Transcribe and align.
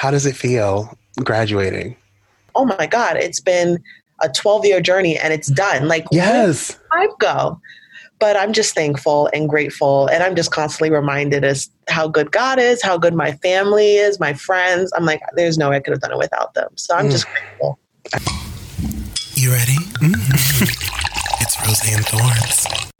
How 0.00 0.10
does 0.10 0.24
it 0.24 0.34
feel 0.34 0.96
graduating? 1.22 1.94
Oh 2.54 2.64
my 2.64 2.86
God, 2.86 3.18
it's 3.18 3.38
been 3.38 3.78
a 4.22 4.30
12 4.30 4.64
year 4.64 4.80
journey 4.80 5.18
and 5.18 5.30
it's 5.30 5.48
done. 5.48 5.88
Like, 5.88 6.06
yes, 6.10 6.78
time 6.90 7.10
go. 7.18 7.60
But 8.18 8.34
I'm 8.34 8.54
just 8.54 8.74
thankful 8.74 9.28
and 9.34 9.46
grateful. 9.46 10.06
And 10.06 10.22
I'm 10.22 10.34
just 10.34 10.52
constantly 10.52 10.90
reminded 10.90 11.44
as 11.44 11.68
how 11.90 12.08
good 12.08 12.32
God 12.32 12.58
is, 12.58 12.82
how 12.82 12.96
good 12.96 13.12
my 13.12 13.32
family 13.32 13.96
is, 13.96 14.18
my 14.18 14.32
friends. 14.32 14.90
I'm 14.96 15.04
like, 15.04 15.20
there's 15.36 15.58
no 15.58 15.68
way 15.68 15.76
I 15.76 15.80
could 15.80 15.92
have 15.92 16.00
done 16.00 16.12
it 16.12 16.18
without 16.18 16.54
them. 16.54 16.70
So 16.76 16.96
I'm 16.96 17.08
mm. 17.08 17.10
just 17.10 17.26
grateful. 17.28 17.78
You 19.34 19.52
ready? 19.52 19.76
Mm-hmm. 20.00 20.64
it's 21.42 21.60
Rose 21.60 21.82
and 21.92 22.06
Thorns. 22.06 22.90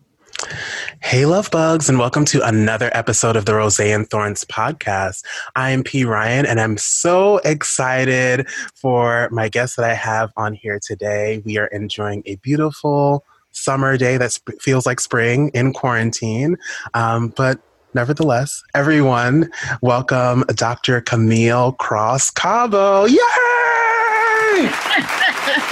Hey, 1.03 1.25
love 1.25 1.51
bugs, 1.51 1.89
and 1.89 1.99
welcome 1.99 2.27
to 2.27 2.47
another 2.47 2.91
episode 2.93 3.35
of 3.35 3.47
the 3.47 3.55
Rose 3.55 3.81
and 3.81 4.09
Thorns 4.09 4.45
podcast. 4.45 5.25
I 5.57 5.71
am 5.71 5.83
P. 5.83 6.05
Ryan, 6.05 6.45
and 6.45 6.61
I'm 6.61 6.77
so 6.77 7.39
excited 7.39 8.47
for 8.75 9.29
my 9.33 9.49
guest 9.49 9.77
that 9.77 9.89
I 9.91 9.95
have 9.95 10.31
on 10.37 10.53
here 10.53 10.79
today. 10.81 11.43
We 11.45 11.57
are 11.57 11.69
enjoying 11.69 12.23
a 12.27 12.37
beautiful 12.37 13.25
summer 13.51 13.97
day 13.97 14.19
that 14.19 14.33
sp- 14.37 14.61
feels 14.61 14.85
like 14.85 15.01
spring 15.01 15.51
in 15.55 15.73
quarantine, 15.73 16.59
um, 16.93 17.33
but 17.35 17.59
nevertheless, 17.95 18.63
everyone, 18.75 19.51
welcome 19.81 20.45
Dr. 20.55 21.01
Camille 21.01 21.73
Cross 21.73 22.31
Cabo. 22.33 23.07
Yay! 23.07 23.17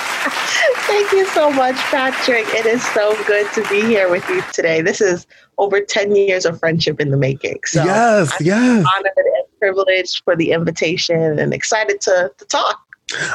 Thank 0.86 1.12
you 1.12 1.26
so 1.26 1.50
much, 1.50 1.76
Patrick. 1.76 2.46
It 2.48 2.66
is 2.66 2.84
so 2.92 3.14
good 3.24 3.50
to 3.52 3.62
be 3.68 3.82
here 3.82 4.10
with 4.10 4.28
you 4.28 4.42
today. 4.52 4.80
This 4.82 5.00
is 5.00 5.26
over 5.58 5.80
10 5.80 6.14
years 6.16 6.44
of 6.44 6.58
friendship 6.58 7.00
in 7.00 7.10
the 7.10 7.16
making. 7.16 7.58
So 7.64 7.84
yes, 7.84 8.32
I'm 8.40 8.46
yes. 8.46 8.86
honored 8.96 9.12
and 9.16 9.58
privileged 9.58 10.22
for 10.24 10.36
the 10.36 10.52
invitation 10.52 11.38
and 11.38 11.52
excited 11.52 12.00
to, 12.02 12.32
to 12.36 12.44
talk. 12.46 12.80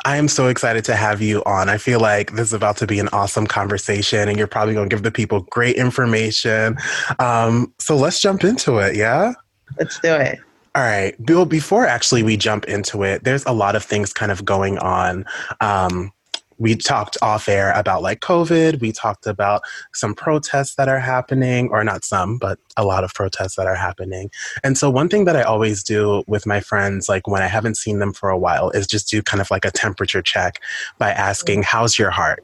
I 0.06 0.18
am 0.18 0.28
so 0.28 0.48
excited 0.48 0.86
to 0.86 0.96
have 0.96 1.22
you 1.22 1.44
on. 1.46 1.70
I 1.70 1.78
feel 1.78 2.00
like 2.00 2.34
this 2.34 2.48
is 2.48 2.53
about 2.53 2.78
to 2.78 2.88
be 2.88 3.00
an 3.00 3.09
awesome 3.09 3.47
conversation, 3.47 4.30
and 4.30 4.38
you're 4.38 4.47
probably 4.47 4.75
going 4.75 4.88
to 4.88 4.95
give 4.95 5.03
the 5.03 5.12
people 5.12 5.42
great 5.50 5.78
information. 5.78 6.78
Um, 7.20 7.73
so 7.80 7.95
let's 7.95 8.22
jump 8.22 8.44
into 8.44 8.78
it, 8.78 8.95
yeah? 8.95 9.34
Let's 9.80 10.00
do 10.00 10.14
it. 10.14 10.40
All 10.75 10.84
right. 10.84 11.14
Bill, 11.23 11.45
before 11.45 11.86
actually 11.86 12.23
we 12.23 12.38
jump 12.38 12.66
into 12.66 13.03
it, 13.03 13.23
there's 13.23 13.45
a 13.45 13.52
lot 13.52 13.75
of 13.75 13.84
things 13.84 14.12
kind 14.12 14.31
of 14.31 14.44
going 14.44 14.78
on. 14.80 15.25
Um, 15.62 16.12
we 16.58 16.76
talked 16.76 17.18
off 17.22 17.48
air 17.48 17.72
about 17.73 18.02
like 18.02 18.20
COVID. 18.20 18.80
We 18.80 18.92
talked 18.92 19.28
about 19.28 19.62
some 19.94 20.14
protests 20.14 20.76
that 20.76 20.88
are 20.88 21.00
happening, 21.00 21.70
or 21.70 21.84
not 21.84 22.04
some, 22.04 22.38
but 22.38 22.59
a 22.78 22.86
lot 22.86 23.04
of 23.04 23.14
protests 23.14 23.56
that 23.56 23.68
are 23.68 23.76
happening. 23.76 24.30
And 24.64 24.78
so, 24.78 24.90
one 24.90 25.09
thing 25.09 25.26
that 25.26 25.36
I 25.36 25.44
always 25.44 25.84
do 25.84 26.24
with 26.28 26.46
my 26.46 26.59
friends, 26.59 27.09
like 27.09 27.28
when 27.28 27.42
I 27.42 27.48
haven't 27.48 27.78
seen 27.78 28.00
them 28.00 28.14
for 28.14 28.30
a 28.30 28.38
while, 28.38 28.70
is 28.72 28.88
just 28.88 29.09
do 29.09 29.22
kind 29.22 29.42
of 29.42 29.50
like 29.52 29.66
a 29.66 29.72
temperature 29.72 30.22
check 30.22 30.59
by 30.98 31.12
asking, 31.12 31.64
How's 31.64 31.98
your 31.98 32.12
heart? 32.12 32.44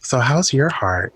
So, 0.00 0.18
how's 0.18 0.52
your 0.52 0.68
heart? 0.68 1.14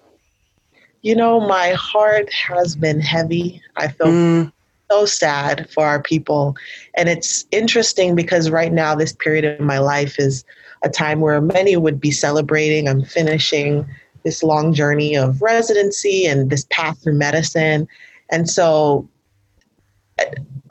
You 1.03 1.15
know, 1.15 1.41
my 1.41 1.73
heart 1.73 2.33
has 2.33 2.77
been 2.77 3.01
heavy. 3.01 3.61
I 3.77 3.89
feel 3.89 4.07
mm. 4.07 4.53
so 4.91 5.05
sad 5.05 5.69
for 5.71 5.85
our 5.85 6.03
people. 6.03 6.57
And 6.97 7.09
it's 7.09 7.45
interesting 7.51 8.15
because 8.15 8.49
right 8.49 8.73
now, 8.73 8.95
this 8.95 9.13
period 9.13 9.45
of 9.45 9.61
my 9.61 9.79
life 9.79 10.19
is 10.19 10.45
a 10.85 10.89
time 10.89 11.21
where 11.21 11.41
many 11.41 11.77
would 11.77 11.99
be 11.99 12.11
celebrating. 12.11 12.89
I'm 12.89 13.05
finishing 13.05 13.87
this 14.23 14.43
long 14.43 14.73
journey 14.73 15.17
of 15.17 15.41
residency 15.43 16.27
and 16.27 16.51
this 16.51 16.67
path 16.71 17.03
through 17.03 17.15
medicine. 17.15 17.89
And 18.31 18.49
so 18.49 19.09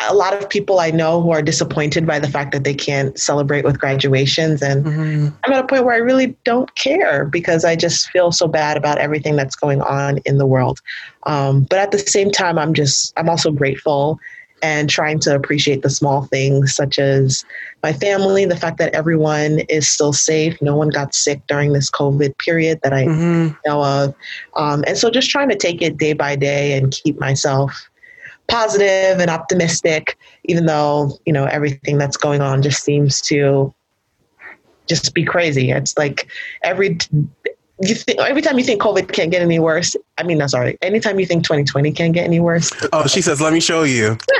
a 0.10 0.14
lot 0.14 0.34
of 0.34 0.50
people 0.50 0.80
I 0.80 0.92
know 0.92 1.22
who 1.22 1.32
are 1.32 1.42
disappointed 1.42 2.06
by 2.06 2.20
the 2.20 2.30
fact 2.30 2.52
that 2.52 2.64
they 2.64 2.74
can't 2.74 3.18
celebrate 3.18 3.64
with 3.64 3.80
graduations. 3.80 4.62
And 4.62 4.86
mm-hmm. 4.86 5.28
I'm 5.44 5.54
at 5.54 5.64
a 5.64 5.68
point 5.68 5.86
where 5.86 5.94
I 5.94 6.00
really 6.00 6.36
don't 6.44 6.74
care 6.76 7.26
because 7.26 7.64
I 7.64 7.76
just 7.76 8.10
feel 8.10 8.32
so 8.32 8.48
bad 8.48 8.78
about 8.78 8.98
everything 8.98 9.36
that's 9.36 9.56
going 9.56 9.82
on 9.82 10.20
in 10.26 10.38
the 10.38 10.46
world. 10.46 10.80
Um, 11.24 11.64
but 11.64 11.80
at 11.80 11.92
the 11.92 12.00
same 12.00 12.32
time, 12.32 12.58
I'm 12.58 12.74
just, 12.74 13.14
I'm 13.18 13.30
also 13.30 13.52
grateful 13.52 14.20
and 14.64 14.90
trying 14.90 15.20
to 15.20 15.36
appreciate 15.36 15.82
the 15.82 15.90
small 15.90 16.24
things 16.24 16.74
such 16.74 16.98
as 16.98 17.46
my 17.84 17.92
family, 17.92 18.46
the 18.46 18.56
fact 18.56 18.78
that 18.78 18.96
everyone 18.96 19.60
is 19.68 19.88
still 19.88 20.14
safe, 20.14 20.60
no 20.62 20.76
one 20.76 20.88
got 20.88 21.14
sick 21.14 21.46
during 21.48 21.74
this 21.74 21.92
COVID 21.92 22.38
period 22.38 22.80
that 22.82 22.94
I 22.94 23.04
mm-hmm. 23.04 23.54
know 23.66 23.84
of. 23.84 24.16
Um, 24.56 24.86
and 24.88 24.98
so 24.98 25.12
just 25.12 25.30
trying 25.30 25.50
to 25.50 25.58
take 25.58 25.82
it 25.82 25.98
day 25.98 26.14
by 26.14 26.38
day 26.38 26.78
and 26.78 26.92
keep 26.92 27.20
myself 27.20 27.90
positive 28.48 29.20
and 29.20 29.30
optimistic, 29.30 30.18
even 30.46 30.66
though, 30.66 31.20
you 31.26 31.34
know, 31.34 31.44
everything 31.46 31.98
that's 31.98 32.18
going 32.18 32.42
on 32.42 32.62
just 32.62 32.84
seems 32.84 33.22
to 33.24 33.74
just 34.88 35.14
be 35.14 35.26
crazy. 35.26 35.72
It's 35.72 35.98
like 35.98 36.30
every 36.64 36.98
you 37.82 37.96
think 37.96 38.20
every 38.20 38.42
time 38.42 38.58
you 38.58 38.64
think 38.64 38.82
COVID 38.82 39.12
can't 39.12 39.32
get 39.32 39.42
any 39.42 39.60
worse. 39.60 39.96
I 40.18 40.24
mean, 40.24 40.38
no, 40.38 40.48
sorry. 40.48 40.78
Anytime 40.82 41.20
you 41.20 41.26
think 41.26 41.44
2020 41.44 41.92
can't 41.92 42.14
get 42.14 42.26
any 42.26 42.40
worse. 42.40 42.72
Oh, 42.92 43.08
she 43.08 43.22
says, 43.22 43.42
"Let 43.42 43.54
me 43.54 43.60
show 43.60 43.84
you." 43.84 44.18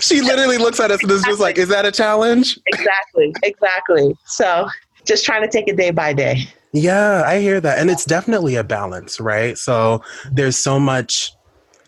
she 0.00 0.22
literally 0.22 0.58
looks 0.58 0.80
at 0.80 0.90
us 0.90 1.02
and 1.02 1.10
is 1.12 1.22
just 1.24 1.40
like, 1.40 1.58
"Is 1.58 1.68
that 1.68 1.84
a 1.84 1.92
challenge?" 1.92 2.58
Exactly. 2.66 3.34
Exactly. 3.42 4.16
So, 4.24 4.68
just 5.04 5.24
trying 5.24 5.42
to 5.42 5.48
take 5.48 5.68
it 5.68 5.76
day 5.76 5.90
by 5.90 6.12
day. 6.14 6.48
Yeah, 6.72 7.22
I 7.24 7.40
hear 7.40 7.60
that, 7.60 7.78
and 7.78 7.90
it's 7.90 8.04
definitely 8.04 8.56
a 8.56 8.64
balance, 8.64 9.20
right? 9.20 9.56
So 9.56 10.02
there's 10.32 10.56
so 10.56 10.80
much 10.80 11.32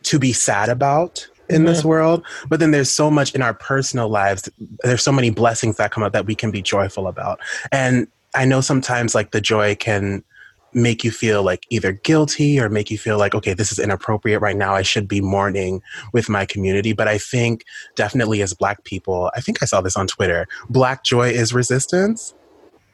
to 0.05 0.19
be 0.19 0.33
sad 0.33 0.69
about 0.69 1.27
in 1.51 1.65
this 1.65 1.79
mm-hmm. 1.79 1.89
world 1.89 2.23
but 2.51 2.61
then 2.61 2.73
there's 2.73 2.91
so 2.91 3.11
much 3.11 3.35
in 3.35 3.41
our 3.41 3.55
personal 3.55 4.11
lives 4.11 4.51
there's 4.81 5.03
so 5.03 5.11
many 5.11 5.31
blessings 5.31 5.79
that 5.79 5.91
come 5.91 6.03
up 6.03 6.13
that 6.13 6.27
we 6.27 6.35
can 6.35 6.51
be 6.51 6.61
joyful 6.61 7.09
about 7.09 7.41
and 7.73 8.07
I 8.35 8.45
know 8.45 8.61
sometimes 8.61 9.15
like 9.15 9.31
the 9.31 9.41
joy 9.41 9.75
can 9.75 10.23
make 10.75 11.03
you 11.03 11.11
feel 11.11 11.43
like 11.43 11.67
either 11.71 11.93
guilty 11.93 12.61
or 12.61 12.69
make 12.69 12.91
you 12.91 12.99
feel 12.99 13.17
like 13.17 13.35
okay 13.35 13.55
this 13.55 13.73
is 13.73 13.79
inappropriate 13.79 14.41
right 14.43 14.57
now. 14.57 14.75
I 14.75 14.83
should 14.83 15.09
be 15.09 15.21
mourning 15.21 15.81
with 16.13 16.29
my 16.29 16.45
community. 16.45 16.93
But 16.93 17.09
i 17.09 17.17
think 17.19 17.65
definitely 17.97 18.43
as 18.43 18.53
black 18.55 18.85
people 18.85 19.31
i 19.35 19.41
think 19.41 19.63
i 19.63 19.67
saw 19.67 19.81
this 19.81 19.97
on 19.97 20.07
twitter 20.07 20.47
black 20.69 21.05
joy 21.05 21.29
is 21.29 21.53
resistance 21.53 22.35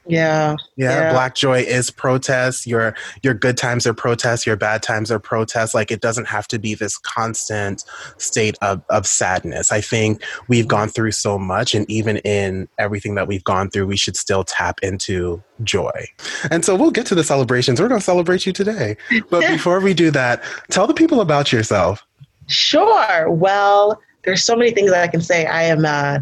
yeah, 0.07 0.55
yeah. 0.75 0.99
Yeah. 0.99 1.11
Black 1.11 1.35
joy 1.35 1.61
is 1.61 1.89
protest. 1.89 2.67
Your 2.67 2.95
your 3.23 3.33
good 3.33 3.57
times 3.57 3.87
are 3.87 3.93
protests, 3.93 4.45
your 4.45 4.55
bad 4.55 4.83
times 4.83 5.11
are 5.11 5.19
protests. 5.19 5.73
Like 5.73 5.91
it 5.91 6.01
doesn't 6.01 6.27
have 6.27 6.47
to 6.49 6.59
be 6.59 6.75
this 6.75 6.97
constant 6.97 7.83
state 8.17 8.57
of, 8.61 8.83
of 8.89 9.07
sadness. 9.07 9.71
I 9.71 9.81
think 9.81 10.23
we've 10.47 10.67
gone 10.67 10.89
through 10.89 11.11
so 11.11 11.39
much 11.39 11.73
and 11.73 11.89
even 11.89 12.17
in 12.17 12.67
everything 12.77 13.15
that 13.15 13.27
we've 13.27 13.43
gone 13.43 13.69
through, 13.69 13.87
we 13.87 13.97
should 13.97 14.15
still 14.15 14.43
tap 14.43 14.79
into 14.83 15.41
joy. 15.63 16.07
And 16.51 16.63
so 16.63 16.75
we'll 16.75 16.91
get 16.91 17.05
to 17.07 17.15
the 17.15 17.23
celebrations. 17.23 17.81
We're 17.81 17.87
gonna 17.87 18.01
celebrate 18.01 18.45
you 18.45 18.53
today. 18.53 18.97
But 19.29 19.41
before 19.47 19.79
we 19.79 19.93
do 19.93 20.11
that, 20.11 20.43
tell 20.69 20.87
the 20.87 20.93
people 20.93 21.21
about 21.21 21.51
yourself. 21.51 22.05
Sure. 22.47 23.31
Well, 23.31 23.99
there's 24.23 24.43
so 24.43 24.55
many 24.55 24.71
things 24.71 24.91
that 24.91 25.01
I 25.01 25.07
can 25.07 25.21
say. 25.21 25.45
I 25.45 25.63
am 25.63 25.85
uh 25.85 26.19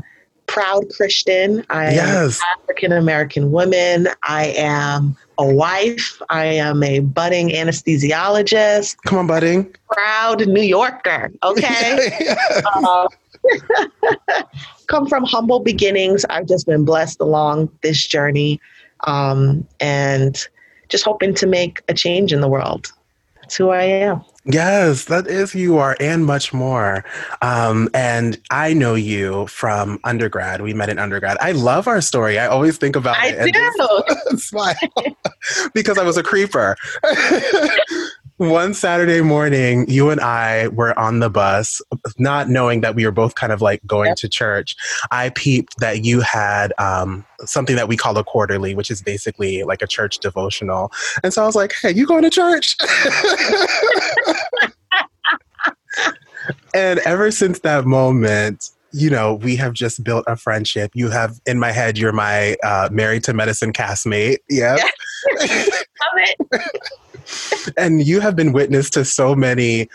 proud 0.48 0.84
Christian. 0.96 1.66
I 1.70 1.94
yes. 1.94 2.40
am 2.40 2.62
African 2.62 2.92
American 2.92 3.52
woman. 3.52 4.08
I 4.24 4.54
am 4.58 5.16
a 5.38 5.46
wife. 5.46 6.22
I 6.30 6.46
am 6.46 6.84
a 6.84 7.00
budding 7.00 7.50
anesthesiologist. 7.50 8.98
Come 9.06 9.20
on, 9.20 9.28
budding. 9.28 9.76
Proud 9.92 10.48
New 10.48 10.62
Yorker. 10.62 11.32
Okay. 11.44 12.14
uh, 12.76 13.08
come 14.88 15.08
from 15.08 15.24
humble 15.24 15.60
beginnings. 15.60 16.26
I've 16.30 16.48
just 16.48 16.66
been 16.66 16.86
blessed 16.86 17.20
along 17.20 17.70
this 17.82 18.06
journey 18.06 18.60
um, 19.06 19.68
and 19.80 20.48
just 20.90 21.04
hoping 21.04 21.34
to 21.36 21.48
make 21.48 21.82
a 21.88 21.94
change 21.94 22.32
in 22.34 22.42
the 22.42 22.48
world. 22.48 22.92
That's 23.54 23.60
who 23.60 23.70
I 23.70 23.84
am. 23.84 24.26
Yes, 24.46 25.06
that 25.06 25.28
is 25.28 25.54
you 25.54 25.78
are, 25.78 25.96
and 26.00 26.26
much 26.26 26.54
more. 26.54 27.06
Um, 27.44 27.88
and 27.94 28.36
I 28.50 28.74
know 28.74 28.96
you 28.96 29.46
from 29.46 30.00
undergrad. 30.04 30.62
We 30.62 30.74
met 30.74 30.90
in 30.90 30.98
undergrad. 30.98 31.38
I 31.40 31.52
love 31.52 31.88
our 31.88 32.02
story. 32.02 32.40
I 32.40 32.48
always 32.48 32.80
think 32.80 32.96
about 32.96 33.16
I 33.16 33.28
it. 33.28 33.56
I 33.56 34.32
do. 34.32 34.38
smile 34.40 34.74
because 35.76 36.00
I 36.00 36.04
was 36.04 36.18
a 36.18 36.24
creeper. 36.24 36.76
one 38.38 38.74
Saturday 38.74 39.22
morning, 39.22 39.86
you 39.88 40.10
and 40.10 40.20
I 40.20 40.70
were 40.70 40.98
on 40.98 41.20
the 41.20 41.30
bus, 41.30 41.82
not 42.18 42.50
knowing 42.50 42.82
that 42.82 42.96
we 42.96 43.06
were 43.06 43.12
both 43.12 43.36
kind 43.36 43.54
of 43.54 43.62
like 43.62 43.86
going 43.86 44.08
yep. 44.10 44.18
to 44.18 44.28
church. 44.30 44.76
I 45.12 45.30
peeped 45.30 45.78
that 45.80 46.04
you 46.04 46.22
had 46.22 46.74
um, 46.80 47.26
something 47.46 47.76
that 47.76 47.88
we 47.88 47.96
call 47.96 48.18
a 48.18 48.24
quarterly, 48.24 48.74
which 48.76 48.90
is 48.90 49.02
basically 49.02 49.64
like 49.64 49.82
a 49.82 49.88
church 49.88 50.20
devotional. 50.20 50.92
And 51.24 51.34
so 51.34 51.44
I 51.44 51.46
was 51.46 51.56
like, 51.56 51.74
hey, 51.82 51.92
you 51.92 52.08
going 52.08 52.24
to 52.24 52.30
church? 52.30 52.76
and 56.74 57.00
ever 57.00 57.30
since 57.32 57.60
that 57.60 57.86
moment, 57.86 58.70
you 58.92 59.10
know, 59.10 59.36
we 59.36 59.56
have 59.56 59.74
just 59.74 60.04
built 60.04 60.24
a 60.28 60.36
friendship. 60.36 60.92
You 60.94 61.10
have, 61.10 61.40
in 61.46 61.60
my 61.60 61.72
head, 61.72 61.98
you're 61.98 62.12
my 62.12 62.56
uh, 62.64 62.90
married 62.92 63.24
to 63.26 63.34
medicine 63.34 63.74
castmate. 63.74 64.38
Yeah. 64.50 64.76
Love 65.40 65.50
it. 66.18 66.38
And 67.78 68.06
you 68.06 68.20
have 68.20 68.36
been 68.36 68.54
witness 68.54 68.90
to 68.92 69.06
so 69.06 69.36
many 69.36 69.90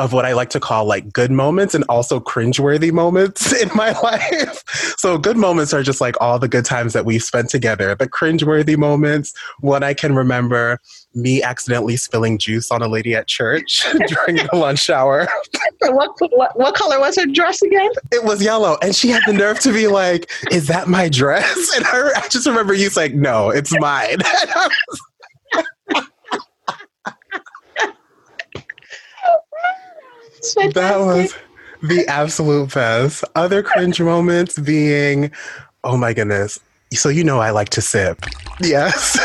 of 0.00 0.12
what 0.12 0.24
I 0.24 0.32
like 0.32 0.50
to 0.50 0.60
call 0.60 0.86
like 0.86 1.12
good 1.12 1.30
moments 1.30 1.74
and 1.74 1.84
also 1.88 2.20
cringeworthy 2.20 2.90
moments 2.92 3.52
in 3.60 3.70
my 3.74 3.92
life. 4.02 4.64
So 4.98 5.18
good 5.18 5.36
moments 5.36 5.72
are 5.74 5.82
just 5.82 6.00
like 6.00 6.16
all 6.20 6.38
the 6.38 6.48
good 6.48 6.64
times 6.64 6.92
that 6.94 7.04
we've 7.04 7.22
spent 7.22 7.50
together. 7.50 7.94
The 7.94 8.08
cringeworthy 8.08 8.76
moments, 8.76 9.34
one 9.60 9.82
I 9.82 9.94
can 9.94 10.14
remember 10.14 10.78
me 11.14 11.42
accidentally 11.42 11.96
spilling 11.96 12.38
juice 12.38 12.70
on 12.70 12.82
a 12.82 12.88
lady 12.88 13.14
at 13.14 13.26
church 13.26 13.84
during 14.06 14.36
the 14.36 14.48
lunch 14.54 14.88
hour. 14.88 15.28
what, 15.80 16.10
what, 16.30 16.58
what 16.58 16.74
color 16.74 17.00
was 17.00 17.16
her 17.16 17.26
dress 17.26 17.60
again? 17.62 17.90
It 18.12 18.24
was 18.24 18.42
yellow, 18.42 18.78
and 18.80 18.94
she 18.94 19.08
had 19.08 19.22
the 19.26 19.32
nerve 19.32 19.58
to 19.60 19.72
be 19.72 19.88
like, 19.88 20.30
"Is 20.52 20.68
that 20.68 20.86
my 20.88 21.08
dress?" 21.08 21.72
And 21.74 21.84
her, 21.84 22.16
I 22.16 22.28
just 22.28 22.46
remember 22.46 22.74
you 22.74 22.90
saying, 22.90 23.20
"No, 23.20 23.50
it's 23.50 23.72
mine." 23.80 24.18
That 30.74 30.98
was 30.98 31.34
the 31.82 32.06
absolute 32.08 32.72
best. 32.74 33.24
Other 33.34 33.62
cringe 33.62 34.00
moments 34.00 34.58
being, 34.58 35.30
oh 35.84 35.96
my 35.96 36.12
goodness. 36.12 36.60
So 36.92 37.08
you 37.08 37.24
know 37.24 37.38
I 37.38 37.50
like 37.50 37.68
to 37.70 37.80
sip. 37.80 38.24
Yes. 38.60 39.18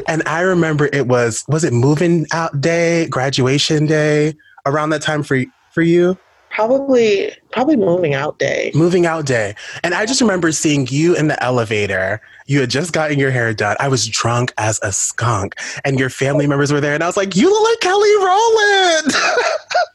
and 0.08 0.22
I 0.26 0.40
remember 0.40 0.88
it 0.92 1.06
was 1.06 1.44
was 1.48 1.64
it 1.64 1.72
moving 1.72 2.26
out 2.32 2.60
day, 2.60 3.06
graduation 3.08 3.86
day, 3.86 4.34
around 4.66 4.90
that 4.90 5.02
time 5.02 5.22
for 5.22 5.42
for 5.72 5.82
you? 5.82 6.16
Probably 6.50 7.32
probably 7.50 7.76
moving 7.76 8.14
out 8.14 8.38
day. 8.38 8.72
Moving 8.74 9.06
out 9.06 9.26
day. 9.26 9.54
And 9.82 9.94
I 9.94 10.06
just 10.06 10.20
remember 10.20 10.52
seeing 10.52 10.86
you 10.88 11.14
in 11.14 11.28
the 11.28 11.42
elevator. 11.42 12.20
You 12.46 12.60
had 12.60 12.70
just 12.70 12.92
gotten 12.92 13.18
your 13.18 13.30
hair 13.30 13.54
done. 13.54 13.76
I 13.80 13.88
was 13.88 14.06
drunk 14.08 14.52
as 14.58 14.80
a 14.82 14.92
skunk. 14.92 15.54
And 15.84 15.98
your 15.98 16.10
family 16.10 16.46
members 16.46 16.72
were 16.72 16.80
there. 16.80 16.94
And 16.94 17.02
I 17.02 17.06
was 17.06 17.16
like, 17.16 17.36
You 17.36 17.50
look 17.50 17.70
like 17.70 17.80
Kelly 17.80 18.16
Rowland. 18.16 19.14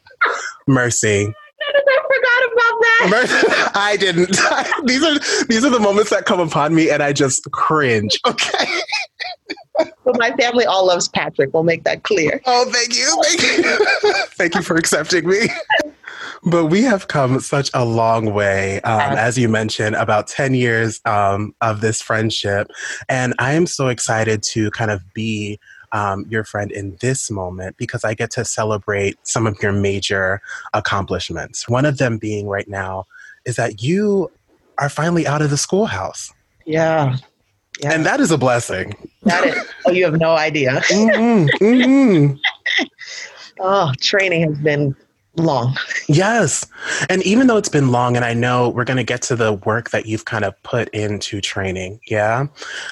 Mercy. 0.67 1.33
I 1.59 1.99
forgot 2.07 2.43
about 2.51 3.21
that. 3.21 3.71
I 3.75 3.97
didn't. 3.97 4.37
these 4.85 5.03
are 5.03 5.45
these 5.45 5.65
are 5.65 5.69
the 5.69 5.79
moments 5.79 6.09
that 6.11 6.25
come 6.25 6.39
upon 6.39 6.75
me, 6.75 6.89
and 6.89 7.01
I 7.01 7.13
just 7.13 7.49
cringe. 7.51 8.19
Okay. 8.27 8.65
Well, 10.03 10.15
my 10.17 10.31
family 10.31 10.65
all 10.65 10.87
loves 10.87 11.07
Patrick. 11.07 11.53
We'll 11.53 11.61
make 11.61 11.83
that 11.83 12.01
clear. 12.01 12.41
Oh, 12.47 12.65
thank 12.71 12.95
you, 12.97 13.23
thank 13.23 13.41
you, 13.43 14.25
thank 14.29 14.55
you 14.55 14.63
for 14.63 14.75
accepting 14.75 15.27
me. 15.27 15.49
But 16.43 16.67
we 16.67 16.81
have 16.83 17.07
come 17.07 17.39
such 17.39 17.69
a 17.73 17.85
long 17.85 18.33
way, 18.33 18.81
um, 18.81 19.13
as 19.17 19.37
you 19.37 19.49
mentioned, 19.49 19.95
about 19.95 20.27
10 20.27 20.53
years 20.53 21.01
um, 21.05 21.53
of 21.61 21.81
this 21.81 22.01
friendship. 22.01 22.69
And 23.09 23.33
I 23.37 23.53
am 23.53 23.67
so 23.67 23.87
excited 23.89 24.43
to 24.43 24.71
kind 24.71 24.91
of 24.91 25.01
be 25.13 25.59
um, 25.97 26.25
your 26.29 26.43
friend 26.43 26.71
in 26.71 26.95
this 27.01 27.31
moment 27.31 27.75
because 27.77 28.03
I 28.03 28.13
get 28.13 28.29
to 28.31 28.45
celebrate 28.45 29.17
some 29.23 29.47
of 29.47 29.57
your 29.63 29.71
major 29.71 30.41
accomplishments. 30.73 31.67
One 31.67 31.85
of 31.85 31.97
them 31.97 32.19
being 32.19 32.47
right 32.47 32.67
now 32.67 33.05
is 33.45 33.55
that 33.55 33.81
you 33.81 34.31
are 34.77 34.89
finally 34.89 35.25
out 35.25 35.41
of 35.41 35.49
the 35.49 35.57
schoolhouse. 35.57 36.31
Yeah. 36.65 37.17
yeah. 37.81 37.93
And 37.93 38.05
that 38.05 38.19
is 38.19 38.29
a 38.29 38.37
blessing. 38.37 38.93
That 39.23 39.45
is. 39.45 39.65
Oh, 39.85 39.91
you 39.91 40.05
have 40.05 40.19
no 40.19 40.31
idea. 40.31 40.69
mm-hmm, 40.89 41.65
mm-hmm. 41.65 42.85
oh, 43.59 43.91
training 43.99 44.43
has 44.47 44.59
been 44.59 44.95
long. 45.35 45.75
Yes. 46.07 46.65
And 47.09 47.23
even 47.23 47.47
though 47.47 47.57
it's 47.57 47.69
been 47.69 47.91
long, 47.91 48.15
and 48.15 48.23
I 48.23 48.33
know 48.33 48.69
we're 48.69 48.83
going 48.83 48.97
to 48.97 49.03
get 49.03 49.23
to 49.23 49.35
the 49.35 49.53
work 49.53 49.89
that 49.89 50.05
you've 50.05 50.25
kind 50.25 50.45
of 50.45 50.61
put 50.61 50.89
into 50.89 51.41
training, 51.41 51.99
yeah. 52.07 52.47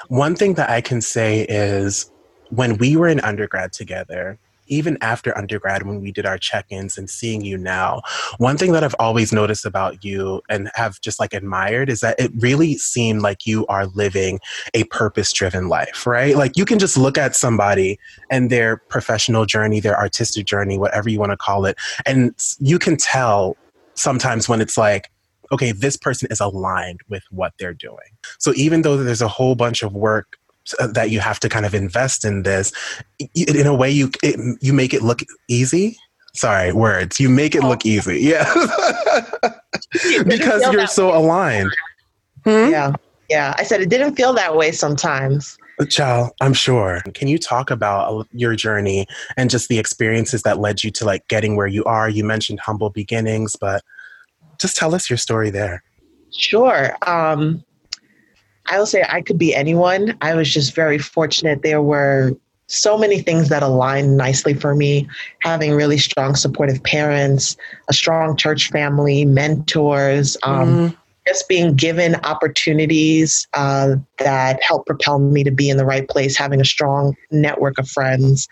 One 0.07 0.35
thing 0.35 0.55
that 0.55 0.69
I 0.69 0.81
can 0.81 1.01
say 1.01 1.41
is 1.49 2.09
when 2.55 2.77
we 2.77 2.95
were 2.95 3.07
in 3.07 3.19
undergrad 3.21 3.73
together, 3.73 4.37
even 4.67 4.97
after 5.01 5.37
undergrad 5.37 5.83
when 5.83 6.01
we 6.01 6.11
did 6.11 6.25
our 6.25 6.37
check-ins 6.37 6.97
and 6.97 7.09
seeing 7.09 7.43
you 7.43 7.57
now 7.57 8.01
one 8.37 8.57
thing 8.57 8.71
that 8.71 8.83
i've 8.83 8.95
always 8.99 9.31
noticed 9.31 9.65
about 9.65 10.03
you 10.03 10.41
and 10.49 10.71
have 10.73 10.99
just 11.01 11.19
like 11.19 11.33
admired 11.33 11.89
is 11.89 11.99
that 11.99 12.19
it 12.19 12.31
really 12.39 12.75
seemed 12.77 13.21
like 13.21 13.45
you 13.45 13.65
are 13.67 13.85
living 13.87 14.39
a 14.73 14.83
purpose-driven 14.85 15.67
life 15.67 16.05
right? 16.07 16.35
Like 16.35 16.57
you 16.57 16.65
can 16.65 16.79
just 16.79 16.97
look 16.97 17.17
at 17.17 17.35
somebody 17.35 17.99
and 18.29 18.49
their 18.49 18.77
professional 18.77 19.45
journey 19.45 19.79
their 19.79 19.97
artistic 19.97 20.45
journey 20.45 20.77
whatever 20.77 21.09
you 21.09 21.19
want 21.19 21.31
to 21.31 21.37
call 21.37 21.65
it 21.65 21.77
and 22.05 22.33
you 22.59 22.79
can 22.79 22.97
tell 22.97 23.57
sometimes 23.93 24.49
when 24.49 24.61
it's 24.61 24.77
like 24.77 25.11
okay 25.51 25.71
this 25.71 25.95
person 25.95 26.27
is 26.31 26.39
aligned 26.39 27.01
with 27.07 27.23
what 27.29 27.53
they're 27.59 27.73
doing. 27.73 28.17
So 28.39 28.51
even 28.55 28.81
though 28.81 28.97
there's 28.97 29.21
a 29.21 29.27
whole 29.27 29.55
bunch 29.55 29.83
of 29.83 29.93
work 29.93 30.37
that 30.79 31.09
you 31.09 31.19
have 31.19 31.39
to 31.39 31.49
kind 31.49 31.65
of 31.65 31.73
invest 31.73 32.25
in 32.25 32.43
this 32.43 32.71
in 33.35 33.67
a 33.67 33.73
way 33.73 33.89
you 33.89 34.09
it, 34.23 34.39
you 34.61 34.73
make 34.73 34.93
it 34.93 35.01
look 35.01 35.21
easy 35.47 35.97
sorry 36.33 36.73
words 36.73 37.19
you 37.19 37.29
make 37.29 37.55
it 37.55 37.63
look 37.63 37.85
easy 37.85 38.19
yeah 38.19 38.51
because 40.27 40.61
you're 40.71 40.87
so 40.87 41.15
aligned 41.15 41.71
hmm? 42.43 42.69
yeah 42.69 42.91
yeah 43.29 43.53
i 43.57 43.63
said 43.63 43.81
it 43.81 43.89
didn't 43.89 44.15
feel 44.15 44.33
that 44.33 44.55
way 44.55 44.71
sometimes 44.71 45.57
Child, 45.89 46.31
I'm 46.39 46.53
sure. 46.53 47.01
Can 47.13 47.27
you 47.27 47.37
talk 47.37 47.69
about 47.69 48.27
your 48.31 48.55
journey 48.55 49.07
and 49.35 49.49
just 49.49 49.67
the 49.67 49.77
experiences 49.77 50.43
that 50.43 50.59
led 50.59 50.85
you 50.85 50.91
to 50.91 51.03
like 51.03 51.27
getting 51.27 51.57
where 51.57 51.67
you 51.67 51.83
are? 51.83 52.07
You 52.07 52.23
mentioned 52.23 52.61
humble 52.61 52.91
beginnings, 52.91 53.57
but 53.57 53.83
just 54.57 54.77
tell 54.77 54.95
us 54.95 55.09
your 55.09 55.17
story 55.17 55.49
there. 55.49 55.83
Sure. 56.31 56.95
Um, 57.05 57.61
I 58.67 58.79
will 58.79 58.85
say 58.85 59.03
I 59.07 59.21
could 59.21 59.37
be 59.37 59.53
anyone. 59.53 60.17
I 60.21 60.35
was 60.35 60.51
just 60.51 60.75
very 60.75 60.97
fortunate. 60.97 61.61
There 61.61 61.81
were 61.81 62.35
so 62.67 62.97
many 62.97 63.21
things 63.21 63.49
that 63.49 63.63
aligned 63.63 64.17
nicely 64.17 64.53
for 64.53 64.75
me 64.75 65.07
having 65.41 65.73
really 65.73 65.97
strong, 65.97 66.35
supportive 66.35 66.81
parents, 66.83 67.57
a 67.89 67.93
strong 67.93 68.35
church 68.35 68.69
family, 68.71 69.25
mentors. 69.25 70.35
Um, 70.43 70.89
mm. 70.89 70.97
Just 71.27 71.49
being 71.49 71.73
given 71.73 72.15
opportunities 72.23 73.47
uh, 73.55 73.95
that 74.19 74.61
help 74.61 74.85
propel 74.85 75.17
me 75.17 75.43
to 75.43 75.49
be 75.49 75.71
in 75.71 75.77
the 75.77 75.85
right 75.85 76.07
place, 76.07 76.37
having 76.37 76.61
a 76.61 76.65
strong 76.65 77.15
network 77.31 77.79
of 77.79 77.89
friends, 77.89 78.47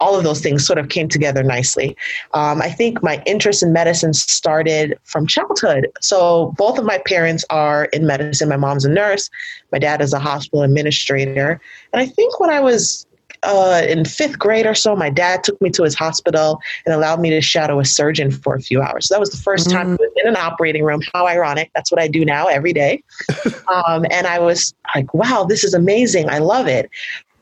all 0.00 0.16
of 0.16 0.24
those 0.24 0.40
things 0.40 0.66
sort 0.66 0.78
of 0.78 0.88
came 0.88 1.08
together 1.08 1.42
nicely. 1.42 1.96
Um, 2.34 2.62
I 2.62 2.70
think 2.70 3.02
my 3.02 3.22
interest 3.26 3.62
in 3.62 3.72
medicine 3.72 4.14
started 4.14 4.98
from 5.04 5.26
childhood. 5.26 5.88
So 6.00 6.54
both 6.56 6.78
of 6.78 6.84
my 6.84 6.98
parents 6.98 7.44
are 7.50 7.86
in 7.86 8.06
medicine. 8.06 8.48
My 8.48 8.56
mom's 8.56 8.84
a 8.84 8.90
nurse, 8.90 9.30
my 9.72 9.78
dad 9.78 10.00
is 10.00 10.12
a 10.12 10.18
hospital 10.18 10.62
administrator. 10.62 11.60
And 11.92 12.00
I 12.00 12.06
think 12.06 12.38
when 12.40 12.50
I 12.50 12.60
was 12.60 13.06
uh, 13.42 13.82
in 13.88 14.04
fifth 14.04 14.38
grade 14.38 14.66
or 14.66 14.74
so, 14.74 14.96
my 14.96 15.10
dad 15.10 15.44
took 15.44 15.60
me 15.60 15.70
to 15.70 15.84
his 15.84 15.94
hospital 15.94 16.60
and 16.84 16.94
allowed 16.94 17.20
me 17.20 17.30
to 17.30 17.40
shadow 17.40 17.78
a 17.78 17.84
surgeon 17.84 18.30
for 18.30 18.54
a 18.54 18.60
few 18.60 18.82
hours. 18.82 19.08
So 19.08 19.14
that 19.14 19.20
was 19.20 19.30
the 19.30 19.36
first 19.36 19.70
time 19.70 19.96
mm. 19.96 20.06
in 20.16 20.28
an 20.28 20.36
operating 20.36 20.84
room. 20.84 21.00
How 21.14 21.26
ironic. 21.26 21.70
That's 21.74 21.90
what 21.90 22.00
I 22.00 22.08
do 22.08 22.24
now 22.24 22.46
every 22.46 22.72
day. 22.72 23.02
um, 23.68 24.04
and 24.10 24.26
I 24.26 24.38
was 24.38 24.74
like, 24.94 25.12
wow, 25.14 25.44
this 25.48 25.64
is 25.64 25.74
amazing. 25.74 26.28
I 26.28 26.38
love 26.38 26.66
it. 26.66 26.90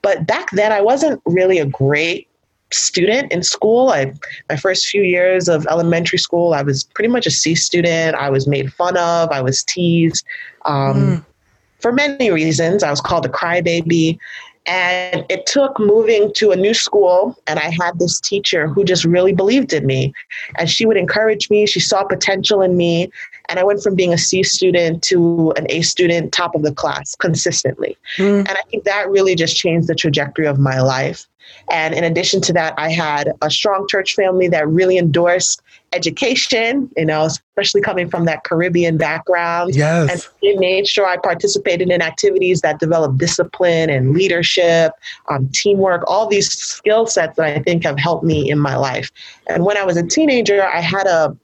But 0.02 0.26
back 0.26 0.50
then, 0.52 0.70
I 0.70 0.80
wasn't 0.80 1.20
really 1.26 1.58
a 1.58 1.66
great 1.66 2.28
student 2.72 3.32
in 3.32 3.42
school. 3.42 3.90
I, 3.90 4.12
my 4.48 4.56
first 4.56 4.86
few 4.86 5.02
years 5.02 5.48
of 5.48 5.66
elementary 5.66 6.18
school, 6.18 6.54
I 6.54 6.62
was 6.62 6.84
pretty 6.84 7.08
much 7.08 7.26
a 7.26 7.30
C 7.30 7.54
student. 7.54 8.16
I 8.16 8.30
was 8.30 8.46
made 8.46 8.72
fun 8.72 8.96
of. 8.96 9.30
I 9.30 9.40
was 9.40 9.62
teased 9.62 10.24
um, 10.64 10.96
mm. 10.96 11.24
for 11.80 11.92
many 11.92 12.30
reasons. 12.30 12.82
I 12.82 12.90
was 12.90 13.00
called 13.00 13.24
a 13.24 13.28
crybaby. 13.28 14.18
And 14.68 15.24
it 15.28 15.46
took 15.46 15.78
moving 15.78 16.32
to 16.34 16.50
a 16.50 16.56
new 16.56 16.74
school, 16.74 17.38
and 17.46 17.60
I 17.60 17.70
had 17.70 18.00
this 18.00 18.18
teacher 18.18 18.66
who 18.66 18.82
just 18.82 19.04
really 19.04 19.32
believed 19.32 19.72
in 19.72 19.86
me. 19.86 20.12
And 20.58 20.68
she 20.68 20.84
would 20.86 20.96
encourage 20.96 21.48
me, 21.50 21.66
she 21.66 21.78
saw 21.78 22.02
potential 22.02 22.62
in 22.62 22.76
me. 22.76 23.08
And 23.48 23.60
I 23.60 23.62
went 23.62 23.80
from 23.80 23.94
being 23.94 24.12
a 24.12 24.18
C 24.18 24.42
student 24.42 25.04
to 25.04 25.52
an 25.56 25.66
A 25.70 25.82
student, 25.82 26.32
top 26.32 26.56
of 26.56 26.62
the 26.62 26.72
class 26.72 27.14
consistently. 27.14 27.96
Mm. 28.16 28.40
And 28.40 28.50
I 28.50 28.62
think 28.68 28.82
that 28.82 29.08
really 29.08 29.36
just 29.36 29.56
changed 29.56 29.86
the 29.86 29.94
trajectory 29.94 30.48
of 30.48 30.58
my 30.58 30.80
life. 30.80 31.28
And 31.70 31.94
in 31.94 32.04
addition 32.04 32.40
to 32.42 32.52
that, 32.54 32.74
I 32.76 32.90
had 32.90 33.32
a 33.42 33.50
strong 33.50 33.86
church 33.88 34.14
family 34.14 34.48
that 34.48 34.66
really 34.68 34.98
endorsed 34.98 35.62
education, 35.92 36.90
you 36.96 37.04
know, 37.04 37.24
especially 37.24 37.80
coming 37.80 38.08
from 38.08 38.24
that 38.26 38.44
Caribbean 38.44 38.96
background. 38.96 39.74
Yes. 39.74 40.28
And 40.42 40.60
made 40.60 40.86
sure 40.86 41.06
I 41.06 41.16
participated 41.16 41.90
in 41.90 42.02
activities 42.02 42.60
that 42.60 42.78
developed 42.80 43.18
discipline 43.18 43.90
and 43.90 44.12
leadership, 44.12 44.92
um, 45.28 45.48
teamwork, 45.52 46.04
all 46.06 46.26
these 46.26 46.50
skill 46.50 47.06
sets 47.06 47.36
that 47.36 47.46
I 47.46 47.62
think 47.62 47.84
have 47.84 47.98
helped 47.98 48.24
me 48.24 48.50
in 48.50 48.58
my 48.58 48.76
life. 48.76 49.10
And 49.48 49.64
when 49.64 49.76
I 49.76 49.84
was 49.84 49.96
a 49.96 50.06
teenager, 50.06 50.64
I 50.64 50.80
had 50.80 51.06
a 51.06 51.36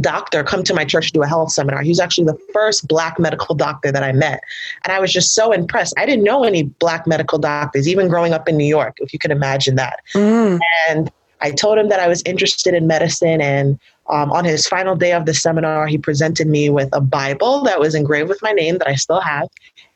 doctor 0.00 0.42
come 0.42 0.62
to 0.64 0.74
my 0.74 0.84
church 0.84 1.08
to 1.08 1.12
do 1.12 1.22
a 1.22 1.26
health 1.26 1.52
seminar. 1.52 1.82
He 1.82 1.90
was 1.90 2.00
actually 2.00 2.24
the 2.24 2.38
first 2.52 2.88
black 2.88 3.18
medical 3.18 3.54
doctor 3.54 3.92
that 3.92 4.02
I 4.02 4.12
met. 4.12 4.42
And 4.84 4.92
I 4.92 5.00
was 5.00 5.12
just 5.12 5.34
so 5.34 5.52
impressed. 5.52 5.94
I 5.98 6.06
didn't 6.06 6.24
know 6.24 6.44
any 6.44 6.64
black 6.64 7.06
medical 7.06 7.38
doctors, 7.38 7.88
even 7.88 8.08
growing 8.08 8.32
up 8.32 8.48
in 8.48 8.56
New 8.56 8.66
York, 8.66 8.96
if 8.98 9.12
you 9.12 9.18
can 9.18 9.30
imagine 9.30 9.76
that. 9.76 10.00
Mm. 10.14 10.58
And 10.88 11.10
I 11.40 11.50
told 11.50 11.78
him 11.78 11.88
that 11.88 12.00
I 12.00 12.08
was 12.08 12.22
interested 12.24 12.72
in 12.74 12.86
medicine. 12.86 13.40
And 13.40 13.78
um, 14.08 14.32
on 14.32 14.44
his 14.44 14.66
final 14.66 14.96
day 14.96 15.12
of 15.12 15.26
the 15.26 15.34
seminar, 15.34 15.86
he 15.86 15.96
presented 15.96 16.48
me 16.48 16.68
with 16.68 16.88
a 16.92 17.00
Bible 17.00 17.62
that 17.64 17.80
was 17.80 17.94
engraved 17.94 18.28
with 18.28 18.42
my 18.42 18.52
name 18.52 18.78
that 18.78 18.88
I 18.88 18.94
still 18.94 19.20
have 19.20 19.48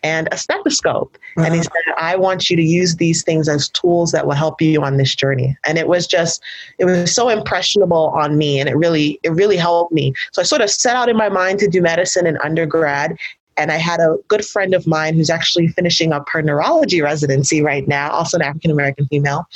and 0.02 0.28
a 0.30 0.38
stethoscope. 0.38 1.18
Uh-huh. 1.36 1.46
And 1.46 1.54
he 1.54 1.60
uh-huh. 1.60 1.70
said, 1.86 1.94
I 1.98 2.16
want 2.16 2.48
you 2.48 2.56
to 2.56 2.62
use 2.62 2.96
these 2.96 3.22
things 3.22 3.48
as 3.48 3.68
tools 3.70 4.12
that 4.12 4.26
will 4.26 4.34
help 4.34 4.60
you 4.60 4.82
on 4.82 4.96
this 4.96 5.14
journey. 5.14 5.56
And 5.66 5.78
it 5.78 5.88
was 5.88 6.06
just, 6.06 6.42
it 6.78 6.84
was 6.84 7.14
so 7.14 7.28
impressionable 7.28 8.08
on 8.16 8.38
me 8.38 8.60
and 8.60 8.68
it 8.68 8.76
really, 8.76 9.18
it 9.22 9.30
really 9.30 9.56
helped 9.56 9.92
me. 9.92 10.14
So 10.32 10.40
I 10.42 10.44
sort 10.44 10.62
of 10.62 10.70
set 10.70 10.96
out 10.96 11.08
in 11.08 11.16
my 11.16 11.28
mind 11.28 11.58
to 11.60 11.68
do 11.68 11.82
medicine 11.82 12.26
in 12.26 12.38
undergrad. 12.44 13.16
And 13.56 13.72
I 13.72 13.76
had 13.76 14.00
a 14.00 14.16
good 14.28 14.44
friend 14.44 14.74
of 14.74 14.86
mine 14.86 15.14
who's 15.14 15.30
actually 15.30 15.68
finishing 15.68 16.12
up 16.12 16.28
her 16.30 16.42
neurology 16.42 17.00
residency 17.00 17.62
right 17.62 17.88
now, 17.88 18.10
also 18.10 18.36
an 18.36 18.42
African 18.42 18.70
American 18.70 19.06
female, 19.06 19.46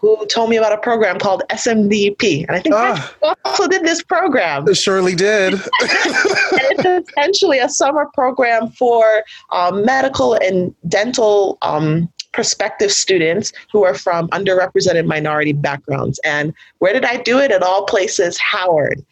who 0.00 0.24
told 0.26 0.50
me 0.50 0.56
about 0.56 0.72
a 0.72 0.78
program 0.78 1.18
called 1.18 1.42
SMDP. 1.50 2.46
And 2.46 2.56
I 2.56 2.60
think 2.60 2.74
ah, 2.74 3.14
also 3.44 3.66
did 3.66 3.82
this 3.82 4.02
program. 4.02 4.68
It 4.68 4.76
surely 4.76 5.14
did. 5.14 5.54
it's 5.80 7.08
essentially 7.10 7.58
a 7.58 7.68
summer 7.68 8.06
program 8.14 8.70
for 8.70 9.24
um, 9.50 9.84
medical 9.84 10.34
and 10.34 10.74
dental 10.88 11.58
um, 11.62 12.08
prospective 12.32 12.92
students 12.92 13.52
who 13.72 13.84
are 13.84 13.94
from 13.94 14.28
underrepresented 14.28 15.06
minority 15.06 15.52
backgrounds. 15.52 16.20
And 16.24 16.54
where 16.78 16.92
did 16.92 17.04
I 17.04 17.16
do 17.16 17.38
it? 17.38 17.50
At 17.50 17.62
all 17.62 17.84
places, 17.84 18.38
Howard. 18.38 19.04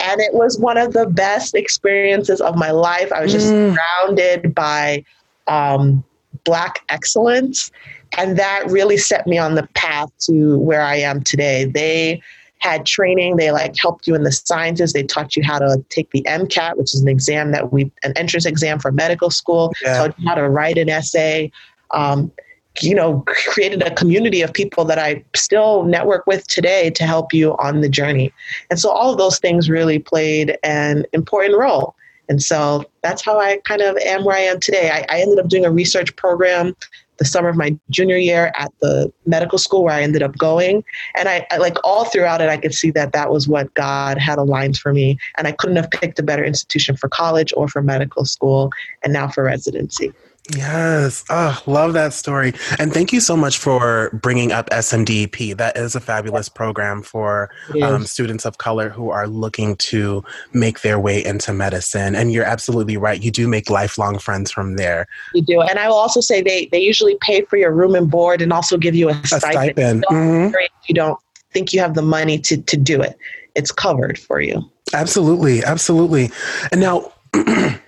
And 0.00 0.20
it 0.20 0.34
was 0.34 0.58
one 0.58 0.76
of 0.76 0.92
the 0.92 1.06
best 1.06 1.54
experiences 1.54 2.40
of 2.42 2.56
my 2.56 2.70
life. 2.70 3.10
I 3.12 3.22
was 3.22 3.32
just 3.32 3.46
mm. 3.46 3.74
surrounded 3.74 4.54
by 4.54 5.04
um, 5.46 6.04
Black 6.44 6.84
excellence. 6.90 7.70
And 8.16 8.38
that 8.38 8.64
really 8.70 8.96
set 8.96 9.26
me 9.26 9.38
on 9.38 9.54
the 9.54 9.68
path 9.74 10.10
to 10.20 10.58
where 10.58 10.82
I 10.82 10.96
am 10.96 11.22
today. 11.22 11.64
They 11.64 12.22
had 12.58 12.86
training. 12.86 13.36
They 13.36 13.50
like 13.50 13.76
helped 13.76 14.06
you 14.06 14.14
in 14.14 14.22
the 14.22 14.32
sciences. 14.32 14.92
They 14.92 15.02
taught 15.02 15.36
you 15.36 15.42
how 15.42 15.58
to 15.58 15.84
take 15.90 16.10
the 16.12 16.22
MCAT, 16.22 16.76
which 16.76 16.94
is 16.94 17.02
an 17.02 17.08
exam 17.08 17.52
that 17.52 17.72
we, 17.72 17.90
an 18.02 18.12
entrance 18.16 18.46
exam 18.46 18.78
for 18.78 18.90
medical 18.90 19.30
school. 19.30 19.72
Yeah. 19.82 19.98
Taught 19.98 20.18
you 20.18 20.28
how 20.28 20.34
to 20.34 20.48
write 20.48 20.78
an 20.78 20.88
essay. 20.88 21.52
Um, 21.90 22.32
you 22.80 22.94
know, 22.94 23.22
created 23.26 23.82
a 23.82 23.94
community 23.94 24.42
of 24.42 24.52
people 24.52 24.84
that 24.86 24.98
I 24.98 25.22
still 25.36 25.84
network 25.84 26.26
with 26.26 26.46
today 26.48 26.90
to 26.90 27.04
help 27.04 27.32
you 27.32 27.56
on 27.58 27.82
the 27.82 27.88
journey. 27.88 28.32
And 28.70 28.80
so 28.80 28.90
all 28.90 29.12
of 29.12 29.18
those 29.18 29.38
things 29.38 29.70
really 29.70 29.98
played 29.98 30.58
an 30.64 31.04
important 31.12 31.58
role. 31.58 31.94
And 32.28 32.42
so 32.42 32.84
that's 33.02 33.22
how 33.22 33.38
I 33.38 33.58
kind 33.64 33.82
of 33.82 33.96
am 33.98 34.24
where 34.24 34.36
I 34.36 34.40
am 34.40 34.58
today. 34.58 34.90
I, 34.90 35.04
I 35.14 35.20
ended 35.20 35.38
up 35.38 35.48
doing 35.48 35.64
a 35.64 35.70
research 35.70 36.16
program 36.16 36.74
the 37.18 37.24
summer 37.24 37.48
of 37.48 37.56
my 37.56 37.78
junior 37.90 38.16
year 38.16 38.52
at 38.56 38.72
the 38.80 39.12
medical 39.26 39.58
school 39.58 39.84
where 39.84 39.94
I 39.94 40.02
ended 40.02 40.22
up 40.22 40.36
going. 40.36 40.84
And 41.16 41.28
I, 41.28 41.46
I, 41.50 41.58
like 41.58 41.76
all 41.84 42.04
throughout 42.04 42.40
it, 42.40 42.48
I 42.48 42.56
could 42.56 42.74
see 42.74 42.90
that 42.92 43.12
that 43.12 43.30
was 43.30 43.46
what 43.46 43.72
God 43.74 44.18
had 44.18 44.38
aligned 44.38 44.76
for 44.76 44.92
me. 44.92 45.18
And 45.36 45.46
I 45.46 45.52
couldn't 45.52 45.76
have 45.76 45.90
picked 45.90 46.18
a 46.18 46.22
better 46.22 46.44
institution 46.44 46.96
for 46.96 47.08
college 47.08 47.52
or 47.56 47.68
for 47.68 47.82
medical 47.82 48.24
school 48.24 48.70
and 49.02 49.12
now 49.12 49.28
for 49.28 49.44
residency. 49.44 50.12
Yes. 50.54 51.24
Oh, 51.30 51.60
love 51.64 51.94
that 51.94 52.12
story. 52.12 52.52
And 52.78 52.92
thank 52.92 53.14
you 53.14 53.20
so 53.20 53.34
much 53.34 53.56
for 53.56 54.10
bringing 54.12 54.52
up 54.52 54.68
SMDP. 54.70 55.56
That 55.56 55.76
is 55.76 55.94
a 55.94 56.00
fabulous 56.00 56.50
program 56.50 57.02
for 57.02 57.50
um, 57.82 58.04
students 58.04 58.44
of 58.44 58.58
color 58.58 58.90
who 58.90 59.08
are 59.08 59.26
looking 59.26 59.76
to 59.76 60.22
make 60.52 60.82
their 60.82 60.98
way 60.98 61.24
into 61.24 61.54
medicine. 61.54 62.14
And 62.14 62.30
you're 62.30 62.44
absolutely 62.44 62.98
right. 62.98 63.22
You 63.22 63.30
do 63.30 63.48
make 63.48 63.70
lifelong 63.70 64.18
friends 64.18 64.50
from 64.50 64.76
there. 64.76 65.06
You 65.34 65.42
do. 65.42 65.62
And 65.62 65.78
I 65.78 65.88
will 65.88 65.96
also 65.96 66.20
say 66.20 66.42
they, 66.42 66.66
they 66.66 66.80
usually 66.80 67.16
pay 67.22 67.42
for 67.46 67.56
your 67.56 67.72
room 67.72 67.94
and 67.94 68.10
board 68.10 68.42
and 68.42 68.52
also 68.52 68.76
give 68.76 68.94
you 68.94 69.08
a, 69.08 69.12
a 69.12 69.26
stipend. 69.26 69.52
stipend. 69.52 70.04
Mm-hmm. 70.10 70.54
You 70.88 70.94
don't 70.94 71.18
think 71.52 71.72
you 71.72 71.80
have 71.80 71.94
the 71.94 72.02
money 72.02 72.38
to, 72.40 72.60
to 72.60 72.76
do 72.76 73.00
it. 73.00 73.16
It's 73.54 73.72
covered 73.72 74.18
for 74.18 74.42
you. 74.42 74.62
Absolutely. 74.92 75.64
Absolutely. 75.64 76.30
And 76.70 76.82
now, 76.82 77.12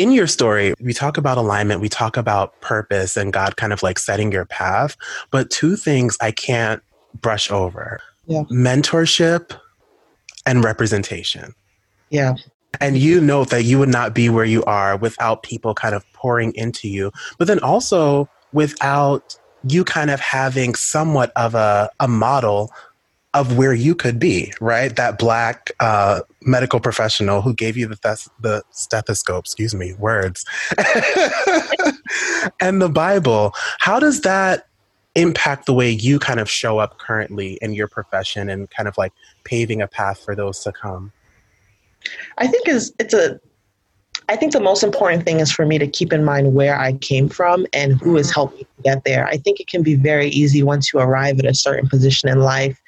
in 0.00 0.12
your 0.12 0.26
story, 0.26 0.72
we 0.80 0.94
talk 0.94 1.18
about 1.18 1.36
alignment, 1.36 1.80
we 1.82 1.88
talk 1.88 2.16
about 2.16 2.58
purpose 2.62 3.16
and 3.16 3.32
God 3.32 3.56
kind 3.56 3.72
of 3.72 3.82
like 3.82 3.98
setting 3.98 4.32
your 4.32 4.46
path. 4.46 4.96
But 5.30 5.50
two 5.50 5.76
things 5.76 6.16
I 6.20 6.30
can't 6.30 6.82
brush 7.20 7.50
over 7.50 8.00
yeah. 8.26 8.44
mentorship 8.44 9.58
and 10.46 10.64
representation. 10.64 11.54
Yeah. 12.08 12.34
And 12.80 12.96
you 12.96 13.20
know 13.20 13.44
that 13.44 13.64
you 13.64 13.78
would 13.78 13.90
not 13.90 14.14
be 14.14 14.30
where 14.30 14.44
you 14.44 14.64
are 14.64 14.96
without 14.96 15.42
people 15.42 15.74
kind 15.74 15.94
of 15.94 16.10
pouring 16.14 16.54
into 16.54 16.88
you, 16.88 17.12
but 17.36 17.46
then 17.46 17.58
also 17.58 18.28
without 18.52 19.36
you 19.64 19.84
kind 19.84 20.10
of 20.10 20.20
having 20.20 20.74
somewhat 20.74 21.30
of 21.36 21.54
a, 21.54 21.90
a 22.00 22.08
model 22.08 22.72
of 23.34 23.58
where 23.58 23.74
you 23.74 23.94
could 23.94 24.18
be, 24.18 24.52
right? 24.60 24.96
That 24.96 25.18
black 25.18 25.72
uh, 25.78 26.20
medical 26.42 26.80
professional 26.80 27.42
who 27.42 27.54
gave 27.54 27.76
you 27.76 27.86
the, 27.86 27.96
thes- 27.96 28.30
the 28.40 28.62
stethoscope, 28.70 29.44
excuse 29.44 29.74
me, 29.74 29.94
words, 29.94 30.44
and 32.60 32.80
the 32.80 32.88
Bible. 32.88 33.52
How 33.80 33.98
does 33.98 34.22
that 34.22 34.66
impact 35.14 35.66
the 35.66 35.74
way 35.74 35.90
you 35.90 36.18
kind 36.18 36.40
of 36.40 36.48
show 36.48 36.78
up 36.78 36.98
currently 36.98 37.58
in 37.60 37.74
your 37.74 37.88
profession 37.88 38.48
and 38.48 38.70
kind 38.70 38.88
of 38.88 38.96
like 38.96 39.12
paving 39.44 39.82
a 39.82 39.88
path 39.88 40.20
for 40.24 40.34
those 40.34 40.60
to 40.60 40.72
come? 40.72 41.12
I 42.38 42.46
think 42.46 42.68
is 42.68 42.94
it's 42.98 43.12
a 43.12 43.38
I 44.28 44.36
think 44.36 44.52
the 44.52 44.60
most 44.60 44.84
important 44.84 45.24
thing 45.24 45.40
is 45.40 45.50
for 45.50 45.66
me 45.66 45.76
to 45.78 45.88
keep 45.88 46.12
in 46.12 46.24
mind 46.24 46.54
where 46.54 46.78
I 46.78 46.92
came 46.94 47.28
from 47.28 47.66
and 47.72 48.00
who 48.00 48.14
has 48.14 48.28
mm-hmm. 48.28 48.34
helped 48.34 48.56
me 48.58 48.66
get 48.84 49.02
there. 49.04 49.26
I 49.26 49.36
think 49.38 49.58
it 49.58 49.66
can 49.66 49.82
be 49.82 49.96
very 49.96 50.28
easy 50.28 50.62
once 50.62 50.92
you 50.92 51.00
arrive 51.00 51.40
at 51.40 51.46
a 51.46 51.54
certain 51.54 51.88
position 51.88 52.28
in 52.28 52.38
life 52.38 52.80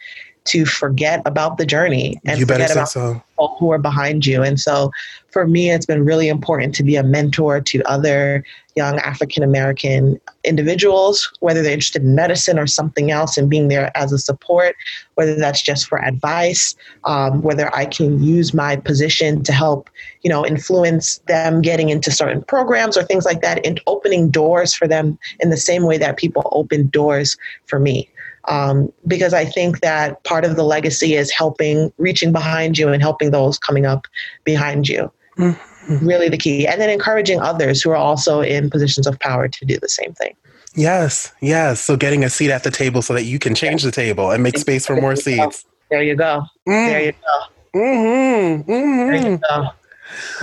to 0.45 0.65
forget 0.65 1.23
about 1.25 1.57
the 1.57 1.67
journey 1.67 2.21
and 2.25 2.39
you 2.41 2.47
forget 2.47 2.71
about 2.73 2.89
so. 2.89 3.15
people 3.15 3.57
who 3.59 3.71
are 3.71 3.79
behind 3.79 4.27
you. 4.27 4.43
And 4.43 4.59
so 4.59 4.91
for 5.31 5.47
me, 5.47 5.71
it's 5.71 5.87
been 5.87 6.05
really 6.05 6.29
important 6.29 6.75
to 6.77 6.83
be 6.83 6.97
a 6.97 7.03
mentor 7.03 7.61
to 7.61 7.83
other 7.85 8.45
young 8.75 8.99
African 8.99 9.43
American 9.43 10.21
individuals, 10.45 11.31
whether 11.41 11.63
they're 11.63 11.73
interested 11.73 12.03
in 12.03 12.15
medicine 12.15 12.59
or 12.59 12.67
something 12.67 13.11
else, 13.11 13.37
and 13.37 13.49
being 13.49 13.69
there 13.69 13.97
as 13.97 14.13
a 14.13 14.19
support, 14.19 14.75
whether 15.15 15.35
that's 15.35 15.63
just 15.63 15.87
for 15.87 16.03
advice, 16.03 16.75
um, 17.05 17.43
whether 17.43 17.75
I 17.75 17.85
can 17.85 18.23
use 18.23 18.53
my 18.53 18.77
position 18.77 19.43
to 19.45 19.53
help, 19.53 19.91
you 20.23 20.31
know, 20.31 20.45
influence 20.45 21.19
them 21.29 21.61
getting 21.61 21.91
into 21.91 22.11
certain 22.11 22.43
programs 22.43 22.97
or 22.97 23.05
things 23.05 23.25
like 23.25 23.43
that, 23.43 23.65
and 23.67 23.81
opening 23.87 24.31
doors 24.31 24.75
for 24.75 24.89
them 24.89 25.19
in 25.41 25.51
the 25.51 25.57
same 25.57 25.85
way 25.85 25.99
that 25.99 26.17
people 26.17 26.49
open 26.53 26.89
doors 26.89 27.37
for 27.67 27.79
me 27.79 28.09
um, 28.47 28.93
because 29.07 29.35
I 29.35 29.45
think 29.45 29.81
that 29.81 30.23
part 30.25 30.45
of 30.45 30.57
the 30.57 30.65
legacy 30.65 31.15
is 31.15 31.31
helping, 31.31 31.93
reaching 31.99 32.33
behind 32.33 32.79
you 32.79 32.89
and 32.89 33.03
helping 33.03 33.31
those 33.31 33.59
coming 33.59 33.87
up 33.87 34.07
behind 34.45 34.89
you. 34.89 35.11
Mm-hmm. 35.39 36.07
Really 36.07 36.29
the 36.29 36.39
key. 36.39 36.67
And 36.67 36.81
then 36.81 36.91
encouraging 36.91 37.41
others 37.41 37.83
who 37.83 37.91
are 37.91 37.97
also 37.97 38.41
in 38.41 38.71
positions 38.71 39.07
of 39.07 39.19
power 39.19 39.49
to 39.49 39.65
do 39.65 39.79
the 39.79 39.89
same 39.89 40.13
thing. 40.15 40.35
Yes, 40.75 41.33
yes. 41.41 41.81
So 41.81 41.97
getting 41.97 42.25
a 42.25 42.31
seat 42.31 42.51
at 42.51 42.63
the 42.65 42.71
table 42.71 43.03
so 43.03 43.13
that 43.15 43.25
you 43.25 43.39
can 43.39 43.55
change 43.55 43.83
the 43.83 43.91
table 43.91 44.31
and 44.31 44.43
make 44.43 44.57
space 44.59 44.87
for 44.87 44.97
more 44.97 45.17
seats. 45.17 45.65
There 45.91 46.03
you 46.03 46.15
go. 46.15 46.43
Mm. 46.69 46.89
There 46.89 47.05
you 47.05 47.13
go. 47.13 47.79
Mm-hmm. 47.79 48.71
Mm-hmm. 48.71 49.11
There 49.11 49.31
you 49.31 49.41
go. 49.51 49.69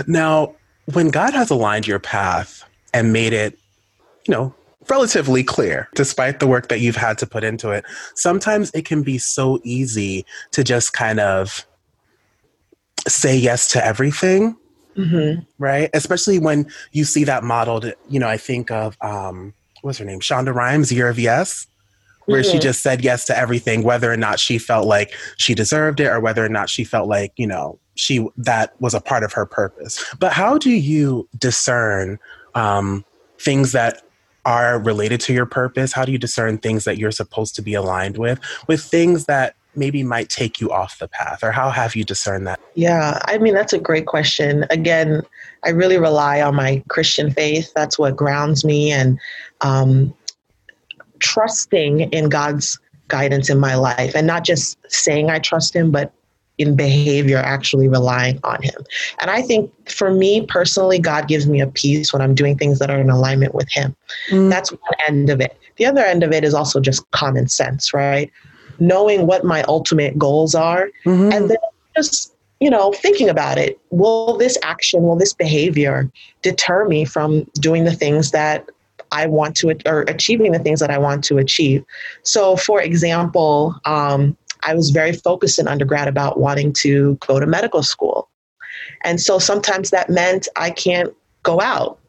Now, 0.08 0.56
when 0.94 1.10
God 1.10 1.34
has 1.34 1.50
aligned 1.50 1.88
your 1.88 2.00
path 2.00 2.64
and 2.94 3.14
made 3.14 3.34
it, 3.34 3.58
you 4.28 4.34
know, 4.34 4.54
relatively 4.90 5.44
clear, 5.44 5.88
despite 5.96 6.40
the 6.40 6.48
work 6.48 6.70
that 6.70 6.80
you've 6.80 6.96
had 6.96 7.18
to 7.20 7.28
put 7.28 7.44
into 7.44 7.70
it. 7.70 7.86
Sometimes 8.16 8.72
it 8.74 8.86
can 8.86 9.04
be 9.04 9.18
so 9.18 9.60
easy 9.64 10.26
to 10.52 10.64
just 10.64 10.94
kind 10.94 11.20
of 11.20 11.66
say 13.08 13.36
yes 13.36 13.68
to 13.70 13.86
everything. 13.86 14.58
Mm-hmm. 14.98 15.42
Right. 15.60 15.90
Especially 15.94 16.40
when 16.40 16.70
you 16.92 17.06
see 17.06 17.24
that 17.24 17.44
modeled, 17.44 17.94
you 18.10 18.20
know, 18.20 18.28
I 18.28 18.38
think 18.38 18.70
of, 18.72 18.98
um, 19.02 19.54
what's 19.82 19.98
her 20.00 20.06
name? 20.06 20.20
Shonda 20.20 20.54
Rhimes, 20.54 20.92
Year 20.92 21.08
of 21.08 21.18
Yes, 21.18 21.68
where 22.26 22.42
mm-hmm. 22.42 22.52
she 22.52 22.60
just 22.60 22.82
said 22.82 23.02
yes 23.02 23.24
to 23.26 23.38
everything, 23.38 23.84
whether 23.84 24.12
or 24.12 24.18
not 24.18 24.40
she 24.40 24.58
felt 24.58 24.88
like 24.88 25.14
she 25.38 25.54
deserved 25.54 26.02
it 26.02 26.08
or 26.08 26.20
whether 26.20 26.44
or 26.44 26.50
not 26.50 26.70
she 26.70 26.84
felt 26.84 27.08
like, 27.08 27.32
you 27.38 27.48
know, 27.48 27.80
she, 27.96 28.28
that 28.36 28.74
was 28.82 28.94
a 28.94 29.00
part 29.00 29.24
of 29.24 29.32
her 29.32 29.46
purpose. 29.46 30.04
But 30.20 30.34
how 30.34 30.58
do 30.58 30.72
you 30.72 31.30
discern, 31.38 32.20
um, 32.56 33.06
things 33.40 33.72
that 33.72 34.02
are 34.50 34.80
related 34.80 35.22
to 35.22 35.32
your 35.32 35.46
purpose? 35.46 35.94
How 35.94 36.06
do 36.06 36.12
you 36.12 36.18
discern 36.18 36.58
things 36.58 36.84
that 36.86 36.98
you're 36.98 37.12
supposed 37.12 37.54
to 37.56 37.62
be 37.62 37.76
aligned 37.76 38.18
with, 38.18 38.40
with 38.68 38.82
things 38.82 39.26
that 39.26 39.56
maybe 39.76 40.02
might 40.02 40.28
take 40.30 40.60
you 40.60 40.72
off 40.72 40.98
the 40.98 41.08
path? 41.08 41.44
Or 41.44 41.52
how 41.52 41.70
have 41.70 41.96
you 41.96 42.04
discerned 42.04 42.48
that? 42.48 42.60
Yeah, 42.74 43.20
I 43.26 43.38
mean, 43.38 43.54
that's 43.54 43.74
a 43.74 43.80
great 43.80 44.08
question. 44.08 44.66
Again, 44.72 45.22
I 45.64 45.70
really 45.70 46.00
rely 46.00 46.42
on 46.42 46.56
my 46.56 46.84
Christian 46.90 47.30
faith. 47.32 47.72
That's 47.76 48.00
what 48.00 48.16
grounds 48.16 48.66
me 48.66 48.92
and 48.92 49.20
um, 49.62 50.16
trusting 51.20 52.12
in 52.12 52.30
God's 52.30 52.80
guidance 53.08 53.52
in 53.52 53.60
my 53.60 53.76
life 53.76 54.16
and 54.16 54.26
not 54.26 54.44
just 54.44 54.80
saying 54.92 55.30
I 55.30 55.38
trust 55.38 55.76
Him, 55.76 55.92
but 55.92 56.12
in 56.60 56.76
behavior 56.76 57.38
actually 57.38 57.88
relying 57.88 58.40
on 58.44 58.62
him. 58.62 58.76
And 59.20 59.32
I 59.32 59.42
think 59.42 59.72
for 59.90 60.12
me 60.12 60.46
personally, 60.46 61.00
God 61.00 61.28
gives 61.28 61.48
me 61.48 61.62
a 61.62 61.68
peace 61.68 62.14
when 62.14 62.22
I'm 62.22 62.36
doing 62.36 62.58
things 62.58 62.78
that 62.80 62.92
are 62.92 63.00
in 63.00 63.10
alignment 63.10 63.56
with 63.56 63.68
him. 63.72 63.96
Mm. 64.30 64.50
That's 64.50 64.72
one 64.72 64.94
end 65.08 65.30
of 65.30 65.42
it. 65.42 65.58
The 65.78 65.86
other 65.86 66.04
end 66.04 66.24
of 66.24 66.32
it 66.32 66.44
is 66.44 66.54
also 66.54 66.80
just 66.80 67.10
common 67.12 67.48
sense, 67.48 67.94
right? 67.94 68.32
knowing 68.80 69.28
what 69.28 69.44
my 69.44 69.64
ultimate 69.64 70.18
goals 70.18 70.56
are, 70.56 70.90
mm-hmm. 71.06 71.32
and 71.32 71.50
then 71.50 71.58
just 71.96 72.34
you 72.60 72.70
know, 72.70 72.92
thinking 72.92 73.30
about 73.30 73.58
it. 73.58 73.80
Will 73.90 74.38
this 74.38 74.58
action, 74.64 75.04
will 75.04 75.16
this 75.16 75.34
behavior 75.34 76.12
deter 76.42 76.86
me 76.90 77.06
from 77.06 77.46
doing 77.54 77.86
the 77.86 77.94
things 77.94 78.32
that 78.32 78.68
I 79.14 79.28
want 79.28 79.56
to, 79.58 79.78
or 79.86 80.02
achieving 80.02 80.52
the 80.52 80.60
things 80.60 80.82
that 80.82 80.92
I 80.92 80.98
want 80.98 81.24
to 81.26 81.38
achieve? 81.38 81.86
So, 82.24 82.58
for 82.58 82.82
example, 82.82 83.76
um, 83.86 84.36
I 84.64 84.74
was 84.74 84.90
very 84.90 85.14
focused 85.14 85.60
in 85.60 85.68
undergrad 85.68 86.08
about 86.08 86.40
wanting 86.40 86.74
to 86.82 87.16
go 87.16 87.40
to 87.40 87.46
medical 87.46 87.84
school. 87.84 88.30
And 89.02 89.22
so 89.22 89.40
sometimes 89.40 89.90
that 89.92 90.10
meant 90.10 90.48
I 90.56 90.72
can't 90.72 91.14
go 91.44 91.62
out 91.62 92.00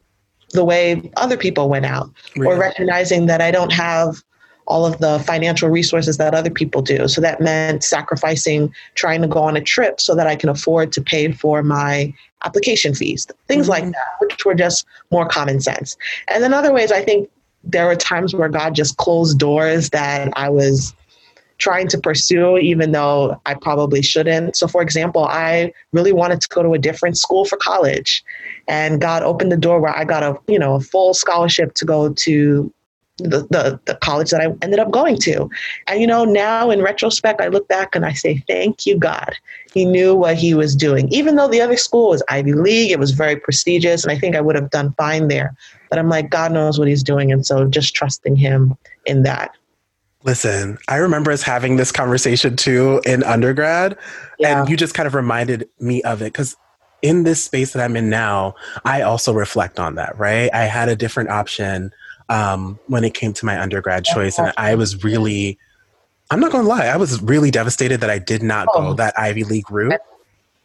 the 0.52 0.64
way 0.64 1.10
other 1.16 1.36
people 1.36 1.68
went 1.68 1.86
out, 1.86 2.10
really? 2.36 2.52
or 2.52 2.58
recognizing 2.58 3.26
that 3.26 3.40
I 3.40 3.50
don't 3.50 3.72
have 3.72 4.22
all 4.66 4.86
of 4.86 4.98
the 4.98 5.18
financial 5.20 5.68
resources 5.68 6.16
that 6.16 6.34
other 6.34 6.50
people 6.50 6.80
do. 6.80 7.08
So 7.08 7.20
that 7.20 7.40
meant 7.40 7.82
sacrificing 7.82 8.72
trying 8.94 9.20
to 9.22 9.28
go 9.28 9.40
on 9.40 9.56
a 9.56 9.60
trip 9.60 10.00
so 10.00 10.14
that 10.14 10.26
I 10.26 10.36
can 10.36 10.48
afford 10.48 10.92
to 10.92 11.00
pay 11.00 11.32
for 11.32 11.62
my 11.62 12.14
application 12.44 12.94
fees, 12.94 13.26
things 13.48 13.68
mm-hmm. 13.68 13.70
like 13.70 13.84
that, 13.84 14.16
which 14.20 14.44
were 14.44 14.54
just 14.54 14.86
more 15.10 15.26
common 15.26 15.60
sense. 15.60 15.96
And 16.28 16.42
then 16.42 16.54
other 16.54 16.72
ways, 16.72 16.92
I 16.92 17.02
think 17.02 17.28
there 17.64 17.86
were 17.86 17.96
times 17.96 18.34
where 18.34 18.48
God 18.48 18.74
just 18.74 18.96
closed 18.96 19.38
doors 19.38 19.90
that 19.90 20.32
I 20.36 20.48
was 20.48 20.94
trying 21.60 21.86
to 21.88 21.98
pursue 21.98 22.58
even 22.58 22.92
though 22.92 23.40
I 23.46 23.54
probably 23.54 24.02
shouldn't. 24.02 24.56
So 24.56 24.66
for 24.66 24.82
example, 24.82 25.26
I 25.26 25.72
really 25.92 26.12
wanted 26.12 26.40
to 26.40 26.48
go 26.48 26.62
to 26.62 26.72
a 26.72 26.78
different 26.78 27.18
school 27.18 27.44
for 27.44 27.56
college 27.56 28.24
and 28.66 29.00
God 29.00 29.22
opened 29.22 29.52
the 29.52 29.56
door 29.56 29.80
where 29.80 29.96
I 29.96 30.04
got 30.04 30.22
a, 30.22 30.36
you 30.48 30.58
know, 30.58 30.74
a 30.74 30.80
full 30.80 31.14
scholarship 31.14 31.74
to 31.74 31.84
go 31.84 32.12
to 32.12 32.72
the, 33.18 33.46
the, 33.50 33.80
the 33.84 33.96
college 33.96 34.30
that 34.30 34.40
I 34.40 34.46
ended 34.62 34.78
up 34.78 34.90
going 34.90 35.18
to. 35.18 35.48
And, 35.86 36.00
you 36.00 36.06
know, 36.06 36.24
now 36.24 36.70
in 36.70 36.82
retrospect, 36.82 37.40
I 37.40 37.48
look 37.48 37.68
back 37.68 37.94
and 37.94 38.04
I 38.04 38.12
say, 38.12 38.42
thank 38.48 38.86
you, 38.86 38.98
God. 38.98 39.34
He 39.72 39.84
knew 39.84 40.14
what 40.14 40.36
he 40.36 40.54
was 40.54 40.74
doing. 40.74 41.08
Even 41.12 41.36
though 41.36 41.48
the 41.48 41.60
other 41.60 41.76
school 41.76 42.10
was 42.10 42.22
Ivy 42.28 42.54
League, 42.54 42.90
it 42.90 42.98
was 42.98 43.12
very 43.12 43.36
prestigious, 43.36 44.04
and 44.04 44.12
I 44.12 44.18
think 44.18 44.36
I 44.36 44.40
would 44.40 44.56
have 44.56 44.70
done 44.70 44.94
fine 44.94 45.28
there. 45.28 45.54
But 45.90 45.98
I'm 45.98 46.08
like, 46.08 46.30
God 46.30 46.52
knows 46.52 46.78
what 46.78 46.88
he's 46.88 47.02
doing. 47.02 47.30
And 47.30 47.46
so 47.46 47.66
just 47.66 47.94
trusting 47.94 48.36
him 48.36 48.76
in 49.06 49.22
that. 49.24 49.54
Listen, 50.22 50.78
I 50.88 50.96
remember 50.96 51.30
us 51.30 51.42
having 51.42 51.76
this 51.76 51.90
conversation 51.90 52.56
too 52.56 53.00
in 53.06 53.22
undergrad, 53.24 53.96
yeah. 54.38 54.60
and 54.60 54.68
you 54.68 54.76
just 54.76 54.94
kind 54.94 55.06
of 55.06 55.14
reminded 55.14 55.68
me 55.78 56.02
of 56.02 56.20
it 56.20 56.26
because 56.26 56.56
in 57.02 57.24
this 57.24 57.42
space 57.42 57.72
that 57.72 57.82
I'm 57.82 57.96
in 57.96 58.10
now, 58.10 58.54
I 58.84 59.02
also 59.02 59.32
reflect 59.32 59.78
on 59.78 59.94
that, 59.94 60.18
right? 60.18 60.52
I 60.52 60.64
had 60.64 60.88
a 60.88 60.96
different 60.96 61.30
option 61.30 61.92
um, 62.28 62.78
when 62.86 63.04
it 63.04 63.14
came 63.14 63.32
to 63.34 63.44
my 63.44 63.60
undergrad 63.60 64.04
choice. 64.04 64.38
And 64.38 64.52
I 64.56 64.74
was 64.74 65.02
really, 65.04 65.58
I'm 66.30 66.40
not 66.40 66.52
going 66.52 66.64
to 66.64 66.68
lie, 66.68 66.86
I 66.86 66.96
was 66.96 67.20
really 67.22 67.50
devastated 67.50 68.00
that 68.00 68.10
I 68.10 68.18
did 68.18 68.42
not 68.42 68.68
oh. 68.74 68.80
go 68.80 68.94
that 68.94 69.18
Ivy 69.18 69.44
League 69.44 69.70
route. 69.70 70.00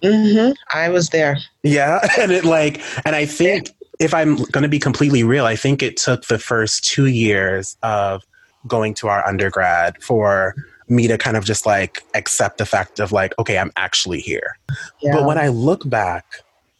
Mm-hmm. 0.03 0.51
I 0.77 0.89
was 0.89 1.09
there. 1.09 1.37
Yeah. 1.63 1.99
And 2.19 2.31
it 2.31 2.45
like, 2.45 2.81
and 3.05 3.15
I 3.15 3.25
think 3.25 3.71
if 3.99 4.13
I'm 4.13 4.35
going 4.35 4.63
to 4.63 4.69
be 4.69 4.79
completely 4.79 5.23
real, 5.23 5.45
I 5.45 5.55
think 5.55 5.81
it 5.81 5.97
took 5.97 6.25
the 6.25 6.37
first 6.37 6.83
two 6.83 7.07
years 7.07 7.77
of 7.81 8.23
going 8.67 8.93
to 8.95 9.07
our 9.07 9.25
undergrad 9.27 10.01
for 10.01 10.55
me 10.87 11.07
to 11.07 11.17
kind 11.17 11.35
of 11.35 11.45
just 11.45 11.65
like 11.65 12.03
accept 12.13 12.57
the 12.57 12.65
fact 12.65 12.99
of 12.99 13.11
like, 13.11 13.33
okay, 13.39 13.57
I'm 13.57 13.71
actually 13.75 14.19
here. 14.19 14.57
Yeah. 15.01 15.13
But 15.13 15.25
when 15.25 15.37
I 15.37 15.47
look 15.47 15.87
back, 15.89 16.25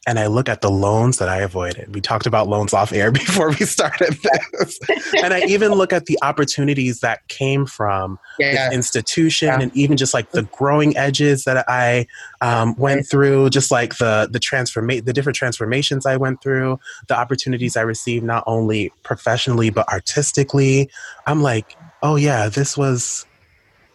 and 0.08 0.20
I 0.20 0.28
look 0.28 0.48
at 0.48 0.62
the 0.62 0.70
loans 0.70 1.18
that 1.18 1.30
I 1.30 1.38
avoided. 1.38 1.94
We 1.96 2.00
talked 2.00 2.28
about 2.28 2.48
loans 2.48 2.74
off 2.74 2.94
air 2.94 3.12
before 3.26 3.50
we 3.50 3.66
started 3.66 4.14
this. 4.14 4.80
and 5.24 5.34
I 5.34 5.42
even 5.48 5.72
look 5.72 5.92
at 5.92 6.06
the 6.06 6.18
opportunities 6.22 7.00
that 7.00 7.28
came 7.28 7.66
from 7.66 8.20
yeah. 8.38 8.52
this 8.52 8.76
institution 8.76 9.48
yeah. 9.48 9.62
and 9.62 9.76
even 9.76 9.98
just 9.98 10.14
like 10.14 10.32
the 10.32 10.44
growing 10.44 10.96
edges 10.96 11.44
that 11.46 11.66
I 11.68 12.06
um, 12.42 12.76
went 12.76 13.08
through, 13.08 13.50
just 13.50 13.72
like 13.72 13.98
the 13.98 14.30
the 14.32 14.40
transformate 14.40 15.06
the 15.06 15.14
different 15.14 15.36
transformations 15.36 16.06
I 16.06 16.18
went 16.18 16.42
through, 16.42 16.80
the 17.08 17.18
opportunities 17.18 17.76
I 17.76 17.82
received 17.82 18.24
not 18.24 18.44
only 18.46 18.92
professionally 19.04 19.70
but 19.70 19.88
artistically. 19.92 20.90
I'm 21.26 21.42
like, 21.42 21.76
oh 22.04 22.16
yeah, 22.16 22.50
this 22.50 22.78
was 22.78 23.26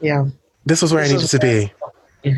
yeah. 0.00 0.26
This 0.66 0.82
was 0.82 0.92
where 0.92 1.02
this 1.04 1.12
I 1.12 1.14
needed 1.16 1.28
to 1.28 1.38
be. 1.38 1.72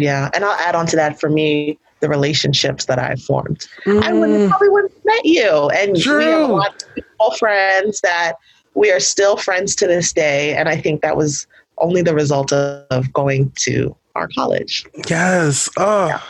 Yeah. 0.04 0.30
And 0.32 0.44
I'll 0.44 0.58
add 0.60 0.74
on 0.74 0.86
to 0.86 0.96
that 0.96 1.18
for 1.18 1.28
me 1.28 1.78
the 2.02 2.08
relationships 2.08 2.84
that 2.86 2.98
I've 2.98 3.22
formed. 3.22 3.66
Mm. 3.86 4.02
I 4.02 4.12
would 4.12 4.50
probably 4.50 4.68
wouldn't 4.68 4.92
have 4.92 5.04
met 5.04 5.24
you. 5.24 5.70
And 5.70 5.96
True. 5.96 6.18
we 6.18 6.24
have 6.24 6.50
a 6.50 6.52
lot 6.52 6.84
of 7.20 7.38
friends 7.38 8.00
that 8.02 8.34
we 8.74 8.90
are 8.90 9.00
still 9.00 9.38
friends 9.38 9.74
to 9.76 9.86
this 9.86 10.12
day. 10.12 10.54
And 10.54 10.68
I 10.68 10.76
think 10.76 11.00
that 11.00 11.16
was 11.16 11.46
only 11.78 12.02
the 12.02 12.14
result 12.14 12.52
of, 12.52 12.86
of 12.90 13.10
going 13.12 13.50
to 13.60 13.96
our 14.14 14.28
college. 14.28 14.84
Yes. 15.08 15.68
Oh. 15.78 16.08
Yeah. 16.08 16.20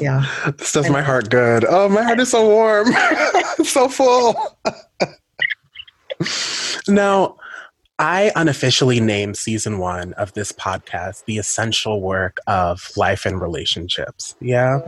yeah. 0.00 0.52
This 0.58 0.72
does 0.72 0.90
my 0.90 1.02
heart 1.02 1.30
good. 1.30 1.64
Oh, 1.68 1.88
my 1.88 2.02
heart 2.02 2.20
is 2.20 2.30
so 2.30 2.46
warm. 2.46 2.92
so 3.64 3.88
full. 3.88 4.56
now, 6.88 7.36
I 7.98 8.32
unofficially 8.34 9.00
named 9.00 9.36
season 9.36 9.78
one 9.78 10.14
of 10.14 10.32
this 10.32 10.50
podcast 10.50 11.24
the 11.26 11.38
essential 11.38 12.00
work 12.00 12.38
of 12.46 12.90
life 12.96 13.26
and 13.26 13.40
relationships. 13.40 14.34
Yeah. 14.40 14.80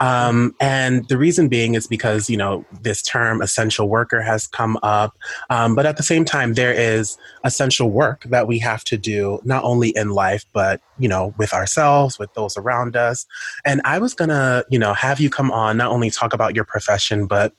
Um, 0.00 0.54
and 0.58 1.06
the 1.08 1.18
reason 1.18 1.48
being 1.48 1.74
is 1.74 1.86
because, 1.86 2.30
you 2.30 2.36
know, 2.36 2.64
this 2.80 3.02
term 3.02 3.42
essential 3.42 3.88
worker 3.88 4.20
has 4.22 4.46
come 4.46 4.78
up. 4.82 5.16
Um, 5.50 5.74
but 5.74 5.86
at 5.86 5.96
the 5.96 6.02
same 6.02 6.24
time, 6.24 6.54
there 6.54 6.72
is 6.72 7.18
essential 7.44 7.90
work 7.90 8.24
that 8.24 8.48
we 8.48 8.58
have 8.58 8.84
to 8.84 8.96
do, 8.96 9.38
not 9.44 9.62
only 9.62 9.90
in 9.90 10.10
life, 10.10 10.44
but, 10.52 10.80
you 10.98 11.08
know, 11.08 11.34
with 11.36 11.52
ourselves, 11.52 12.18
with 12.18 12.32
those 12.34 12.56
around 12.56 12.96
us. 12.96 13.26
And 13.64 13.80
I 13.84 13.98
was 13.98 14.14
going 14.14 14.30
to, 14.30 14.64
you 14.70 14.78
know, 14.78 14.94
have 14.94 15.20
you 15.20 15.30
come 15.30 15.52
on, 15.52 15.76
not 15.76 15.90
only 15.92 16.10
talk 16.10 16.32
about 16.32 16.54
your 16.54 16.64
profession, 16.64 17.26
but 17.26 17.52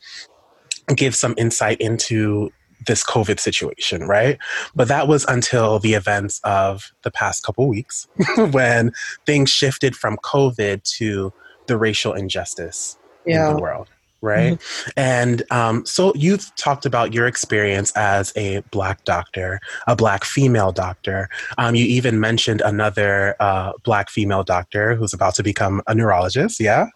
give 0.96 1.16
some 1.16 1.36
insight 1.38 1.80
into 1.80 2.52
this 2.86 3.04
COVID 3.04 3.40
situation, 3.40 4.04
right? 4.04 4.38
But 4.76 4.88
that 4.88 5.08
was 5.08 5.26
until 5.26 5.80
the 5.80 5.94
events 5.94 6.40
of 6.44 6.92
the 7.04 7.12
past 7.12 7.44
couple 7.44 7.68
weeks 7.68 8.08
when 8.52 8.92
things 9.26 9.50
shifted 9.50 9.96
from 9.96 10.18
COVID 10.18 10.84
to 10.98 11.34
the 11.68 11.78
racial 11.78 12.14
injustice 12.14 12.98
yeah. 13.26 13.50
in 13.50 13.56
the 13.56 13.62
world. 13.62 13.90
Right. 14.20 14.54
Mm-hmm. 14.54 14.90
And 14.98 15.44
um, 15.52 15.86
so 15.86 16.12
you've 16.16 16.54
talked 16.56 16.88
about 16.88 17.14
your 17.14 17.28
experience 17.28 17.92
as 17.96 18.34
a 18.36 18.62
Black 18.72 19.04
doctor, 19.04 19.60
a 19.86 19.96
Black 19.96 20.24
female 20.24 20.72
doctor. 20.72 21.30
Um, 21.60 21.76
you 21.76 21.86
even 21.86 22.20
mentioned 22.20 22.62
another 22.62 23.36
uh, 23.40 23.74
Black 23.84 24.10
female 24.10 24.44
doctor 24.44 24.96
who's 24.96 25.14
about 25.14 25.36
to 25.36 25.44
become 25.44 25.84
a 25.86 25.94
neurologist. 25.94 26.60
Yeah. 26.60 26.88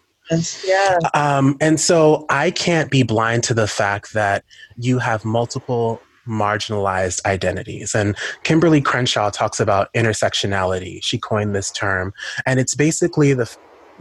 Yeah. 0.66 1.00
Um, 1.14 1.58
and 1.60 1.80
so 1.80 2.26
I 2.30 2.52
can't 2.52 2.90
be 2.90 3.04
blind 3.04 3.44
to 3.46 3.54
the 3.54 3.68
fact 3.68 4.14
that 4.14 4.44
you 4.78 5.00
have 5.00 5.26
multiple 5.26 6.02
marginalized 6.28 7.26
identities. 7.26 7.96
And 7.96 8.16
Kimberlé 8.44 8.84
Crenshaw 8.84 9.30
talks 9.30 9.60
about 9.60 9.94
intersectionality. 9.94 11.00
She 11.02 11.18
coined 11.18 11.56
this 11.56 11.72
term. 11.72 12.14
And 12.46 12.60
it's 12.60 12.76
basically 12.76 13.34
the 13.34 13.54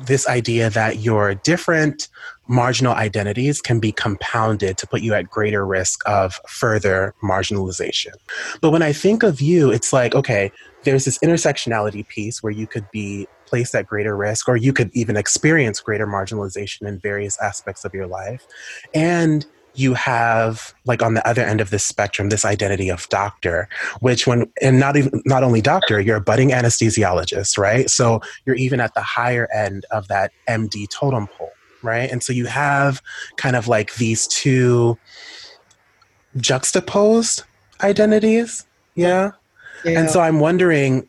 this 0.06 0.26
idea 0.28 0.70
that 0.70 1.00
your 1.00 1.34
different 1.34 2.08
marginal 2.48 2.94
identities 2.94 3.60
can 3.60 3.80
be 3.80 3.92
compounded 3.92 4.78
to 4.78 4.86
put 4.86 5.02
you 5.02 5.14
at 5.14 5.28
greater 5.28 5.66
risk 5.66 6.00
of 6.06 6.40
further 6.48 7.14
marginalization. 7.22 8.12
But 8.60 8.70
when 8.70 8.82
I 8.82 8.92
think 8.92 9.22
of 9.22 9.40
you, 9.40 9.70
it's 9.70 9.92
like, 9.92 10.14
okay, 10.14 10.50
there's 10.84 11.04
this 11.04 11.18
intersectionality 11.18 12.06
piece 12.08 12.42
where 12.42 12.52
you 12.52 12.66
could 12.66 12.90
be 12.90 13.28
placed 13.50 13.74
at 13.74 13.86
greater 13.86 14.16
risk, 14.16 14.48
or 14.48 14.56
you 14.56 14.72
could 14.72 14.90
even 14.94 15.16
experience 15.16 15.80
greater 15.80 16.06
marginalization 16.06 16.86
in 16.86 16.98
various 17.00 17.38
aspects 17.40 17.84
of 17.84 17.92
your 17.92 18.06
life. 18.06 18.46
And 18.94 19.44
you 19.74 19.94
have 19.94 20.74
like 20.84 21.02
on 21.02 21.14
the 21.14 21.26
other 21.28 21.42
end 21.42 21.60
of 21.60 21.70
this 21.70 21.84
spectrum 21.84 22.28
this 22.28 22.44
identity 22.44 22.88
of 22.88 23.08
doctor 23.08 23.68
which 24.00 24.26
when 24.26 24.50
and 24.60 24.80
not 24.80 24.96
even 24.96 25.22
not 25.24 25.44
only 25.44 25.60
doctor 25.60 26.00
you're 26.00 26.16
a 26.16 26.20
budding 26.20 26.50
anesthesiologist 26.50 27.56
right 27.56 27.88
so 27.88 28.20
you're 28.44 28.56
even 28.56 28.80
at 28.80 28.92
the 28.94 29.00
higher 29.00 29.48
end 29.54 29.86
of 29.92 30.08
that 30.08 30.32
md 30.48 30.88
totem 30.90 31.28
pole 31.28 31.52
right 31.82 32.10
and 32.10 32.22
so 32.22 32.32
you 32.32 32.46
have 32.46 33.00
kind 33.36 33.54
of 33.54 33.68
like 33.68 33.94
these 33.94 34.26
two 34.26 34.98
juxtaposed 36.36 37.44
identities 37.82 38.66
yeah, 38.96 39.30
yeah. 39.84 40.00
and 40.00 40.10
so 40.10 40.20
i'm 40.20 40.40
wondering 40.40 41.08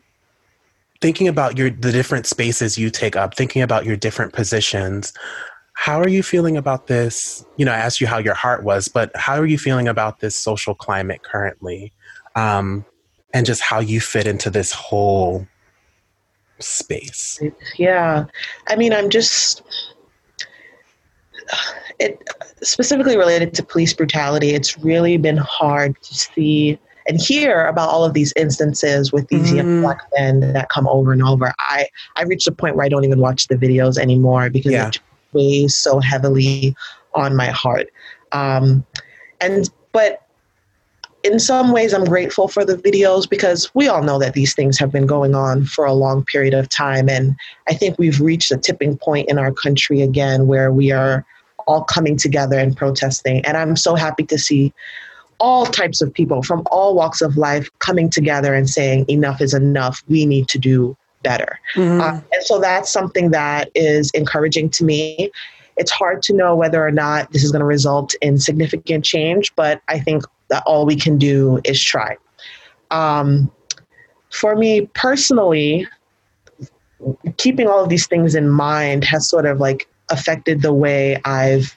thinking 1.02 1.28
about 1.28 1.58
your 1.58 1.68
the 1.68 1.92
different 1.92 2.26
spaces 2.26 2.78
you 2.78 2.88
take 2.88 3.16
up, 3.16 3.34
thinking 3.34 3.60
about 3.60 3.84
your 3.84 3.96
different 3.96 4.32
positions, 4.32 5.12
how 5.74 6.00
are 6.00 6.08
you 6.08 6.22
feeling 6.22 6.56
about 6.56 6.86
this? 6.86 7.44
You 7.56 7.64
know, 7.64 7.72
I 7.72 7.76
asked 7.76 8.00
you 8.00 8.06
how 8.06 8.18
your 8.18 8.34
heart 8.34 8.62
was, 8.62 8.88
but 8.88 9.14
how 9.16 9.34
are 9.34 9.46
you 9.46 9.58
feeling 9.58 9.88
about 9.88 10.20
this 10.20 10.36
social 10.36 10.74
climate 10.74 11.22
currently? 11.22 11.92
Um, 12.36 12.84
and 13.34 13.44
just 13.44 13.60
how 13.62 13.80
you 13.80 14.00
fit 14.00 14.26
into 14.26 14.48
this 14.48 14.72
whole 14.72 15.46
space. 16.58 17.40
Yeah. 17.76 18.26
I 18.68 18.76
mean, 18.76 18.92
I'm 18.92 19.10
just 19.10 19.62
it 21.98 22.22
specifically 22.62 23.16
related 23.16 23.54
to 23.54 23.62
police 23.62 23.92
brutality. 23.92 24.50
It's 24.50 24.78
really 24.78 25.16
been 25.16 25.36
hard 25.36 26.00
to 26.02 26.14
see 26.14 26.78
and 27.06 27.20
hear 27.20 27.66
about 27.66 27.88
all 27.88 28.04
of 28.04 28.14
these 28.14 28.32
instances 28.36 29.12
with 29.12 29.28
these 29.28 29.52
mm. 29.52 29.56
young 29.56 29.80
black 29.82 30.00
men 30.16 30.52
that 30.52 30.68
come 30.68 30.86
over 30.88 31.12
and 31.12 31.22
over. 31.22 31.52
I 31.58 31.88
I 32.16 32.22
reached 32.22 32.46
a 32.46 32.52
point 32.52 32.76
where 32.76 32.84
I 32.84 32.88
don't 32.88 33.04
even 33.04 33.20
watch 33.20 33.48
the 33.48 33.56
videos 33.56 33.98
anymore 33.98 34.50
because 34.50 34.72
yeah. 34.72 34.88
it 34.88 34.98
weighs 35.32 35.76
so 35.76 36.00
heavily 36.00 36.74
on 37.14 37.36
my 37.36 37.46
heart. 37.46 37.88
Um, 38.32 38.84
and 39.40 39.68
but 39.92 40.26
in 41.22 41.38
some 41.38 41.72
ways, 41.72 41.94
I'm 41.94 42.04
grateful 42.04 42.48
for 42.48 42.64
the 42.64 42.76
videos 42.76 43.28
because 43.28 43.72
we 43.74 43.86
all 43.86 44.02
know 44.02 44.18
that 44.18 44.34
these 44.34 44.54
things 44.54 44.78
have 44.78 44.90
been 44.90 45.06
going 45.06 45.34
on 45.34 45.64
for 45.64 45.84
a 45.84 45.92
long 45.92 46.24
period 46.24 46.54
of 46.54 46.68
time. 46.68 47.08
And 47.08 47.36
I 47.68 47.74
think 47.74 47.98
we've 47.98 48.20
reached 48.20 48.50
a 48.50 48.56
tipping 48.56 48.98
point 48.98 49.28
in 49.28 49.38
our 49.38 49.52
country 49.52 50.02
again 50.02 50.46
where 50.46 50.72
we 50.72 50.90
are 50.90 51.24
all 51.66 51.84
coming 51.84 52.16
together 52.16 52.58
and 52.58 52.76
protesting. 52.76 53.44
And 53.44 53.56
I'm 53.56 53.76
so 53.76 53.94
happy 53.94 54.24
to 54.24 54.38
see 54.38 54.72
all 55.38 55.66
types 55.66 56.00
of 56.00 56.12
people 56.12 56.42
from 56.42 56.62
all 56.70 56.94
walks 56.94 57.20
of 57.20 57.36
life 57.36 57.68
coming 57.78 58.08
together 58.08 58.54
and 58.54 58.68
saying, 58.68 59.04
enough 59.08 59.40
is 59.40 59.54
enough. 59.54 60.02
We 60.08 60.26
need 60.26 60.48
to 60.48 60.58
do 60.58 60.96
better. 61.22 61.58
Mm-hmm. 61.74 62.00
Uh, 62.00 62.20
and 62.32 62.42
so 62.42 62.60
that's 62.60 62.90
something 62.90 63.30
that 63.30 63.70
is 63.74 64.10
encouraging 64.14 64.70
to 64.70 64.84
me. 64.84 65.30
It's 65.76 65.90
hard 65.90 66.22
to 66.22 66.34
know 66.34 66.54
whether 66.54 66.86
or 66.86 66.90
not 66.90 67.32
this 67.32 67.42
is 67.42 67.50
going 67.50 67.60
to 67.60 67.66
result 67.66 68.14
in 68.20 68.38
significant 68.38 69.04
change, 69.04 69.54
but 69.56 69.80
I 69.88 69.98
think 69.98 70.24
that 70.48 70.62
all 70.66 70.84
we 70.84 70.96
can 70.96 71.18
do 71.18 71.60
is 71.64 71.82
try. 71.82 72.16
Um, 72.90 73.50
for 74.30 74.54
me 74.54 74.86
personally, 74.94 75.86
keeping 77.36 77.68
all 77.68 77.82
of 77.82 77.88
these 77.88 78.06
things 78.06 78.34
in 78.34 78.48
mind 78.48 79.04
has 79.04 79.28
sort 79.28 79.46
of 79.46 79.60
like 79.60 79.88
affected 80.10 80.62
the 80.62 80.72
way 80.72 81.20
I've 81.24 81.76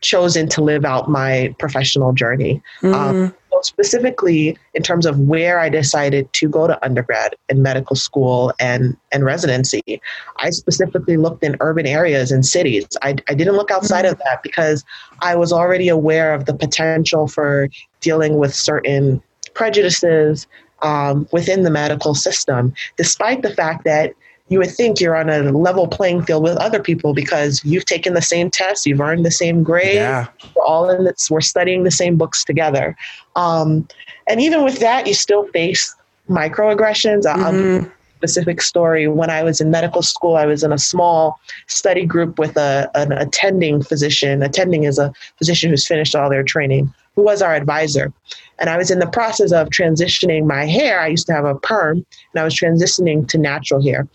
chosen 0.00 0.48
to 0.48 0.62
live 0.62 0.84
out 0.84 1.10
my 1.10 1.54
professional 1.58 2.12
journey. 2.12 2.62
Mm. 2.82 2.94
Um, 2.94 3.34
so 3.50 3.60
specifically, 3.62 4.56
in 4.74 4.82
terms 4.82 5.06
of 5.06 5.18
where 5.18 5.58
I 5.58 5.68
decided 5.68 6.32
to 6.34 6.48
go 6.48 6.66
to 6.66 6.82
undergrad 6.84 7.34
and 7.48 7.62
medical 7.62 7.96
school 7.96 8.52
and, 8.58 8.96
and 9.12 9.24
residency, 9.24 10.00
I 10.38 10.50
specifically 10.50 11.16
looked 11.16 11.42
in 11.42 11.56
urban 11.60 11.86
areas 11.86 12.32
and 12.32 12.46
cities. 12.46 12.86
I, 13.02 13.16
I 13.28 13.34
didn't 13.34 13.56
look 13.56 13.70
outside 13.70 14.04
mm. 14.04 14.12
of 14.12 14.18
that 14.18 14.42
because 14.42 14.84
I 15.20 15.36
was 15.36 15.52
already 15.52 15.88
aware 15.88 16.32
of 16.34 16.46
the 16.46 16.54
potential 16.54 17.28
for 17.28 17.68
dealing 18.00 18.38
with 18.38 18.54
certain 18.54 19.22
prejudices 19.54 20.46
um, 20.82 21.28
within 21.32 21.62
the 21.62 21.70
medical 21.70 22.14
system, 22.14 22.72
despite 22.96 23.42
the 23.42 23.50
fact 23.50 23.84
that 23.84 24.14
you 24.50 24.58
would 24.58 24.70
think 24.70 25.00
you're 25.00 25.16
on 25.16 25.30
a 25.30 25.42
level 25.52 25.86
playing 25.86 26.22
field 26.24 26.42
with 26.42 26.56
other 26.58 26.82
people 26.82 27.14
because 27.14 27.64
you've 27.64 27.86
taken 27.86 28.14
the 28.14 28.20
same 28.20 28.50
tests, 28.50 28.84
you've 28.84 29.00
earned 29.00 29.24
the 29.24 29.30
same 29.30 29.62
grade. 29.62 29.94
Yeah. 29.94 30.26
We're 30.54 30.64
all 30.64 30.90
in 30.90 31.04
this, 31.04 31.30
we're 31.30 31.40
studying 31.40 31.84
the 31.84 31.90
same 31.90 32.16
books 32.16 32.44
together. 32.44 32.96
Um, 33.36 33.86
and 34.28 34.40
even 34.40 34.64
with 34.64 34.80
that, 34.80 35.06
you 35.06 35.14
still 35.14 35.46
face 35.48 35.94
microaggressions. 36.28 37.22
Mm-hmm. 37.22 37.88
specific 38.16 38.60
story. 38.60 39.08
When 39.08 39.30
I 39.30 39.42
was 39.42 39.62
in 39.62 39.70
medical 39.70 40.02
school, 40.02 40.36
I 40.36 40.44
was 40.44 40.62
in 40.62 40.72
a 40.72 40.78
small 40.78 41.40
study 41.68 42.04
group 42.04 42.38
with 42.38 42.54
a, 42.56 42.90
an 42.94 43.12
attending 43.12 43.82
physician. 43.82 44.42
Attending 44.42 44.84
is 44.84 44.98
a 44.98 45.10
physician 45.38 45.70
who's 45.70 45.86
finished 45.86 46.14
all 46.14 46.28
their 46.28 46.42
training, 46.42 46.92
who 47.16 47.22
was 47.22 47.40
our 47.40 47.54
advisor. 47.54 48.12
And 48.58 48.68
I 48.68 48.76
was 48.76 48.90
in 48.90 48.98
the 48.98 49.06
process 49.06 49.52
of 49.52 49.68
transitioning 49.70 50.44
my 50.44 50.66
hair. 50.66 51.00
I 51.00 51.06
used 51.06 51.26
to 51.28 51.32
have 51.32 51.46
a 51.46 51.54
perm, 51.54 52.04
and 52.32 52.40
I 52.40 52.44
was 52.44 52.54
transitioning 52.54 53.26
to 53.28 53.38
natural 53.38 53.82
hair. 53.82 54.06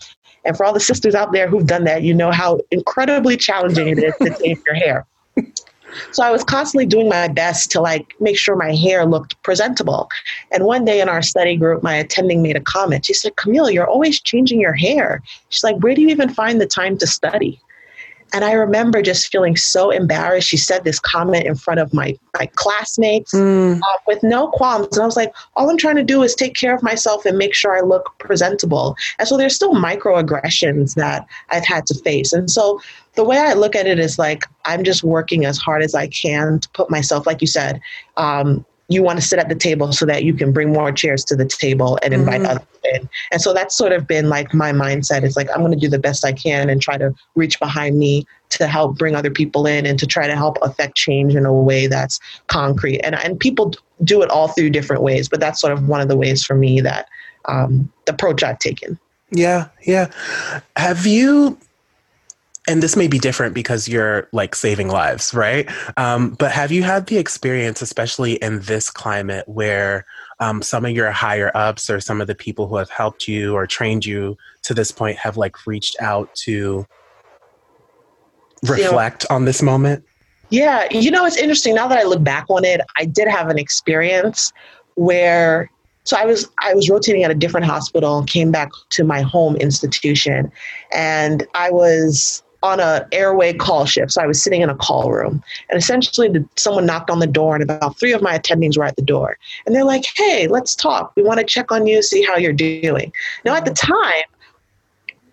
And 0.46 0.56
for 0.56 0.66
all 0.66 0.74
the 0.74 0.80
sisters 0.80 1.16
out 1.16 1.32
there 1.32 1.48
who've 1.48 1.66
done 1.66 1.84
that, 1.86 2.04
you 2.04 2.14
know 2.14 2.32
how 2.32 2.60
incredibly 2.72 3.36
challenging 3.36 3.88
it 3.88 3.98
is 4.00 4.14
to 4.22 4.30
tape 4.44 4.60
your 4.66 4.76
hair. 4.76 5.06
So 6.12 6.24
I 6.24 6.32
was 6.32 6.44
constantly 6.44 6.86
doing 6.86 7.08
my 7.08 7.28
best 7.28 7.72
to 7.72 7.82
like 7.82 8.16
make 8.20 8.38
sure 8.38 8.56
my 8.56 8.76
hair 8.76 9.06
looked 9.06 9.42
presentable. 9.44 10.10
And 10.52 10.66
one 10.66 10.86
day 10.86 11.00
in 11.02 11.10
our 11.10 11.22
study 11.22 11.56
group, 11.56 11.84
my 11.84 11.96
attending 11.96 12.42
made 12.42 12.56
a 12.56 12.62
comment. 12.62 13.06
She 13.06 13.14
said, 13.14 13.36
Camille, 13.38 13.70
you're 13.70 13.88
always 13.88 14.20
changing 14.20 14.60
your 14.60 14.74
hair. 14.74 15.22
She's 15.50 15.64
like, 15.64 15.78
where 15.78 15.96
do 15.96 16.02
you 16.02 16.10
even 16.10 16.30
find 16.30 16.60
the 16.60 16.66
time 16.66 16.98
to 16.98 17.08
study? 17.08 17.60
And 18.36 18.44
I 18.44 18.52
remember 18.52 19.02
just 19.02 19.32
feeling 19.32 19.56
so 19.56 19.92
embarrassed. 19.92 20.50
She 20.50 20.58
said 20.58 20.84
this 20.84 21.00
comment 21.00 21.46
in 21.46 21.56
front 21.56 21.80
of 21.80 21.94
my, 21.94 22.18
my 22.38 22.48
classmates 22.56 23.34
mm. 23.34 23.80
uh, 23.80 23.98
with 24.08 24.22
no 24.24 24.50
qualms. 24.50 24.98
And 24.98 25.04
I 25.04 25.06
was 25.06 25.16
like, 25.16 25.34
all 25.56 25.70
I'm 25.70 25.78
trying 25.78 25.96
to 25.96 26.04
do 26.04 26.22
is 26.22 26.36
take 26.36 26.54
care 26.54 26.76
of 26.76 26.84
myself 26.84 27.26
and 27.26 27.38
make 27.38 27.56
sure 27.56 27.78
I 27.78 27.80
look 27.80 28.14
presentable. 28.20 28.98
And 29.20 29.26
so 29.26 29.38
there's 29.38 29.56
still 29.56 29.74
microaggressions 29.74 30.96
that 30.96 31.26
I've 31.52 31.66
had 31.66 31.86
to 31.86 31.96
face. 32.02 32.34
And 32.34 32.52
so 32.52 32.82
the 33.14 33.24
way 33.24 33.38
I 33.38 33.54
look 33.54 33.74
at 33.74 33.88
it 33.88 34.00
is 34.00 34.20
like, 34.20 34.44
I'm 34.66 34.84
just 34.84 35.02
working 35.02 35.46
as 35.46 35.58
hard 35.58 35.82
as 35.82 35.96
I 35.96 36.08
can 36.08 36.60
to 36.60 36.70
put 36.72 36.92
myself, 36.92 37.26
like 37.26 37.40
you 37.40 37.48
said, 37.48 37.80
um, 38.18 38.66
you 38.88 39.02
want 39.02 39.20
to 39.20 39.26
sit 39.26 39.40
at 39.40 39.50
the 39.50 39.56
table 39.56 39.92
so 39.92 40.06
that 40.06 40.24
you 40.24 40.34
can 40.34 40.52
bring 40.52 40.72
more 40.72 40.92
chairs 40.92 41.26
to 41.26 41.36
the 41.36 41.46
table 41.46 41.98
and 42.04 42.14
invite 42.14 42.42
mm-hmm. 42.42 42.52
others 42.52 42.68
in. 42.94 43.10
And 43.32 43.42
so 43.42 43.54
that's 43.54 43.76
sort 43.76 43.92
of 43.92 44.08
been 44.08 44.30
like 44.30 44.54
my 44.54 44.72
mindset 44.72 45.24
It's 45.24 45.36
like, 45.36 45.50
I'm 45.50 45.62
going 45.62 45.72
to 45.72 45.78
do 45.78 45.90
the 45.90 46.00
best 46.00 46.24
I 46.24 46.34
can 46.34 46.70
and 46.70 46.82
try 46.82 46.98
to 46.98 47.14
reach 47.36 47.60
behind 47.60 47.98
me 47.98 48.28
to 48.50 48.68
help 48.68 48.98
bring 48.98 49.16
other 49.16 49.32
people 49.32 49.66
in 49.66 49.86
and 49.86 49.98
to 49.98 50.06
try 50.06 50.28
to 50.28 50.36
help 50.36 50.58
affect 50.62 50.96
change 50.96 51.36
in 51.36 51.46
a 51.46 51.54
way 51.54 51.88
that's 51.88 52.20
concrete. 52.48 53.00
And, 53.00 53.16
and 53.16 53.40
people 53.40 53.74
do 54.04 54.22
it 54.22 54.30
all 54.30 54.50
through 54.50 54.70
different 54.70 55.02
ways, 55.02 55.28
but 55.28 55.40
that's 55.40 55.60
sort 55.60 55.74
of 55.74 55.88
one 55.88 56.02
of 56.02 56.08
the 56.08 56.18
ways 56.18 56.46
for 56.46 56.56
me 56.56 56.80
that 56.82 57.08
um, 57.46 57.92
the 58.06 58.14
approach 58.14 58.44
I've 58.44 58.60
taken. 58.60 59.00
Yeah, 59.32 59.70
yeah. 59.86 60.12
Have 60.76 61.08
you 61.08 61.58
and 62.68 62.82
this 62.82 62.96
may 62.96 63.08
be 63.08 63.20
different 63.20 63.54
because 63.54 63.88
you're 63.88 64.28
like 64.32 64.56
saving 64.56 64.88
lives, 64.88 65.34
right? 65.34 65.70
Um, 65.98 66.32
but 66.32 66.52
have 66.52 66.72
you 66.72 66.84
had 66.84 67.08
the 67.08 67.18
experience, 67.18 67.82
especially 67.82 68.34
in 68.34 68.62
this 68.62 68.90
climate, 68.90 69.48
where 69.48 70.06
um, 70.40 70.62
some 70.62 70.86
of 70.86 70.92
your 70.92 71.12
higher 71.12 71.52
ups 71.56 71.90
or 71.90 72.00
some 72.00 72.22
of 72.22 72.28
the 72.28 72.36
people 72.36 72.68
who 72.68 72.78
have 72.78 72.90
helped 72.90 73.28
you 73.28 73.54
or 73.54 73.68
trained 73.68 74.06
you 74.06 74.38
to 74.64 74.74
this 74.74 74.92
point 74.92 75.18
have 75.18 75.38
like 75.38 75.68
reached 75.68 75.96
out 76.02 76.34
to 76.36 76.86
reflect 78.64 79.26
on 79.30 79.46
this 79.46 79.62
moment? 79.62 80.04
Yeah, 80.50 80.88
you 80.92 81.12
know, 81.12 81.26
it's 81.26 81.38
interesting. 81.38 81.76
Now 81.76 81.88
that 81.88 81.98
I 81.98 82.04
look 82.04 82.24
back 82.24 82.46
on 82.50 82.66
it, 82.66 82.82
I 82.98 83.06
did 83.06 83.28
have 83.28 83.50
an 83.50 83.60
experience 83.60 84.52
where 84.96 85.70
so 86.04 86.16
I 86.18 86.26
was 86.26 86.48
I 86.60 86.74
was 86.74 86.90
rotating 86.90 87.24
at 87.24 87.32
a 87.32 87.36
different 87.36 87.66
hospital 87.66 88.20
and 88.20 88.28
came 88.28 88.52
back 88.52 88.70
to 88.92 89.04
my 89.04 89.22
home 89.22 89.56
institution 89.56 90.52
and 90.94 91.46
I 91.56 91.72
was 91.72 92.44
on 92.66 92.80
a 92.80 93.08
airway 93.12 93.54
call 93.54 93.86
shift. 93.86 94.12
So 94.12 94.22
I 94.22 94.26
was 94.26 94.42
sitting 94.42 94.62
in 94.62 94.70
a 94.70 94.76
call 94.76 95.12
room, 95.12 95.44
and 95.70 95.78
essentially, 95.78 96.28
the, 96.28 96.44
someone 96.56 96.86
knocked 96.86 97.10
on 97.10 97.20
the 97.20 97.28
door, 97.28 97.56
and 97.56 97.64
about 97.64 98.00
three 98.00 98.12
of 98.12 98.22
my 98.22 98.38
attendings 98.38 98.78
were 98.78 98.84
at 98.84 98.96
the 98.96 99.04
door, 99.04 99.38
and 99.66 99.76
they're 99.76 99.86
like, 99.86 100.06
"Hey, 100.16 100.48
let's 100.48 100.76
talk. 100.76 101.14
We 101.16 101.24
want 101.24 101.40
to 101.40 101.46
check 101.46 101.72
on 101.72 101.86
you, 101.86 102.02
see 102.02 102.24
how 102.24 102.38
you're 102.38 102.54
doing." 102.54 103.14
Now, 103.46 103.56
at 103.56 103.66
the 103.66 103.74
time, 103.74 104.26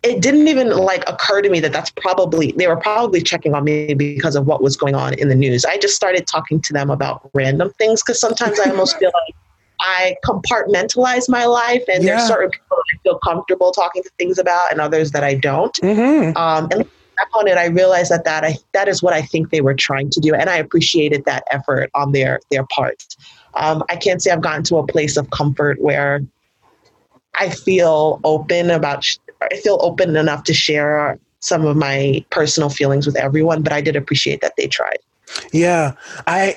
it 0.02 0.20
didn't 0.20 0.46
even 0.48 0.70
like 0.70 1.08
occur 1.08 1.40
to 1.40 1.48
me 1.48 1.58
that 1.60 1.72
that's 1.72 1.90
probably 1.90 2.52
they 2.52 2.66
were 2.66 2.76
probably 2.76 3.22
checking 3.22 3.54
on 3.54 3.64
me 3.64 3.94
because 3.94 4.36
of 4.36 4.46
what 4.46 4.62
was 4.62 4.76
going 4.76 4.94
on 4.94 5.14
in 5.14 5.28
the 5.28 5.34
news. 5.34 5.64
I 5.64 5.78
just 5.78 5.96
started 5.96 6.26
talking 6.26 6.60
to 6.60 6.72
them 6.72 6.90
about 6.90 7.30
random 7.32 7.72
things 7.78 8.02
because 8.02 8.20
sometimes 8.20 8.60
I 8.60 8.70
almost 8.70 8.98
feel 8.98 9.10
like 9.14 9.34
I 9.80 10.16
compartmentalize 10.24 11.28
my 11.28 11.46
life, 11.46 11.82
and 11.92 12.04
yeah. 12.04 12.16
there's 12.16 12.28
certain 12.28 12.50
people 12.50 12.76
I 12.76 12.98
feel 13.02 13.18
comfortable 13.18 13.72
talking 13.72 14.02
to 14.02 14.10
things 14.18 14.38
about, 14.38 14.70
and 14.70 14.80
others 14.80 15.12
that 15.12 15.24
I 15.24 15.34
don't. 15.34 15.74
Mm-hmm. 15.82 16.36
Um, 16.36 16.68
and 16.70 16.88
back 17.22 17.36
on 17.36 17.48
it, 17.48 17.56
I 17.56 17.66
realized 17.66 18.10
that 18.10 18.24
that 18.24 18.44
I 18.44 18.56
that 18.72 18.88
is 18.88 19.02
what 19.02 19.12
I 19.12 19.22
think 19.22 19.50
they 19.50 19.60
were 19.60 19.74
trying 19.74 20.10
to 20.10 20.20
do, 20.20 20.34
and 20.34 20.48
I 20.48 20.56
appreciated 20.56 21.24
that 21.24 21.44
effort 21.50 21.90
on 21.94 22.12
their 22.12 22.40
their 22.50 22.64
part. 22.66 23.16
Um, 23.54 23.84
I 23.88 23.96
can't 23.96 24.22
say 24.22 24.30
I've 24.30 24.40
gotten 24.40 24.62
to 24.64 24.76
a 24.76 24.86
place 24.86 25.16
of 25.16 25.30
comfort 25.30 25.80
where 25.80 26.22
I 27.38 27.50
feel 27.50 28.20
open 28.24 28.70
about. 28.70 29.06
I 29.42 29.56
feel 29.56 29.78
open 29.82 30.16
enough 30.16 30.44
to 30.44 30.54
share 30.54 31.18
some 31.40 31.66
of 31.66 31.76
my 31.76 32.24
personal 32.30 32.70
feelings 32.70 33.06
with 33.06 33.16
everyone, 33.16 33.62
but 33.62 33.72
I 33.72 33.80
did 33.80 33.96
appreciate 33.96 34.40
that 34.40 34.54
they 34.56 34.68
tried. 34.68 34.98
Yeah, 35.52 35.94
I 36.26 36.56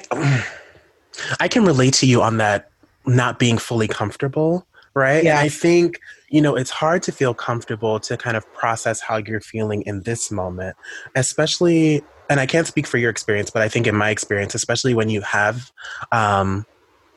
I 1.40 1.48
can 1.48 1.66
relate 1.66 1.94
to 1.96 2.06
you 2.06 2.22
on 2.22 2.38
that 2.38 2.70
not 3.06 3.40
being 3.40 3.58
fully 3.58 3.88
comfortable, 3.88 4.66
right? 4.94 5.24
Yeah. 5.24 5.32
And 5.32 5.40
I 5.40 5.50
think 5.50 6.00
you 6.36 6.42
know, 6.42 6.54
it's 6.54 6.70
hard 6.70 7.02
to 7.02 7.14
feel 7.14 7.34
comfortable 7.34 7.98
to 7.98 8.18
kind 8.18 8.36
of 8.36 8.46
process 8.54 9.00
how 9.00 9.16
you're 9.16 9.40
feeling 9.40 9.84
in 9.84 10.02
this 10.02 10.30
moment, 10.30 10.76
especially, 11.16 12.04
and 12.30 12.42
I 12.42 12.46
can't 12.46 12.68
speak 12.68 12.88
for 12.88 12.98
your 12.98 13.10
experience, 13.10 13.50
but 13.50 13.62
I 13.62 13.70
think 13.70 13.88
in 13.88 13.96
my 13.96 14.10
experience, 14.10 14.54
especially 14.54 14.94
when 14.94 15.08
you 15.08 15.22
have 15.22 15.72
um, 16.12 16.66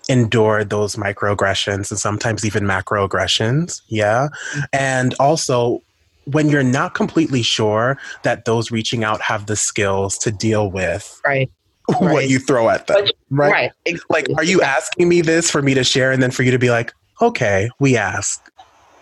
endured 0.09 0.71
those 0.71 0.95
microaggressions 0.95 1.91
and 1.91 1.99
sometimes 1.99 2.45
even 2.45 2.63
macroaggressions. 2.63 3.83
Yeah. 3.89 4.29
And 4.73 5.15
also, 5.19 5.83
when 6.27 6.49
you're 6.49 6.63
not 6.63 6.95
completely 6.95 7.43
sure 7.43 7.99
that 8.23 8.45
those 8.45 8.71
reaching 8.71 9.03
out 9.03 9.21
have 9.21 9.47
the 9.47 9.57
skills 9.57 10.17
to 10.19 10.31
deal 10.31 10.71
with 10.71 11.21
right 11.27 11.51
what 11.87 12.03
right. 12.03 12.29
you 12.29 12.39
throw 12.39 12.69
at 12.69 12.87
them. 12.87 13.09
Right. 13.31 13.51
right. 13.51 13.73
Exactly. 13.85 14.15
Like, 14.15 14.39
are 14.39 14.45
you 14.45 14.63
asking 14.63 15.09
me 15.09 15.23
this 15.23 15.51
for 15.51 15.61
me 15.61 15.75
to 15.75 15.83
share 15.83 16.13
and 16.13 16.23
then 16.23 16.31
for 16.31 16.45
you 16.45 16.53
to 16.53 16.59
be 16.59 16.71
like, 16.71 16.93
okay, 17.21 17.69
we 17.81 17.97
ask. 17.97 18.49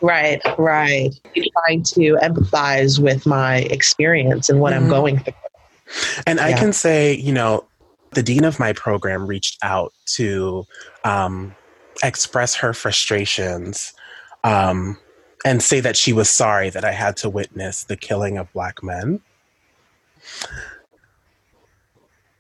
Right, 0.01 0.41
right. 0.59 1.11
Trying 1.35 1.83
to 1.85 2.19
empathize 2.23 2.99
with 2.99 3.27
my 3.27 3.59
experience 3.59 4.49
and 4.49 4.61
what 4.61 4.73
mm-hmm. 4.73 4.85
I'm 4.85 4.91
going 4.91 5.19
through. 5.21 5.33
And 6.27 6.39
yeah. 6.39 6.47
I 6.47 6.53
can 6.53 6.73
say, 6.73 7.15
you 7.15 7.33
know, 7.33 7.65
the 8.13 8.23
dean 8.23 8.45
of 8.45 8.59
my 8.59 8.73
program 8.73 9.27
reached 9.27 9.59
out 9.63 9.93
to 10.15 10.67
um, 11.05 11.55
express 12.03 12.55
her 12.57 12.73
frustrations 12.73 13.93
um, 14.45 14.99
and 15.45 15.63
say 15.63 15.81
that 15.81 15.97
she 15.97 16.13
was 16.13 16.29
sorry 16.29 16.71
that 16.71 16.85
I 16.85 16.93
had 16.93 17.17
to 17.19 17.31
witness 17.31 17.85
the 17.85 17.97
killing 17.97 18.39
of 18.39 18.53
Black 18.53 18.83
men. 18.83 19.21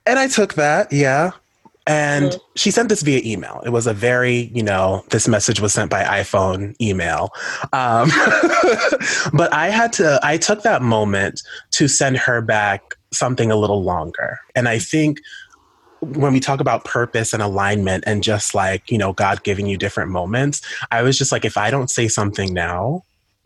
And 0.06 0.18
I 0.18 0.28
took 0.28 0.54
that, 0.54 0.92
yeah. 0.92 1.32
And 1.86 2.32
mm-hmm. 2.32 2.38
she 2.56 2.70
sent 2.70 2.88
this 2.88 3.02
via 3.02 3.20
email. 3.24 3.62
It 3.64 3.70
was 3.70 3.86
a 3.86 3.94
very, 3.94 4.50
you 4.54 4.62
know, 4.62 5.04
this 5.10 5.28
message 5.28 5.60
was 5.60 5.72
sent 5.72 5.90
by 5.90 6.02
iPhone 6.02 6.74
email. 6.80 7.30
Um, 7.72 8.10
but 9.32 9.52
I 9.52 9.68
had 9.68 9.92
to, 9.94 10.18
I 10.22 10.36
took 10.36 10.62
that 10.62 10.82
moment 10.82 11.42
to 11.72 11.86
send 11.86 12.16
her 12.16 12.40
back 12.40 12.94
something 13.12 13.50
a 13.50 13.56
little 13.56 13.82
longer. 13.82 14.40
And 14.56 14.68
I 14.68 14.78
think 14.78 15.20
when 16.00 16.32
we 16.32 16.40
talk 16.40 16.60
about 16.60 16.84
purpose 16.84 17.32
and 17.32 17.42
alignment 17.42 18.04
and 18.06 18.22
just 18.22 18.54
like, 18.54 18.90
you 18.90 18.98
know, 18.98 19.12
God 19.12 19.42
giving 19.44 19.66
you 19.66 19.76
different 19.76 20.10
moments, 20.10 20.60
I 20.90 21.02
was 21.02 21.16
just 21.16 21.32
like, 21.32 21.44
if 21.44 21.56
I 21.56 21.70
don't 21.70 21.88
say 21.88 22.08
something 22.08 22.52
now, 22.52 23.02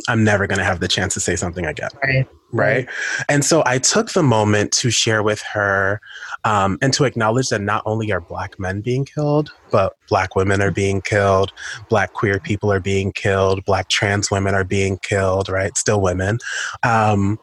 I'm 0.09 0.25
never 0.25 0.47
going 0.47 0.59
to 0.59 0.65
have 0.65 0.81
the 0.81 0.89
chance 0.89 1.15
to 1.15 1.21
say 1.21 1.37
something 1.37 1.67
again. 1.67 1.91
Right. 2.03 2.29
Right. 2.53 2.89
And 3.29 3.45
so 3.45 3.63
I 3.65 3.79
took 3.79 4.11
the 4.11 4.23
moment 4.23 4.73
to 4.73 4.91
share 4.91 5.23
with 5.23 5.41
her 5.43 6.01
um, 6.45 6.79
and 6.81 6.93
to 6.95 7.05
acknowledge 7.05 7.49
that 7.49 7.61
not 7.61 7.83
only 7.87 8.13
are 8.13 8.21
Black 8.21 8.59
men 8.59 8.81
being 8.81 9.05
killed, 9.05 9.53
but 9.71 9.97
Black 10.09 10.37
women 10.37 10.63
are 10.63 10.71
being 10.71 11.01
killed, 11.01 11.53
Black 11.89 12.13
queer 12.13 12.39
people 12.39 12.73
are 12.73 12.81
being 12.81 13.13
killed, 13.13 13.65
Black 13.65 13.89
trans 13.89 14.31
women 14.31 14.55
are 14.55 14.65
being 14.65 14.99
killed, 14.99 15.49
right? 15.49 15.77
Still 15.77 16.01
women. 16.01 16.39
Um, 16.83 17.39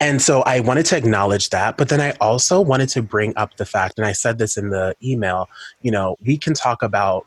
and 0.00 0.20
so 0.20 0.42
I 0.42 0.58
wanted 0.58 0.86
to 0.86 0.96
acknowledge 0.96 1.50
that, 1.50 1.76
but 1.76 1.88
then 1.88 2.00
I 2.00 2.10
also 2.20 2.60
wanted 2.60 2.88
to 2.90 3.02
bring 3.02 3.32
up 3.36 3.56
the 3.56 3.64
fact, 3.64 3.98
and 3.98 4.06
I 4.06 4.12
said 4.12 4.38
this 4.38 4.56
in 4.56 4.70
the 4.70 4.96
email, 5.02 5.48
you 5.80 5.92
know, 5.92 6.16
we 6.24 6.36
can 6.36 6.54
talk 6.54 6.82
about 6.82 7.24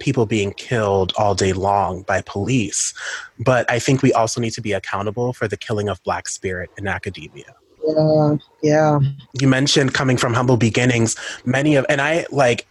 people 0.00 0.26
being 0.26 0.52
killed 0.52 1.12
all 1.16 1.34
day 1.34 1.52
long 1.52 2.02
by 2.02 2.22
police, 2.22 2.92
but 3.38 3.70
I 3.70 3.78
think 3.78 4.02
we 4.02 4.12
also 4.12 4.40
need 4.40 4.52
to 4.54 4.60
be 4.60 4.72
accountable 4.72 5.32
for 5.32 5.46
the 5.46 5.56
killing 5.56 5.88
of 5.88 6.02
Black 6.02 6.28
spirit 6.28 6.70
in 6.76 6.88
academia. 6.88 7.54
Yeah, 7.86 8.36
yeah. 8.62 8.98
You 9.40 9.48
mentioned 9.48 9.94
coming 9.94 10.16
from 10.16 10.34
humble 10.34 10.56
beginnings. 10.56 11.16
Many 11.44 11.76
of, 11.76 11.86
and 11.88 12.00
I 12.00 12.26
like, 12.30 12.66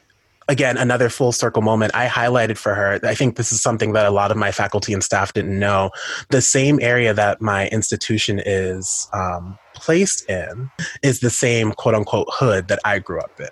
again, 0.47 0.77
another 0.77 1.09
full 1.09 1.31
circle 1.31 1.61
moment. 1.61 1.95
I 1.95 2.07
highlighted 2.07 2.57
for 2.57 2.75
her. 2.75 2.99
I 3.03 3.15
think 3.15 3.35
this 3.35 3.51
is 3.51 3.61
something 3.61 3.93
that 3.93 4.05
a 4.05 4.11
lot 4.11 4.31
of 4.31 4.37
my 4.37 4.51
faculty 4.51 4.93
and 4.93 5.03
staff 5.03 5.33
didn't 5.33 5.57
know. 5.57 5.91
The 6.29 6.41
same 6.41 6.79
area 6.81 7.13
that 7.13 7.41
my 7.41 7.67
institution 7.69 8.41
is 8.45 9.07
um, 9.13 9.57
placed 9.73 10.29
in 10.29 10.69
is 11.01 11.19
the 11.19 11.29
same 11.29 11.71
quote 11.71 11.95
unquote 11.95 12.27
hood 12.31 12.67
that 12.67 12.79
I 12.85 12.99
grew 12.99 13.19
up 13.19 13.39
in. 13.39 13.47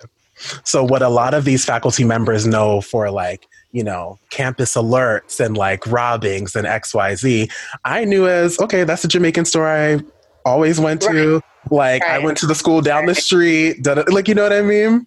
So, 0.64 0.84
what 0.84 1.02
a 1.02 1.08
lot 1.08 1.32
of 1.32 1.44
these 1.44 1.64
faculty 1.64 2.04
members 2.04 2.46
know 2.46 2.80
for 2.80 3.10
like, 3.10 3.46
you 3.72 3.84
know, 3.84 4.18
campus 4.30 4.74
alerts 4.74 5.44
and 5.44 5.56
like 5.56 5.86
robbings 5.86 6.56
and 6.56 6.66
XYZ, 6.66 7.50
I 7.84 8.04
knew 8.04 8.26
as, 8.26 8.58
okay, 8.60 8.84
that's 8.84 9.02
the 9.02 9.08
Jamaican 9.08 9.44
store 9.44 9.68
I 9.68 10.00
always 10.44 10.80
went 10.80 11.02
to. 11.02 11.34
Right. 11.34 11.42
Like, 11.70 12.02
right. 12.02 12.14
I 12.14 12.18
went 12.18 12.38
to 12.38 12.46
the 12.46 12.54
school 12.54 12.80
down 12.80 13.06
the 13.06 13.14
street, 13.14 13.86
like, 13.86 14.28
you 14.28 14.34
know 14.34 14.42
what 14.42 14.52
I 14.52 14.62
mean? 14.62 15.06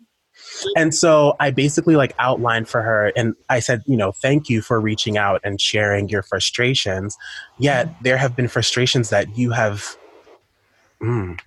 And 0.76 0.94
so 0.94 1.36
I 1.40 1.52
basically 1.52 1.96
like 1.96 2.16
outlined 2.20 2.68
for 2.68 2.82
her 2.82 3.12
and 3.16 3.36
I 3.50 3.60
said, 3.60 3.84
you 3.86 3.98
know, 3.98 4.12
thank 4.12 4.50
you 4.50 4.62
for 4.62 4.80
reaching 4.80 5.18
out 5.18 5.42
and 5.44 5.62
sharing 5.62 6.10
your 6.10 6.24
frustrations. 6.24 7.18
Yet 7.60 7.94
there 8.02 8.18
have 8.18 8.36
been 8.36 8.48
frustrations 8.48 9.10
that 9.10 9.38
you 9.38 9.52
have 9.52 9.96
mm, 11.02 11.40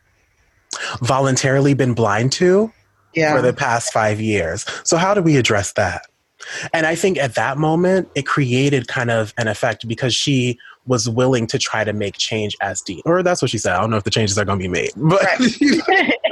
voluntarily 1.01 1.75
been 1.75 1.94
blind 1.94 2.33
to 2.33 2.73
yeah. 3.14 3.35
for 3.35 3.42
the 3.42 3.53
past 3.53 3.92
five 3.92 4.20
years. 4.20 4.64
So 4.85 4.96
how 4.96 5.14
do 5.14 5.23
we 5.23 5.37
address 5.37 5.73
that? 5.73 6.03
And 6.73 6.87
I 6.87 6.94
think 6.94 7.18
at 7.18 7.35
that 7.35 7.59
moment, 7.59 8.09
it 8.14 8.27
created 8.27 8.88
kind 8.88 9.11
of 9.11 9.35
an 9.37 9.46
effect 9.46 9.87
because 9.87 10.14
she 10.14 10.59
was 10.90 11.09
willing 11.09 11.46
to 11.46 11.57
try 11.57 11.85
to 11.85 11.92
make 11.92 12.18
change 12.18 12.57
as 12.61 12.83
dean. 12.83 13.00
Or 13.07 13.22
that's 13.22 13.40
what 13.40 13.50
she 13.53 13.59
said. 13.59 13.74
I 13.74 13.81
don't 13.81 13.90
know 13.90 13.96
if 13.96 14.03
the 14.03 14.11
changes 14.11 14.37
are 14.37 14.44
going 14.44 14.59
to 14.59 14.62
be 14.62 14.68
made. 14.68 14.90
But 14.96 15.22
right. 15.22 15.61
you 15.61 15.81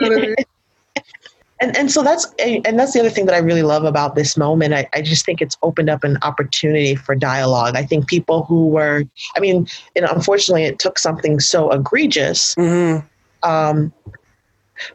know 0.03 0.35
and 1.61 1.77
and 1.77 1.91
so 1.93 2.03
that's 2.03 2.27
and 2.41 2.77
that's 2.77 2.93
the 2.93 2.99
other 3.01 3.09
thing 3.09 3.27
that 3.27 3.37
I 3.37 3.39
really 3.39 3.63
love 3.63 3.85
about 3.85 4.17
this 4.17 4.37
moment. 4.37 4.75
I, 4.75 4.89
I 4.93 5.01
just 5.01 5.25
think 5.25 5.41
it's 5.41 5.57
opened 5.63 5.89
up 5.89 6.03
an 6.03 6.19
opportunity 6.23 6.97
for 6.97 7.15
dialogue. 7.15 7.77
I 7.77 7.85
think 7.85 8.09
people 8.09 8.43
who 8.45 8.67
were, 8.67 9.05
I 9.37 9.41
mean, 9.41 9.69
and 9.95 10.05
unfortunately, 10.05 10.65
it 10.65 10.81
took 10.81 10.99
something 10.99 11.39
so 11.39 11.71
egregious. 11.71 12.57
Mm-hmm. 12.57 13.07
Um, 13.49 13.93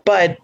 but 0.03 0.37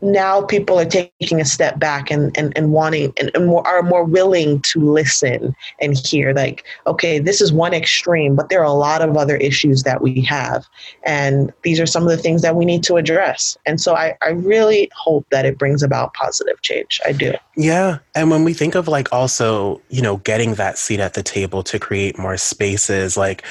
now 0.00 0.42
people 0.42 0.78
are 0.78 0.84
taking 0.84 1.40
a 1.40 1.44
step 1.44 1.78
back 1.78 2.10
and, 2.10 2.36
and, 2.38 2.56
and 2.56 2.72
wanting 2.72 3.12
and, 3.18 3.30
and 3.34 3.46
more, 3.46 3.66
are 3.66 3.82
more 3.82 4.04
willing 4.04 4.60
to 4.62 4.80
listen 4.80 5.54
and 5.80 5.98
hear 6.06 6.32
like 6.32 6.64
okay 6.86 7.18
this 7.18 7.40
is 7.40 7.52
one 7.52 7.74
extreme 7.74 8.36
but 8.36 8.48
there 8.48 8.60
are 8.60 8.64
a 8.64 8.72
lot 8.72 9.02
of 9.02 9.16
other 9.16 9.36
issues 9.36 9.82
that 9.82 10.00
we 10.00 10.20
have. 10.20 10.66
And 11.04 11.52
these 11.62 11.80
are 11.80 11.86
some 11.86 12.04
of 12.04 12.10
the 12.10 12.16
things 12.16 12.42
that 12.42 12.54
we 12.54 12.64
need 12.64 12.82
to 12.84 12.96
address. 12.96 13.56
And 13.66 13.80
so 13.80 13.94
i, 13.94 14.16
I 14.22 14.30
really 14.30 14.90
hope 14.94 15.26
that 15.30 15.44
it 15.44 15.58
brings 15.58 15.82
about 15.82 16.14
positive 16.14 16.60
change. 16.62 17.00
I 17.04 17.12
do. 17.12 17.34
Yeah. 17.56 17.98
And 18.14 18.30
when 18.30 18.44
we 18.44 18.54
think 18.54 18.74
of 18.74 18.88
like 18.88 19.12
also 19.12 19.80
you 19.88 20.02
know 20.02 20.18
getting 20.18 20.54
that 20.54 20.78
seat 20.78 21.00
at 21.00 21.14
the 21.14 21.22
table 21.22 21.62
to 21.64 21.78
create 21.78 22.18
more 22.18 22.36
spaces 22.36 23.16
like 23.16 23.42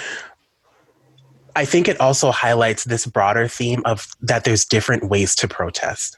I 1.55 1.65
think 1.65 1.87
it 1.87 1.99
also 1.99 2.29
highlights 2.29 2.83
this 2.83 3.07
broader 3.07 3.47
theme 3.47 3.81
of 3.85 4.07
that 4.21 4.43
there's 4.43 4.63
different 4.63 5.09
ways 5.09 5.33
to 5.37 5.47
protest 5.47 6.16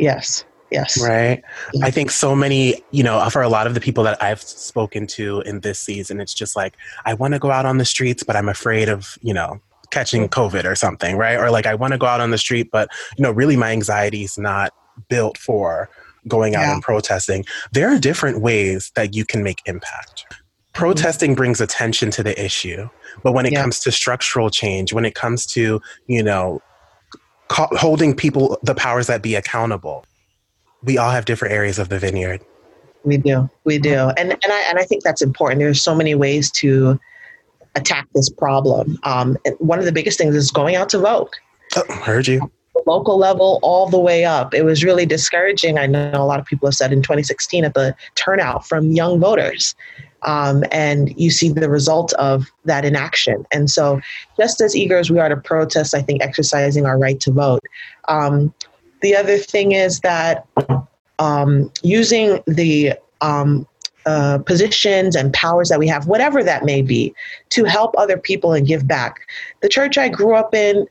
Yes. 0.00 0.44
Yes. 0.70 1.02
Right. 1.02 1.42
I 1.82 1.90
think 1.90 2.12
so 2.12 2.36
many, 2.36 2.80
you 2.92 3.02
know, 3.02 3.28
for 3.30 3.42
a 3.42 3.48
lot 3.48 3.66
of 3.66 3.74
the 3.74 3.80
people 3.80 4.04
that 4.04 4.22
I've 4.22 4.40
spoken 4.40 5.06
to 5.08 5.40
in 5.40 5.60
this 5.60 5.80
season, 5.80 6.20
it's 6.20 6.32
just 6.32 6.54
like, 6.54 6.76
I 7.04 7.14
want 7.14 7.34
to 7.34 7.40
go 7.40 7.50
out 7.50 7.66
on 7.66 7.78
the 7.78 7.84
streets, 7.84 8.22
but 8.22 8.36
I'm 8.36 8.48
afraid 8.48 8.88
of, 8.88 9.18
you 9.20 9.34
know, 9.34 9.60
catching 9.90 10.28
COVID 10.28 10.64
or 10.64 10.76
something, 10.76 11.16
right? 11.16 11.36
Or 11.36 11.50
like, 11.50 11.66
I 11.66 11.74
want 11.74 11.92
to 11.92 11.98
go 11.98 12.06
out 12.06 12.20
on 12.20 12.30
the 12.30 12.38
street, 12.38 12.70
but, 12.70 12.88
you 13.18 13.22
know, 13.24 13.32
really 13.32 13.56
my 13.56 13.72
anxiety 13.72 14.22
is 14.22 14.38
not 14.38 14.72
built 15.08 15.36
for 15.36 15.90
going 16.28 16.54
out 16.54 16.60
yeah. 16.60 16.74
and 16.74 16.82
protesting. 16.82 17.44
There 17.72 17.88
are 17.88 17.98
different 17.98 18.40
ways 18.40 18.92
that 18.94 19.12
you 19.14 19.24
can 19.24 19.42
make 19.42 19.62
impact. 19.66 20.24
Protesting 20.72 21.32
mm-hmm. 21.32 21.36
brings 21.38 21.60
attention 21.60 22.12
to 22.12 22.22
the 22.22 22.40
issue, 22.40 22.88
but 23.24 23.32
when 23.32 23.44
it 23.44 23.52
yeah. 23.52 23.62
comes 23.62 23.80
to 23.80 23.90
structural 23.90 24.50
change, 24.50 24.92
when 24.92 25.04
it 25.04 25.16
comes 25.16 25.46
to, 25.46 25.80
you 26.06 26.22
know, 26.22 26.62
holding 27.50 28.14
people, 28.14 28.58
the 28.62 28.74
powers 28.74 29.06
that 29.08 29.22
be, 29.22 29.34
accountable. 29.34 30.04
We 30.82 30.98
all 30.98 31.10
have 31.10 31.24
different 31.24 31.52
areas 31.52 31.78
of 31.78 31.88
the 31.88 31.98
vineyard. 31.98 32.40
We 33.04 33.16
do, 33.16 33.48
we 33.64 33.78
do, 33.78 34.10
and 34.16 34.32
and 34.32 34.52
I 34.52 34.64
and 34.68 34.78
I 34.78 34.84
think 34.84 35.02
that's 35.02 35.22
important. 35.22 35.58
There's 35.60 35.82
so 35.82 35.94
many 35.94 36.14
ways 36.14 36.50
to 36.52 36.98
attack 37.74 38.06
this 38.14 38.28
problem. 38.28 38.98
Um, 39.04 39.36
one 39.58 39.78
of 39.78 39.84
the 39.84 39.92
biggest 39.92 40.18
things 40.18 40.34
is 40.34 40.50
going 40.50 40.76
out 40.76 40.88
to 40.90 40.98
vote. 40.98 41.34
Oh, 41.76 41.84
heard 41.94 42.26
you. 42.26 42.50
Local 42.86 43.18
level, 43.18 43.58
all 43.62 43.88
the 43.88 43.98
way 43.98 44.24
up. 44.24 44.54
It 44.54 44.64
was 44.64 44.84
really 44.84 45.06
discouraging. 45.06 45.78
I 45.78 45.86
know 45.86 46.10
a 46.14 46.24
lot 46.24 46.40
of 46.40 46.46
people 46.46 46.68
have 46.68 46.74
said 46.74 46.92
in 46.92 47.02
2016 47.02 47.64
at 47.64 47.74
the 47.74 47.94
turnout 48.14 48.66
from 48.66 48.92
young 48.92 49.20
voters. 49.20 49.74
Um, 50.22 50.64
and 50.70 51.18
you 51.18 51.30
see 51.30 51.50
the 51.50 51.70
result 51.70 52.12
of 52.14 52.46
that 52.66 52.84
in 52.84 52.94
action. 52.94 53.46
And 53.52 53.70
so, 53.70 54.00
just 54.36 54.60
as 54.60 54.76
eager 54.76 54.98
as 54.98 55.10
we 55.10 55.18
are 55.18 55.30
to 55.30 55.36
protest, 55.36 55.94
I 55.94 56.02
think 56.02 56.22
exercising 56.22 56.84
our 56.84 56.98
right 56.98 57.18
to 57.20 57.32
vote. 57.32 57.62
Um, 58.08 58.52
the 59.00 59.16
other 59.16 59.38
thing 59.38 59.72
is 59.72 60.00
that 60.00 60.46
um, 61.18 61.72
using 61.82 62.42
the 62.46 62.94
um, 63.22 63.66
uh, 64.06 64.38
positions 64.38 65.14
and 65.14 65.32
powers 65.32 65.68
that 65.68 65.78
we 65.78 65.86
have, 65.86 66.06
whatever 66.06 66.42
that 66.42 66.64
may 66.64 66.82
be, 66.82 67.14
to 67.50 67.64
help 67.64 67.94
other 67.98 68.16
people 68.16 68.52
and 68.52 68.66
give 68.66 68.88
back. 68.88 69.20
The 69.60 69.68
church 69.68 69.98
I 69.98 70.08
grew 70.08 70.34
up 70.34 70.54
in, 70.54 70.86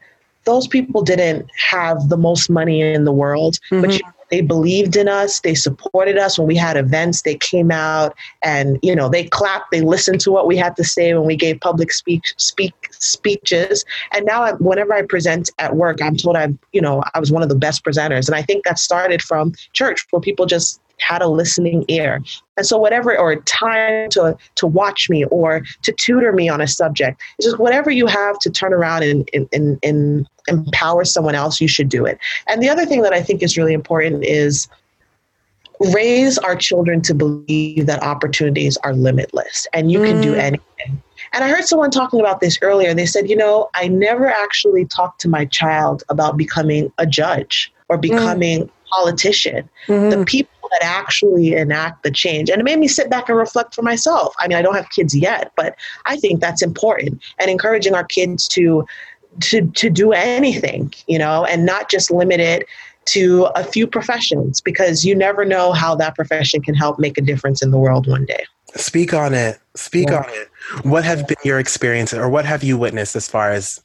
those 0.49 0.67
people 0.67 1.01
didn't 1.01 1.49
have 1.69 2.09
the 2.09 2.17
most 2.17 2.49
money 2.49 2.81
in 2.81 3.05
the 3.05 3.11
world, 3.11 3.57
mm-hmm. 3.71 3.81
but 3.81 3.93
you 3.93 3.99
they 4.29 4.41
believed 4.41 4.95
in 4.95 5.07
us. 5.07 5.39
They 5.39 5.55
supported 5.55 6.17
us 6.17 6.37
when 6.37 6.47
we 6.47 6.55
had 6.55 6.77
events. 6.77 7.23
They 7.23 7.35
came 7.35 7.71
out 7.71 8.15
and, 8.43 8.79
you 8.81 8.95
know, 8.95 9.09
they 9.09 9.25
clapped. 9.25 9.71
They 9.71 9.81
listened 9.81 10.21
to 10.21 10.31
what 10.31 10.47
we 10.47 10.55
had 10.55 10.75
to 10.77 10.83
say 10.83 11.13
when 11.13 11.25
we 11.25 11.35
gave 11.35 11.59
public 11.59 11.91
speech, 11.91 12.33
speak 12.37 12.73
speeches. 12.91 13.85
And 14.13 14.25
now 14.25 14.43
I, 14.43 14.53
whenever 14.53 14.93
I 14.93 15.01
present 15.01 15.49
at 15.57 15.75
work, 15.75 16.01
I'm 16.01 16.15
told 16.15 16.35
I'm 16.35 16.59
you 16.71 16.81
know, 16.81 17.03
I 17.13 17.19
was 17.19 17.31
one 17.31 17.43
of 17.43 17.49
the 17.49 17.55
best 17.55 17.83
presenters. 17.83 18.27
And 18.27 18.35
I 18.35 18.41
think 18.41 18.65
that 18.65 18.79
started 18.79 19.21
from 19.21 19.53
church 19.73 20.05
where 20.11 20.21
people 20.21 20.45
just 20.45 20.79
had 20.99 21.21
a 21.21 21.27
listening 21.27 21.85
ear. 21.87 22.21
And 22.57 22.65
so 22.65 22.77
whatever 22.77 23.17
or 23.17 23.37
time 23.37 24.09
to 24.11 24.37
to 24.55 24.67
watch 24.67 25.09
me 25.09 25.25
or 25.25 25.61
to 25.83 25.91
tutor 25.93 26.31
me 26.31 26.49
on 26.49 26.61
a 26.61 26.67
subject, 26.67 27.21
it's 27.37 27.47
just 27.47 27.59
whatever 27.59 27.89
you 27.89 28.07
have 28.07 28.39
to 28.39 28.49
turn 28.49 28.73
around 28.73 29.03
and, 29.03 29.29
and, 29.33 29.47
and, 29.53 29.79
and 29.83 30.27
empower 30.47 31.05
someone 31.05 31.35
else, 31.35 31.61
you 31.61 31.67
should 31.67 31.89
do 31.89 32.05
it. 32.05 32.19
And 32.47 32.61
the 32.61 32.69
other 32.69 32.85
thing 32.85 33.01
that 33.03 33.13
I 33.13 33.21
think 33.21 33.41
is 33.43 33.57
really 33.57 33.73
important 33.73 34.25
is 34.25 34.67
raise 35.79 36.37
our 36.39 36.55
children 36.55 37.01
to 37.01 37.13
believe 37.13 37.85
that 37.85 38.03
opportunities 38.03 38.77
are 38.83 38.93
limitless 38.93 39.65
and 39.73 39.91
you 39.91 40.03
can 40.03 40.19
do 40.21 40.33
mm. 40.33 40.39
anything. 40.39 41.01
And 41.31 41.43
I 41.43 41.49
heard 41.49 41.63
someone 41.63 41.91
talking 41.91 42.19
about 42.19 42.41
this 42.41 42.57
earlier. 42.61 42.93
They 42.93 43.05
said, 43.05 43.29
you 43.29 43.35
know, 43.35 43.69
I 43.75 43.87
never 43.87 44.27
actually 44.27 44.85
talked 44.85 45.21
to 45.21 45.29
my 45.29 45.45
child 45.45 46.03
about 46.09 46.37
becoming 46.37 46.91
a 46.97 47.05
judge 47.05 47.71
or 47.87 47.97
mm. 47.97 48.01
becoming 48.01 48.63
mm. 48.63 48.69
politician, 48.91 49.69
mm-hmm. 49.87 50.09
the 50.09 50.25
people 50.25 50.51
that 50.71 50.83
actually 50.83 51.53
enact 51.53 52.03
the 52.03 52.11
change. 52.11 52.49
And 52.49 52.59
it 52.59 52.63
made 52.63 52.79
me 52.79 52.87
sit 52.87 53.09
back 53.09 53.29
and 53.29 53.37
reflect 53.37 53.75
for 53.75 53.81
myself. 53.81 54.33
I 54.39 54.47
mean, 54.47 54.57
I 54.57 54.61
don't 54.61 54.75
have 54.75 54.89
kids 54.89 55.15
yet, 55.15 55.51
but 55.55 55.75
I 56.05 56.17
think 56.17 56.39
that's 56.39 56.61
important 56.61 57.21
and 57.39 57.49
encouraging 57.49 57.95
our 57.95 58.03
kids 58.03 58.47
to 58.49 58.85
to 59.41 59.67
to 59.67 59.89
do 59.89 60.11
anything, 60.11 60.93
you 61.07 61.19
know, 61.19 61.45
and 61.45 61.65
not 61.65 61.89
just 61.89 62.11
limit 62.11 62.39
it 62.39 62.67
to 63.05 63.45
a 63.55 63.63
few 63.63 63.87
professions 63.87 64.61
because 64.61 65.03
you 65.03 65.15
never 65.15 65.45
know 65.45 65.71
how 65.71 65.95
that 65.95 66.15
profession 66.15 66.61
can 66.61 66.75
help 66.75 66.99
make 66.99 67.17
a 67.17 67.21
difference 67.21 67.61
in 67.63 67.71
the 67.71 67.77
world 67.77 68.07
one 68.07 68.25
day. 68.25 68.43
Speak 68.75 69.13
on 69.13 69.33
it. 69.33 69.59
Speak 69.75 70.09
yeah. 70.09 70.17
on 70.17 70.25
it. 70.29 70.49
What 70.85 71.03
have 71.03 71.27
been 71.27 71.37
your 71.43 71.59
experiences 71.59 72.19
or 72.19 72.29
what 72.29 72.45
have 72.45 72.63
you 72.63 72.77
witnessed 72.77 73.15
as 73.15 73.27
far 73.27 73.51
as 73.51 73.81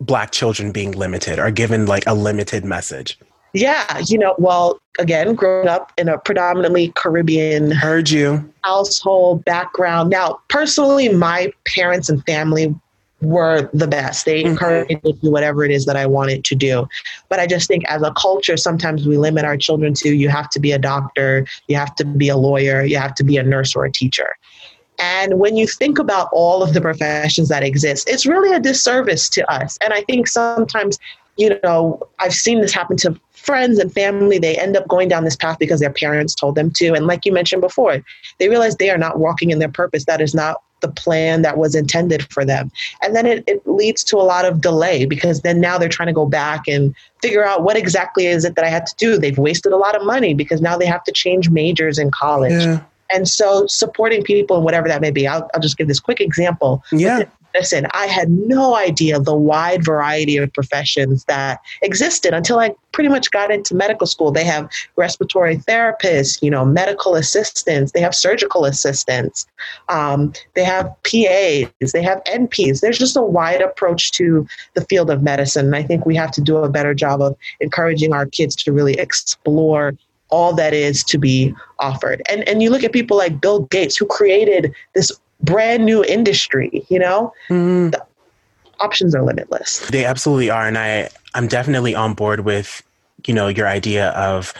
black 0.00 0.32
children 0.32 0.72
being 0.72 0.92
limited 0.92 1.38
or 1.38 1.50
given 1.50 1.86
like 1.86 2.04
a 2.06 2.14
limited 2.14 2.64
message? 2.64 3.18
Yeah, 3.56 4.02
you 4.06 4.18
know, 4.18 4.34
well, 4.36 4.78
again, 4.98 5.34
growing 5.34 5.66
up 5.66 5.90
in 5.96 6.08
a 6.08 6.18
predominantly 6.18 6.92
Caribbean 6.94 7.70
heard 7.70 8.10
you 8.10 8.52
household 8.64 9.44
background. 9.46 10.10
Now, 10.10 10.40
personally, 10.50 11.08
my 11.08 11.50
parents 11.64 12.10
and 12.10 12.22
family 12.26 12.74
were 13.22 13.70
the 13.72 13.86
best. 13.86 14.26
They 14.26 14.40
mm-hmm. 14.40 14.50
encouraged 14.50 14.90
me 14.90 15.12
to 15.12 15.18
do 15.20 15.30
whatever 15.30 15.64
it 15.64 15.70
is 15.70 15.86
that 15.86 15.96
I 15.96 16.04
wanted 16.04 16.44
to 16.44 16.54
do. 16.54 16.86
But 17.30 17.40
I 17.40 17.46
just 17.46 17.66
think 17.66 17.84
as 17.88 18.02
a 18.02 18.12
culture, 18.12 18.58
sometimes 18.58 19.06
we 19.06 19.16
limit 19.16 19.46
our 19.46 19.56
children 19.56 19.94
to 19.94 20.14
you 20.14 20.28
have 20.28 20.50
to 20.50 20.60
be 20.60 20.72
a 20.72 20.78
doctor, 20.78 21.46
you 21.66 21.76
have 21.76 21.94
to 21.94 22.04
be 22.04 22.28
a 22.28 22.36
lawyer, 22.36 22.82
you 22.82 22.98
have 22.98 23.14
to 23.14 23.24
be 23.24 23.38
a 23.38 23.42
nurse 23.42 23.74
or 23.74 23.86
a 23.86 23.90
teacher. 23.90 24.36
And 24.98 25.38
when 25.38 25.56
you 25.56 25.66
think 25.66 25.98
about 25.98 26.28
all 26.32 26.62
of 26.62 26.74
the 26.74 26.80
professions 26.82 27.48
that 27.48 27.62
exist, 27.62 28.08
it's 28.08 28.26
really 28.26 28.54
a 28.54 28.60
disservice 28.60 29.28
to 29.30 29.50
us. 29.50 29.78
And 29.82 29.94
I 29.94 30.02
think 30.02 30.26
sometimes, 30.26 30.98
you 31.36 31.58
know, 31.62 32.00
I've 32.18 32.34
seen 32.34 32.60
this 32.60 32.72
happen 32.72 32.96
to 32.98 33.18
friends 33.46 33.78
and 33.78 33.92
family. 33.92 34.38
They 34.38 34.56
end 34.56 34.76
up 34.76 34.86
going 34.88 35.08
down 35.08 35.24
this 35.24 35.36
path 35.36 35.58
because 35.58 35.80
their 35.80 35.92
parents 35.92 36.34
told 36.34 36.56
them 36.56 36.70
to. 36.72 36.92
And 36.92 37.06
like 37.06 37.24
you 37.24 37.32
mentioned 37.32 37.62
before, 37.62 38.02
they 38.38 38.48
realize 38.48 38.76
they 38.76 38.90
are 38.90 38.98
not 38.98 39.18
walking 39.18 39.50
in 39.50 39.60
their 39.60 39.70
purpose. 39.70 40.04
That 40.04 40.20
is 40.20 40.34
not 40.34 40.62
the 40.80 40.88
plan 40.88 41.42
that 41.42 41.56
was 41.56 41.74
intended 41.74 42.30
for 42.30 42.44
them. 42.44 42.70
And 43.02 43.16
then 43.16 43.24
it, 43.24 43.44
it 43.46 43.66
leads 43.66 44.04
to 44.04 44.16
a 44.16 44.22
lot 44.22 44.44
of 44.44 44.60
delay 44.60 45.06
because 45.06 45.40
then 45.40 45.60
now 45.60 45.78
they're 45.78 45.88
trying 45.88 46.08
to 46.08 46.12
go 46.12 46.26
back 46.26 46.68
and 46.68 46.94
figure 47.22 47.44
out 47.44 47.62
what 47.62 47.76
exactly 47.76 48.26
is 48.26 48.44
it 48.44 48.56
that 48.56 48.64
I 48.64 48.68
had 48.68 48.86
to 48.86 48.94
do. 48.96 49.16
They've 49.16 49.38
wasted 49.38 49.72
a 49.72 49.76
lot 49.76 49.96
of 49.96 50.04
money 50.04 50.34
because 50.34 50.60
now 50.60 50.76
they 50.76 50.86
have 50.86 51.04
to 51.04 51.12
change 51.12 51.48
majors 51.48 51.98
in 51.98 52.10
college. 52.10 52.52
Yeah. 52.52 52.82
And 53.10 53.28
so 53.28 53.66
supporting 53.66 54.22
people 54.22 54.56
and 54.56 54.64
whatever 54.64 54.88
that 54.88 55.00
may 55.00 55.10
be, 55.10 55.26
I'll, 55.26 55.48
I'll 55.54 55.60
just 55.60 55.78
give 55.78 55.88
this 55.88 56.00
quick 56.00 56.20
example. 56.20 56.82
Yeah. 56.92 57.24
Listen, 57.56 57.86
I 57.92 58.06
had 58.06 58.30
no 58.30 58.76
idea 58.76 59.18
the 59.18 59.34
wide 59.34 59.82
variety 59.82 60.36
of 60.36 60.52
professions 60.52 61.24
that 61.24 61.60
existed 61.80 62.34
until 62.34 62.58
I 62.58 62.74
pretty 62.92 63.08
much 63.08 63.30
got 63.30 63.50
into 63.50 63.74
medical 63.74 64.06
school. 64.06 64.30
They 64.30 64.44
have 64.44 64.68
respiratory 64.96 65.56
therapists, 65.56 66.42
you 66.42 66.50
know, 66.50 66.66
medical 66.66 67.14
assistants, 67.14 67.92
they 67.92 68.00
have 68.02 68.14
surgical 68.14 68.66
assistants, 68.66 69.46
um, 69.88 70.34
they 70.54 70.64
have 70.64 70.86
PAs, 71.04 71.92
they 71.92 72.02
have 72.02 72.22
NPs. 72.24 72.80
There's 72.80 72.98
just 72.98 73.16
a 73.16 73.22
wide 73.22 73.62
approach 73.62 74.12
to 74.12 74.46
the 74.74 74.84
field 74.84 75.08
of 75.08 75.22
medicine. 75.22 75.66
And 75.66 75.76
I 75.76 75.82
think 75.82 76.04
we 76.04 76.14
have 76.16 76.32
to 76.32 76.42
do 76.42 76.58
a 76.58 76.68
better 76.68 76.92
job 76.92 77.22
of 77.22 77.36
encouraging 77.60 78.12
our 78.12 78.26
kids 78.26 78.54
to 78.56 78.72
really 78.72 78.94
explore 78.94 79.94
all 80.28 80.52
that 80.54 80.74
is 80.74 81.04
to 81.04 81.18
be 81.18 81.54
offered. 81.78 82.20
And 82.28 82.46
and 82.48 82.62
you 82.62 82.70
look 82.70 82.84
at 82.84 82.92
people 82.92 83.16
like 83.16 83.40
Bill 83.40 83.60
Gates 83.60 83.96
who 83.96 84.06
created 84.06 84.74
this 84.94 85.12
brand 85.40 85.84
new 85.84 86.04
industry, 86.04 86.84
you 86.88 86.98
know? 86.98 87.32
Mm. 87.48 87.92
The 87.92 88.04
options 88.80 89.14
are 89.14 89.22
limitless. 89.22 89.80
They 89.88 90.04
absolutely 90.04 90.50
are 90.50 90.66
and 90.66 90.78
I 90.78 91.08
I'm 91.34 91.48
definitely 91.48 91.94
on 91.94 92.14
board 92.14 92.40
with 92.40 92.82
you 93.26 93.34
know 93.34 93.48
your 93.48 93.68
idea 93.68 94.10
of 94.10 94.52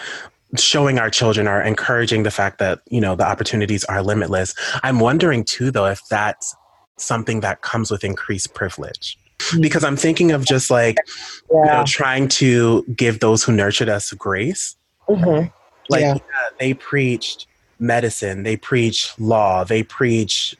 showing 0.56 0.98
our 0.98 1.10
children 1.10 1.48
or 1.48 1.60
encouraging 1.60 2.22
the 2.22 2.30
fact 2.30 2.58
that 2.58 2.80
you 2.88 3.00
know 3.00 3.14
the 3.14 3.26
opportunities 3.26 3.84
are 3.84 4.02
limitless. 4.02 4.54
I'm 4.82 5.00
wondering 5.00 5.44
too 5.44 5.70
though 5.70 5.86
if 5.86 6.06
that's 6.08 6.54
something 6.96 7.40
that 7.40 7.60
comes 7.60 7.90
with 7.90 8.04
increased 8.04 8.54
privilege 8.54 9.18
because 9.60 9.84
I'm 9.84 9.96
thinking 9.96 10.32
of 10.32 10.44
just 10.44 10.70
like 10.70 10.96
yeah. 11.50 11.58
you 11.58 11.64
know 11.66 11.84
trying 11.86 12.28
to 12.28 12.84
give 12.96 13.20
those 13.20 13.42
who 13.42 13.52
nurtured 13.52 13.88
us 13.88 14.12
grace. 14.12 14.76
Mm-hmm. 15.08 15.48
Like 15.88 16.00
yeah. 16.00 16.14
Yeah, 16.14 16.48
they 16.58 16.74
preached 16.74 17.46
medicine, 17.78 18.42
they 18.42 18.56
preach 18.56 19.12
law, 19.18 19.64
they 19.64 19.82
preach 19.82 20.56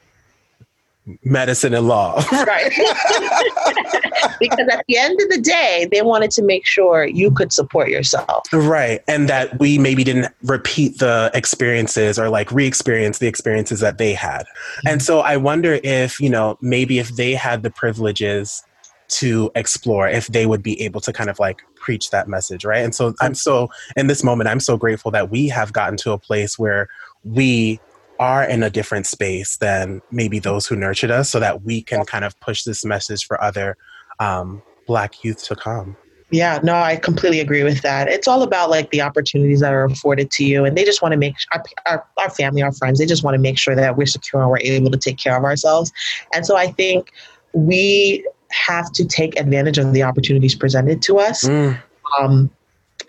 medicine 1.25 1.75
and 1.75 1.87
law. 1.87 2.15
right. 2.33 2.73
because 4.41 4.69
at 4.71 4.85
the 4.89 4.97
end 4.97 5.21
of 5.21 5.29
the 5.31 5.41
day, 5.41 5.89
they 5.91 6.03
wanted 6.03 6.31
to 6.33 6.43
make 6.43 6.67
sure 6.67 7.07
you 7.07 7.31
could 7.31 7.53
support 7.53 7.89
yourself. 7.89 8.45
Right. 8.53 9.01
And 9.07 9.29
that 9.29 9.59
we 9.59 9.79
maybe 9.79 10.05
didn't 10.05 10.33
repeat 10.43 10.99
the 10.99 11.31
experiences 11.35 12.19
or 12.19 12.29
like 12.29 12.51
re 12.51 12.67
experience 12.67 13.19
the 13.19 13.29
experiences 13.29 13.81
that 13.81 13.99
they 13.99 14.15
had. 14.15 14.47
Mm-hmm. 14.47 14.89
And 14.89 15.03
so 15.03 15.21
I 15.21 15.37
wonder 15.37 15.79
if, 15.83 16.21
you 16.21 16.31
know, 16.31 16.59
maybe 16.61 16.99
if 16.99 17.11
they 17.11 17.33
had 17.35 17.63
the 17.63 17.71
privileges 17.71 18.63
to 19.09 19.51
explore 19.55 20.09
if 20.09 20.27
they 20.27 20.47
would 20.47 20.63
be 20.63 20.81
able 20.83 21.01
to 21.01 21.13
kind 21.13 21.31
of 21.31 21.39
like 21.39 21.63
preach 21.77 22.11
that 22.11 22.27
message 22.27 22.65
right 22.65 22.83
and 22.85 22.93
so 22.93 23.15
i'm 23.21 23.35
so 23.35 23.69
in 23.97 24.09
this 24.09 24.25
moment 24.25 24.49
i'm 24.49 24.59
so 24.59 24.77
grateful 24.77 25.13
that 25.13 25.31
we 25.31 25.47
have 25.47 25.73
gotten 25.73 25.97
to 25.97 26.11
a 26.11 26.19
place 26.19 26.59
where 26.59 26.89
we 27.23 27.79
are 28.19 28.45
in 28.45 28.63
a 28.63 28.71
different 28.71 29.07
space 29.07 29.57
than 29.59 30.03
maybe 30.11 30.39
those 30.39 30.67
who 30.67 30.77
nurtured 30.77 31.11
us 31.11 31.31
so 31.31 31.41
that 31.41 31.63
we 31.63 31.83
can 31.83 32.05
kind 32.05 32.25
of 32.25 32.39
push 32.41 32.65
this 32.65 32.85
message 32.85 33.27
for 33.27 33.43
other 33.43 33.77
um, 34.21 34.63
black 34.87 35.25
youth 35.25 35.45
to 35.45 35.57
come 35.57 35.97
yeah, 36.31 36.59
no, 36.63 36.75
I 36.75 36.97
completely 36.97 37.39
agree 37.39 37.63
with 37.63 37.83
that. 37.83 38.09
It's 38.09 38.27
all 38.27 38.43
about 38.43 38.69
like 38.69 38.91
the 38.91 39.01
opportunities 39.01 39.61
that 39.61 39.73
are 39.73 39.85
afforded 39.85 40.31
to 40.33 40.45
you, 40.45 40.65
and 40.65 40.77
they 40.77 40.85
just 40.85 41.01
want 41.01 41.13
to 41.13 41.19
make 41.19 41.37
our, 41.53 41.63
our, 41.87 42.07
our 42.17 42.31
family, 42.31 42.63
our 42.63 42.73
friends, 42.73 42.99
they 42.99 43.07
just 43.07 43.23
want 43.23 43.37
to 43.37 43.39
make 43.41 43.59
sure 43.59 43.77
that 43.77 43.97
we're 43.97 44.07
secure 44.07 44.43
and 44.43 44.51
we're 44.51 44.59
able 44.59 44.91
to 44.91 44.99
take 44.99 45.19
care 45.19 45.37
of 45.37 45.45
ourselves. 45.45 45.93
And 46.35 46.45
so 46.45 46.57
I 46.57 46.73
think 46.73 47.13
we 47.53 48.27
have 48.51 48.91
to 48.93 49.05
take 49.05 49.39
advantage 49.39 49.79
of 49.79 49.93
the 49.93 50.03
opportunities 50.03 50.55
presented 50.55 51.01
to 51.03 51.19
us. 51.19 51.45
Mm. 51.45 51.81
Um, 52.19 52.51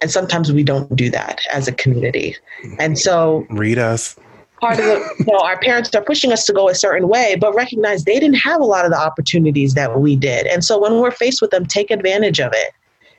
and 0.01 0.11
sometimes 0.11 0.51
we 0.51 0.63
don't 0.63 0.95
do 0.95 1.09
that 1.09 1.39
as 1.51 1.67
a 1.67 1.71
community. 1.71 2.35
And 2.77 2.99
so, 2.99 3.47
read 3.49 3.79
us. 3.79 4.15
Part 4.59 4.79
of 4.79 4.85
the, 4.85 5.15
you 5.19 5.31
know, 5.31 5.39
our 5.39 5.59
parents 5.59 5.93
are 5.93 6.01
pushing 6.03 6.31
us 6.31 6.45
to 6.45 6.53
go 6.53 6.67
a 6.67 6.75
certain 6.75 7.07
way, 7.07 7.37
but 7.39 7.53
recognize 7.53 8.05
they 8.05 8.19
didn't 8.19 8.39
have 8.39 8.59
a 8.59 8.65
lot 8.65 8.85
of 8.85 8.91
the 8.91 8.99
opportunities 8.99 9.75
that 9.75 9.99
we 9.99 10.15
did. 10.15 10.47
And 10.47 10.63
so, 10.63 10.79
when 10.79 10.99
we're 10.99 11.11
faced 11.11 11.41
with 11.41 11.51
them, 11.51 11.65
take 11.65 11.91
advantage 11.91 12.39
of 12.39 12.51
it. 12.53 12.73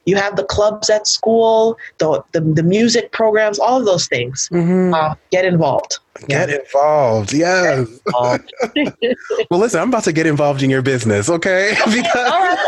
You 0.04 0.16
have 0.16 0.36
the 0.36 0.44
clubs 0.44 0.88
at 0.88 1.06
school, 1.06 1.76
the 1.98 2.22
the, 2.32 2.40
the 2.40 2.62
music 2.62 3.12
programs, 3.12 3.58
all 3.58 3.78
of 3.78 3.84
those 3.84 4.08
things. 4.08 4.48
Mm-hmm. 4.50 4.94
Uh, 4.94 5.14
get 5.30 5.44
involved. 5.44 5.98
Get 6.26 6.48
yeah. 6.48 6.56
involved. 6.56 7.32
Yes. 7.32 7.88
Get 7.88 8.00
involved. 8.06 8.52
well, 9.50 9.60
listen, 9.60 9.80
I'm 9.80 9.88
about 9.88 10.04
to 10.04 10.12
get 10.12 10.26
involved 10.26 10.62
in 10.62 10.70
your 10.70 10.82
business, 10.82 11.28
okay? 11.28 11.76
because, 11.84 12.58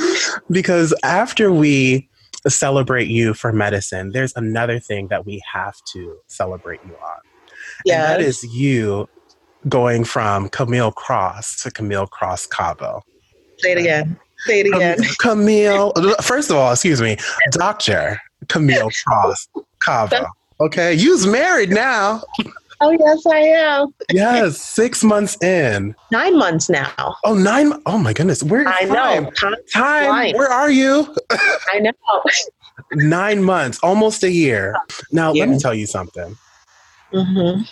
because 0.50 0.94
after 1.02 1.52
we 1.52 2.08
celebrate 2.50 3.08
you 3.08 3.34
for 3.34 3.52
medicine, 3.52 4.12
there's 4.12 4.32
another 4.36 4.78
thing 4.78 5.08
that 5.08 5.26
we 5.26 5.42
have 5.52 5.76
to 5.92 6.16
celebrate 6.26 6.80
you 6.86 6.94
on. 6.94 7.18
Yeah. 7.84 8.12
And 8.12 8.22
that 8.22 8.28
is 8.28 8.42
you 8.44 9.08
going 9.68 10.04
from 10.04 10.48
Camille 10.50 10.92
Cross 10.92 11.62
to 11.62 11.70
Camille 11.70 12.06
Cross 12.06 12.46
Cabo. 12.46 13.02
Say 13.58 13.72
it 13.72 13.78
again. 13.78 14.18
Say 14.46 14.60
it 14.60 14.66
again. 14.66 14.98
Camille. 15.18 15.92
First 16.20 16.50
of 16.50 16.56
all, 16.56 16.72
excuse 16.72 17.00
me, 17.00 17.16
Doctor 17.50 18.20
Camille 18.48 18.90
Cross 19.06 19.48
Cava. 19.82 20.26
Okay, 20.60 20.94
you's 20.94 21.26
married 21.26 21.70
now. 21.70 22.22
Oh 22.80 22.90
yes, 22.90 23.26
I 23.26 23.38
am. 23.38 23.94
yes, 24.12 24.60
six 24.60 25.04
months 25.04 25.42
in. 25.42 25.94
Nine 26.10 26.38
months 26.38 26.68
now. 26.68 27.16
Oh, 27.24 27.34
nine. 27.34 27.72
Oh 27.86 27.98
my 27.98 28.12
goodness, 28.12 28.42
where? 28.42 28.66
I 28.66 28.84
time? 28.84 29.24
know. 29.24 29.30
Time. 29.30 29.54
time 29.72 30.34
where 30.36 30.50
are 30.50 30.70
you? 30.70 31.14
I 31.72 31.78
know. 31.78 31.92
nine 32.92 33.42
months, 33.42 33.78
almost 33.82 34.22
a 34.24 34.30
year. 34.30 34.74
Now, 35.12 35.32
yeah. 35.32 35.44
let 35.44 35.48
me 35.50 35.58
tell 35.58 35.74
you 35.74 35.86
something. 35.86 36.36
Mm-hmm. 37.12 37.62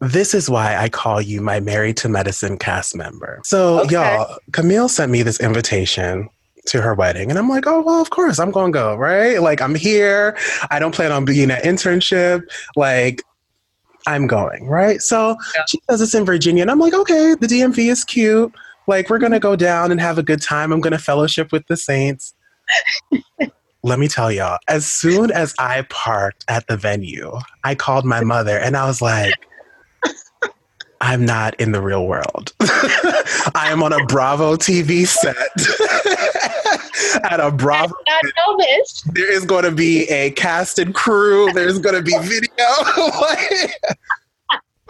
This 0.00 0.32
is 0.32 0.48
why 0.48 0.76
I 0.76 0.88
call 0.88 1.20
you 1.20 1.40
my 1.40 1.60
Married 1.60 1.96
to 1.98 2.08
Medicine 2.08 2.56
cast 2.56 2.94
member. 2.94 3.40
So, 3.44 3.80
okay. 3.80 3.94
y'all, 3.94 4.38
Camille 4.52 4.88
sent 4.88 5.10
me 5.10 5.22
this 5.22 5.40
invitation 5.40 6.28
to 6.66 6.80
her 6.80 6.94
wedding. 6.94 7.30
And 7.30 7.38
I'm 7.38 7.48
like, 7.48 7.66
oh, 7.66 7.80
well, 7.82 8.00
of 8.00 8.10
course, 8.10 8.38
I'm 8.38 8.50
going 8.50 8.72
to 8.72 8.78
go, 8.78 8.94
right? 8.94 9.42
Like, 9.42 9.60
I'm 9.60 9.74
here. 9.74 10.36
I 10.70 10.78
don't 10.78 10.94
plan 10.94 11.10
on 11.10 11.24
being 11.24 11.50
an 11.50 11.60
internship. 11.62 12.42
Like, 12.76 13.22
I'm 14.08 14.26
going, 14.26 14.66
right? 14.66 15.02
So 15.02 15.36
yeah. 15.54 15.64
she 15.68 15.78
does 15.86 16.00
this 16.00 16.14
in 16.14 16.24
Virginia. 16.24 16.62
And 16.62 16.70
I'm 16.70 16.78
like, 16.78 16.94
okay, 16.94 17.34
the 17.34 17.46
DMV 17.46 17.90
is 17.90 18.04
cute. 18.04 18.52
Like, 18.86 19.10
we're 19.10 19.18
going 19.18 19.32
to 19.32 19.38
go 19.38 19.54
down 19.54 19.92
and 19.92 20.00
have 20.00 20.16
a 20.16 20.22
good 20.22 20.40
time. 20.40 20.72
I'm 20.72 20.80
going 20.80 20.92
to 20.92 20.98
fellowship 20.98 21.52
with 21.52 21.66
the 21.66 21.76
saints. 21.76 22.34
Let 23.82 23.98
me 23.98 24.08
tell 24.08 24.32
y'all, 24.32 24.58
as 24.66 24.86
soon 24.86 25.30
as 25.30 25.54
I 25.58 25.82
parked 25.90 26.46
at 26.48 26.66
the 26.68 26.76
venue, 26.78 27.38
I 27.64 27.74
called 27.74 28.06
my 28.06 28.22
mother 28.22 28.58
and 28.58 28.78
I 28.78 28.86
was 28.86 29.02
like, 29.02 29.34
I'm 31.00 31.24
not 31.24 31.54
in 31.60 31.72
the 31.72 31.82
real 31.82 32.06
world. 32.06 32.54
I 32.60 33.68
am 33.68 33.82
on 33.82 33.92
a 33.92 34.04
Bravo 34.06 34.56
TV 34.56 35.06
set. 35.06 35.36
at 37.24 37.40
a 37.40 37.50
Bravo. 37.50 37.94
I 38.06 38.18
did 38.22 38.32
not 38.36 38.58
know 38.58 38.64
this. 38.64 39.02
There 39.12 39.32
is 39.32 39.44
going 39.44 39.64
to 39.64 39.70
be 39.70 40.08
a 40.08 40.30
cast 40.32 40.78
and 40.78 40.94
crew. 40.94 41.52
There's 41.52 41.78
going 41.78 41.94
to 41.94 42.02
be 42.02 42.16
video. 42.18 42.48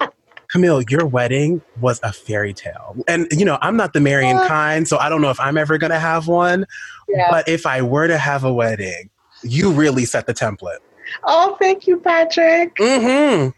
Camille, 0.50 0.82
your 0.88 1.06
wedding 1.06 1.60
was 1.80 2.00
a 2.02 2.12
fairy 2.12 2.54
tale. 2.54 2.96
And, 3.06 3.26
you 3.30 3.44
know, 3.44 3.58
I'm 3.60 3.76
not 3.76 3.92
the 3.92 4.00
marrying 4.00 4.38
kind, 4.38 4.88
so 4.88 4.96
I 4.96 5.10
don't 5.10 5.20
know 5.20 5.30
if 5.30 5.38
I'm 5.38 5.58
ever 5.58 5.76
going 5.76 5.90
to 5.90 5.98
have 5.98 6.26
one. 6.26 6.64
Yeah. 7.08 7.26
But 7.30 7.48
if 7.48 7.66
I 7.66 7.82
were 7.82 8.08
to 8.08 8.16
have 8.16 8.44
a 8.44 8.52
wedding, 8.52 9.10
you 9.42 9.70
really 9.70 10.06
set 10.06 10.26
the 10.26 10.34
template. 10.34 10.78
Oh, 11.24 11.56
thank 11.58 11.86
you, 11.86 11.98
Patrick. 11.98 12.74
Mm-hmm. 12.76 13.50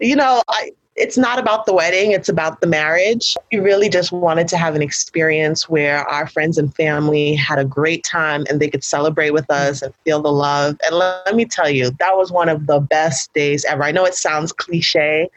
You 0.00 0.16
know, 0.16 0.42
I, 0.48 0.70
it's 1.00 1.16
not 1.16 1.38
about 1.38 1.64
the 1.64 1.72
wedding, 1.72 2.12
it's 2.12 2.28
about 2.28 2.60
the 2.60 2.66
marriage. 2.66 3.34
We 3.50 3.58
really 3.58 3.88
just 3.88 4.12
wanted 4.12 4.46
to 4.48 4.58
have 4.58 4.74
an 4.74 4.82
experience 4.82 5.66
where 5.66 6.04
our 6.04 6.26
friends 6.26 6.58
and 6.58 6.74
family 6.74 7.34
had 7.34 7.58
a 7.58 7.64
great 7.64 8.04
time 8.04 8.44
and 8.50 8.60
they 8.60 8.68
could 8.68 8.84
celebrate 8.84 9.30
with 9.30 9.50
us 9.50 9.80
and 9.80 9.94
feel 10.04 10.20
the 10.20 10.30
love. 10.30 10.76
And 10.84 10.96
let 10.96 11.34
me 11.34 11.46
tell 11.46 11.70
you, 11.70 11.90
that 11.98 12.16
was 12.16 12.30
one 12.30 12.50
of 12.50 12.66
the 12.66 12.80
best 12.80 13.32
days 13.32 13.64
ever. 13.64 13.82
I 13.82 13.92
know 13.92 14.04
it 14.04 14.14
sounds 14.14 14.52
cliche, 14.52 15.30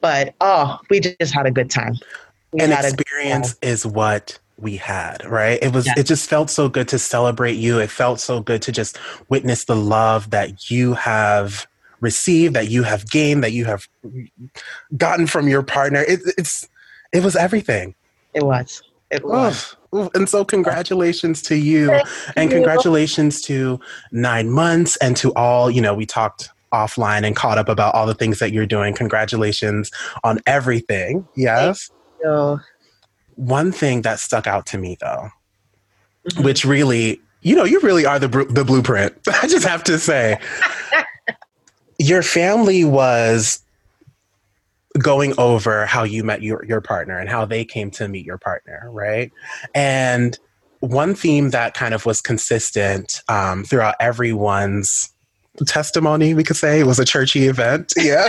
but 0.00 0.34
oh, 0.40 0.80
we 0.90 0.98
just 0.98 1.32
had 1.32 1.46
a 1.46 1.52
good 1.52 1.70
time. 1.70 1.94
We 2.50 2.62
An 2.62 2.72
experience 2.72 3.54
is 3.62 3.86
what 3.86 4.40
we 4.58 4.76
had, 4.76 5.24
right? 5.24 5.58
It 5.62 5.72
was, 5.72 5.86
it 5.96 6.04
just 6.04 6.28
felt 6.28 6.50
so 6.50 6.68
good 6.68 6.88
to 6.88 6.98
celebrate 6.98 7.54
you. 7.54 7.78
It 7.78 7.90
felt 7.90 8.18
so 8.18 8.40
good 8.40 8.60
to 8.62 8.72
just 8.72 8.98
witness 9.28 9.64
the 9.64 9.76
love 9.76 10.30
that 10.30 10.68
you 10.68 10.94
have 10.94 11.68
received, 12.00 12.54
that 12.54 12.68
you 12.68 12.82
have 12.82 13.08
gained, 13.10 13.44
that 13.44 13.52
you 13.52 13.64
have 13.64 13.88
gotten 14.96 15.26
from 15.26 15.48
your 15.48 15.62
partner. 15.62 16.02
It, 16.02 16.20
it's, 16.38 16.68
it 17.12 17.22
was 17.22 17.36
everything. 17.36 17.94
It 18.34 18.42
was. 18.42 18.82
It 19.10 19.24
was. 19.24 19.76
Oh, 19.92 20.10
and 20.14 20.28
so, 20.28 20.44
congratulations 20.44 21.40
to 21.42 21.56
you, 21.56 21.86
Thank 21.86 22.06
and 22.36 22.50
you. 22.50 22.56
congratulations 22.56 23.40
to 23.42 23.80
nine 24.10 24.50
months, 24.50 24.96
and 24.96 25.16
to 25.18 25.32
all. 25.34 25.70
You 25.70 25.80
know, 25.80 25.94
we 25.94 26.04
talked 26.04 26.50
offline 26.72 27.24
and 27.24 27.36
caught 27.36 27.56
up 27.56 27.68
about 27.68 27.94
all 27.94 28.06
the 28.06 28.14
things 28.14 28.40
that 28.40 28.52
you're 28.52 28.66
doing. 28.66 28.94
Congratulations 28.94 29.90
on 30.24 30.40
everything. 30.46 31.26
Yes. 31.36 31.90
One 33.36 33.70
thing 33.70 34.02
that 34.02 34.18
stuck 34.18 34.46
out 34.46 34.66
to 34.66 34.78
me, 34.78 34.96
though, 35.00 35.28
mm-hmm. 36.28 36.42
which 36.42 36.64
really, 36.64 37.20
you 37.42 37.54
know, 37.54 37.64
you 37.64 37.80
really 37.80 38.04
are 38.04 38.18
the 38.18 38.28
the 38.50 38.64
blueprint. 38.64 39.16
I 39.42 39.46
just 39.46 39.66
have 39.66 39.84
to 39.84 39.98
say, 39.98 40.38
your 41.98 42.22
family 42.22 42.84
was 42.84 43.62
going 44.98 45.34
over 45.38 45.86
how 45.86 46.02
you 46.02 46.24
met 46.24 46.42
your, 46.42 46.64
your 46.64 46.80
partner 46.80 47.18
and 47.18 47.28
how 47.28 47.44
they 47.44 47.64
came 47.64 47.90
to 47.90 48.08
meet 48.08 48.24
your 48.24 48.38
partner, 48.38 48.88
right? 48.90 49.30
And 49.74 50.38
one 50.80 51.14
theme 51.14 51.50
that 51.50 51.74
kind 51.74 51.94
of 51.94 52.06
was 52.06 52.20
consistent 52.20 53.20
um, 53.28 53.64
throughout 53.64 53.94
everyone's 54.00 55.10
testimony, 55.66 56.34
we 56.34 56.44
could 56.44 56.56
say, 56.56 56.80
it 56.80 56.86
was 56.86 56.98
a 56.98 57.04
churchy 57.04 57.46
event, 57.46 57.92
yeah, 57.96 58.28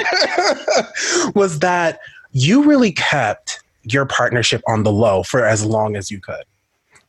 was 1.36 1.60
that 1.60 2.00
you 2.32 2.64
really 2.64 2.92
kept 2.92 3.62
your 3.84 4.06
partnership 4.06 4.62
on 4.68 4.84
the 4.84 4.92
low 4.92 5.24
for 5.24 5.46
as 5.46 5.64
long 5.66 5.96
as 5.96 6.12
you 6.12 6.20
could 6.20 6.44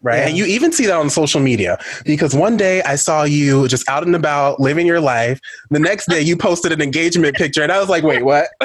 right? 0.02 0.18
Yeah. 0.18 0.28
And 0.28 0.36
you 0.36 0.44
even 0.46 0.72
see 0.72 0.86
that 0.86 0.96
on 0.96 1.10
social 1.10 1.40
media 1.40 1.78
because 2.04 2.34
one 2.34 2.56
day 2.56 2.82
I 2.82 2.96
saw 2.96 3.24
you 3.24 3.68
just 3.68 3.88
out 3.88 4.04
and 4.06 4.14
about 4.14 4.60
living 4.60 4.86
your 4.86 5.00
life. 5.00 5.40
The 5.70 5.80
next 5.80 6.08
day 6.08 6.20
you 6.20 6.36
posted 6.36 6.72
an 6.72 6.80
engagement 6.80 7.36
picture, 7.36 7.62
and 7.62 7.72
I 7.72 7.78
was 7.80 7.88
like, 7.88 8.04
wait, 8.04 8.24
what? 8.24 8.48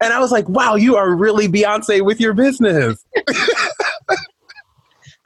and 0.00 0.12
I 0.12 0.18
was 0.18 0.32
like, 0.32 0.48
wow, 0.48 0.74
you 0.74 0.96
are 0.96 1.14
really 1.14 1.48
Beyonce 1.48 2.04
with 2.04 2.20
your 2.20 2.34
business. 2.34 3.04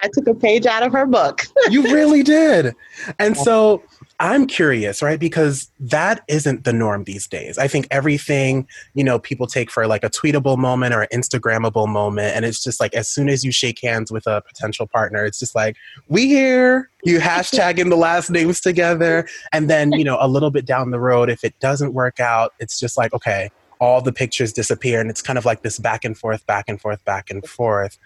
I 0.01 0.09
took 0.12 0.27
a 0.27 0.35
page 0.35 0.66
out 0.66 0.83
of 0.83 0.93
her 0.93 1.07
book. 1.07 1.47
you 1.70 1.83
really 1.85 2.22
did. 2.22 2.75
And 3.18 3.37
so 3.37 3.83
I'm 4.25 4.47
curious, 4.47 5.03
right? 5.03 5.20
Because 5.20 5.70
that 5.79 6.25
isn't 6.29 6.64
the 6.64 6.72
norm 6.72 7.05
these 7.05 7.27
days. 7.27 7.59
I 7.59 7.68
think 7.68 7.87
everything, 7.91 8.66
you 8.95 9.05
know, 9.05 9.18
people 9.18 9.47
take 9.47 9.70
for 9.70 9.87
like 9.87 10.03
a 10.03 10.09
tweetable 10.09 10.57
moment 10.57 10.95
or 10.95 11.03
an 11.03 11.09
Instagrammable 11.12 11.87
moment. 11.89 12.35
And 12.35 12.47
it's 12.47 12.64
just 12.64 12.81
like 12.81 12.95
as 12.95 13.07
soon 13.07 13.29
as 13.29 13.45
you 13.45 13.53
shake 13.53 13.83
hands 13.83 14.11
with 14.11 14.27
a 14.27 14.41
potential 14.41 14.87
partner, 14.87 15.27
it's 15.27 15.39
just 15.39 15.55
like, 15.55 15.77
we 16.09 16.27
here, 16.27 16.89
you 17.05 17.18
hashtag 17.18 17.79
in 17.79 17.91
the 17.91 17.99
last 17.99 18.31
names 18.31 18.62
together. 18.62 19.29
And 19.53 19.68
then, 19.68 19.93
you 19.93 20.05
know, 20.05 20.16
a 20.18 20.27
little 20.27 20.51
bit 20.51 20.64
down 20.64 20.91
the 20.91 21.01
road, 21.01 21.29
if 21.29 21.45
it 21.45 21.61
doesn't 21.61 21.93
work 21.93 22.18
out, 22.18 22.55
it's 22.59 22.81
just 22.81 22.97
like, 22.97 23.12
okay, 23.12 23.51
all 23.79 24.01
the 24.01 24.12
pictures 24.12 24.55
disappear. 24.55 25.03
And 25.03 25.11
it's 25.11 25.20
kind 25.20 25.37
of 25.37 25.45
like 25.45 25.61
this 25.61 25.79
back 25.79 26.03
and 26.03 26.16
forth, 26.16 26.47
back 26.47 26.64
and 26.66 26.81
forth, 26.81 27.05
back 27.05 27.29
and 27.29 27.47
forth. 27.47 27.99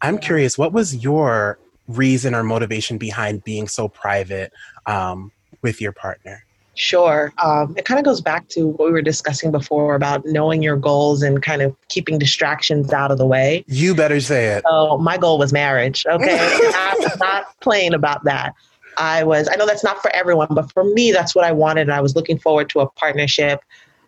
I'm 0.00 0.16
curious, 0.16 0.56
what 0.56 0.72
was 0.72 0.96
your 0.96 1.58
reason 1.88 2.34
or 2.34 2.42
motivation 2.42 2.96
behind 2.96 3.44
being 3.44 3.68
so 3.68 3.88
private 3.88 4.50
um, 4.86 5.30
with 5.62 5.80
your 5.80 5.92
partner? 5.92 6.44
Sure. 6.78 7.32
Um, 7.42 7.74
it 7.76 7.84
kind 7.84 7.98
of 7.98 8.04
goes 8.04 8.20
back 8.20 8.48
to 8.50 8.68
what 8.68 8.86
we 8.86 8.92
were 8.92 9.02
discussing 9.02 9.50
before 9.50 9.96
about 9.96 10.24
knowing 10.24 10.62
your 10.62 10.76
goals 10.76 11.22
and 11.22 11.42
kind 11.42 11.60
of 11.60 11.74
keeping 11.88 12.20
distractions 12.20 12.92
out 12.92 13.10
of 13.10 13.18
the 13.18 13.26
way. 13.26 13.64
You 13.66 13.96
better 13.96 14.20
say 14.20 14.46
it. 14.46 14.64
So, 14.68 14.96
my 14.98 15.18
goal 15.18 15.38
was 15.38 15.52
marriage. 15.52 16.06
Okay. 16.06 16.38
I'm 16.76 17.18
not 17.18 17.60
playing 17.60 17.94
about 17.94 18.22
that. 18.24 18.54
I 18.96 19.24
was, 19.24 19.48
I 19.50 19.56
know 19.56 19.66
that's 19.66 19.82
not 19.82 20.00
for 20.00 20.14
everyone, 20.14 20.48
but 20.50 20.70
for 20.72 20.84
me, 20.84 21.10
that's 21.10 21.34
what 21.34 21.44
I 21.44 21.50
wanted. 21.50 21.82
And 21.82 21.92
I 21.92 22.00
was 22.00 22.14
looking 22.14 22.38
forward 22.38 22.68
to 22.70 22.80
a 22.80 22.88
partnership. 22.90 23.60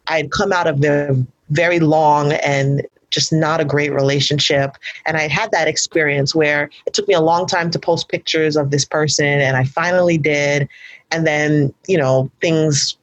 I 0.06 0.18
had 0.18 0.30
come 0.30 0.52
out 0.52 0.68
of 0.68 0.80
the 0.80 1.26
very 1.50 1.80
long 1.80 2.32
and 2.32 2.86
just 3.10 3.32
not 3.32 3.60
a 3.60 3.64
great 3.64 3.92
relationship. 3.92 4.76
And 5.06 5.16
I 5.16 5.28
had 5.28 5.50
that 5.52 5.68
experience 5.68 6.34
where 6.34 6.70
it 6.86 6.94
took 6.94 7.08
me 7.08 7.14
a 7.14 7.20
long 7.20 7.46
time 7.46 7.70
to 7.70 7.78
post 7.78 8.08
pictures 8.08 8.56
of 8.56 8.70
this 8.70 8.84
person, 8.84 9.26
and 9.26 9.56
I 9.56 9.64
finally 9.64 10.18
did. 10.18 10.68
And 11.10 11.26
then, 11.26 11.74
you 11.88 11.98
know, 11.98 12.30
things 12.40 12.96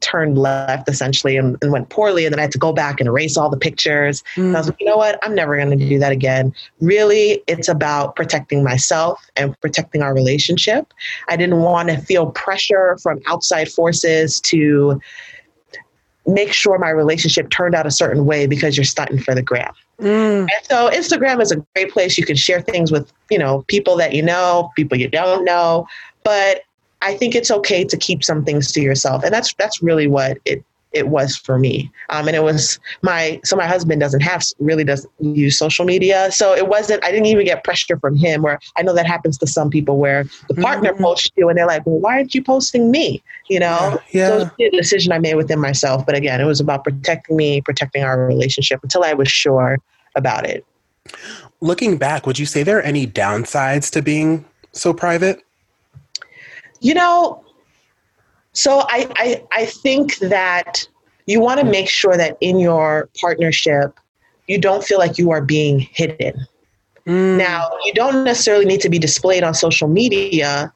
turned 0.00 0.38
left 0.38 0.88
essentially 0.88 1.36
and, 1.36 1.56
and, 1.60 1.72
went 1.72 1.88
poorly. 1.88 2.24
And 2.24 2.32
then 2.32 2.38
I 2.38 2.42
had 2.42 2.52
to 2.52 2.58
go 2.58 2.72
back 2.72 3.00
and 3.00 3.08
erase 3.08 3.36
all 3.36 3.50
the 3.50 3.56
pictures. 3.56 4.22
Mm. 4.36 4.54
I 4.54 4.58
was 4.58 4.68
like, 4.68 4.80
you 4.80 4.86
know 4.86 4.96
what? 4.96 5.18
I'm 5.22 5.34
never 5.34 5.56
going 5.56 5.76
to 5.76 5.88
do 5.88 5.98
that 5.98 6.12
again. 6.12 6.54
Really, 6.80 7.42
it's 7.46 7.68
about 7.68 8.16
protecting 8.16 8.62
myself 8.62 9.20
and 9.36 9.58
protecting 9.60 10.02
our 10.02 10.14
relationship. 10.14 10.92
I 11.28 11.36
didn't 11.36 11.60
want 11.60 11.88
to 11.88 11.98
feel 11.98 12.30
pressure 12.30 12.96
from 13.02 13.20
outside 13.26 13.70
forces 13.70 14.40
to 14.42 15.00
make 16.28 16.52
sure 16.52 16.78
my 16.78 16.90
relationship 16.90 17.50
turned 17.50 17.74
out 17.74 17.86
a 17.86 17.90
certain 17.90 18.26
way 18.26 18.46
because 18.46 18.76
you're 18.76 18.84
stunting 18.84 19.18
for 19.18 19.34
the 19.34 19.42
gram. 19.42 19.72
Mm. 20.00 20.40
And 20.40 20.64
so 20.64 20.90
Instagram 20.90 21.40
is 21.40 21.50
a 21.50 21.56
great 21.74 21.92
place. 21.92 22.18
You 22.18 22.24
can 22.24 22.36
share 22.36 22.60
things 22.60 22.92
with, 22.92 23.12
you 23.30 23.38
know, 23.38 23.64
people 23.68 23.96
that 23.96 24.14
you 24.14 24.22
know, 24.22 24.70
people 24.76 24.98
you 24.98 25.08
don't 25.08 25.44
know. 25.44 25.88
But 26.22 26.62
I 27.02 27.14
think 27.14 27.34
it's 27.34 27.50
okay 27.50 27.84
to 27.84 27.96
keep 27.96 28.22
some 28.22 28.44
things 28.44 28.70
to 28.72 28.80
yourself. 28.80 29.24
And 29.24 29.32
that's 29.32 29.54
that's 29.54 29.82
really 29.82 30.06
what 30.06 30.38
it 30.44 30.64
it 30.92 31.08
was 31.08 31.36
for 31.36 31.58
me. 31.58 31.90
Um, 32.10 32.28
and 32.28 32.36
it 32.36 32.42
was 32.42 32.78
my 33.02 33.40
so 33.44 33.56
my 33.56 33.66
husband 33.66 34.00
doesn't 34.00 34.20
have 34.20 34.42
really 34.58 34.84
doesn't 34.84 35.10
use 35.20 35.58
social 35.58 35.84
media, 35.84 36.30
so 36.32 36.54
it 36.54 36.68
wasn't. 36.68 37.04
I 37.04 37.10
didn't 37.10 37.26
even 37.26 37.44
get 37.44 37.64
pressure 37.64 37.98
from 37.98 38.16
him. 38.16 38.42
Where 38.42 38.58
I 38.76 38.82
know 38.82 38.94
that 38.94 39.06
happens 39.06 39.38
to 39.38 39.46
some 39.46 39.70
people, 39.70 39.98
where 39.98 40.24
the 40.48 40.54
partner 40.54 40.92
mm-hmm. 40.92 41.02
posts 41.02 41.30
you 41.36 41.48
and 41.48 41.58
they're 41.58 41.66
like, 41.66 41.86
"Well, 41.86 41.98
why 41.98 42.16
aren't 42.16 42.34
you 42.34 42.42
posting 42.42 42.90
me?" 42.90 43.22
You 43.48 43.60
know. 43.60 44.00
Yeah. 44.10 44.20
yeah. 44.20 44.28
So 44.28 44.50
it 44.58 44.72
was 44.72 44.78
a 44.78 44.82
decision 44.82 45.12
I 45.12 45.18
made 45.18 45.34
within 45.34 45.60
myself. 45.60 46.06
But 46.06 46.14
again, 46.14 46.40
it 46.40 46.46
was 46.46 46.60
about 46.60 46.84
protecting 46.84 47.36
me, 47.36 47.60
protecting 47.60 48.02
our 48.02 48.26
relationship 48.26 48.80
until 48.82 49.04
I 49.04 49.12
was 49.12 49.28
sure 49.28 49.78
about 50.16 50.46
it. 50.46 50.64
Looking 51.60 51.96
back, 51.96 52.26
would 52.26 52.38
you 52.38 52.46
say 52.46 52.62
there 52.62 52.78
are 52.78 52.82
any 52.82 53.06
downsides 53.06 53.90
to 53.92 54.02
being 54.02 54.44
so 54.72 54.92
private? 54.92 55.44
You 56.80 56.94
know, 56.94 57.44
so 58.58 58.80
I, 58.88 59.08
I, 59.16 59.44
I 59.52 59.66
think 59.66 60.18
that 60.18 60.88
you 61.26 61.40
want 61.40 61.60
to 61.60 61.66
make 61.66 61.88
sure 61.88 62.16
that 62.16 62.36
in 62.40 62.58
your 62.58 63.08
partnership, 63.20 63.96
you 64.48 64.58
don't 64.58 64.82
feel 64.82 64.98
like 64.98 65.16
you 65.16 65.30
are 65.30 65.40
being 65.40 65.78
hidden. 65.78 66.34
Mm. 67.06 67.38
Now, 67.38 67.70
you 67.84 67.94
don't 67.94 68.24
necessarily 68.24 68.64
need 68.64 68.80
to 68.80 68.88
be 68.88 68.98
displayed 68.98 69.44
on 69.44 69.54
social 69.54 69.86
media 69.86 70.72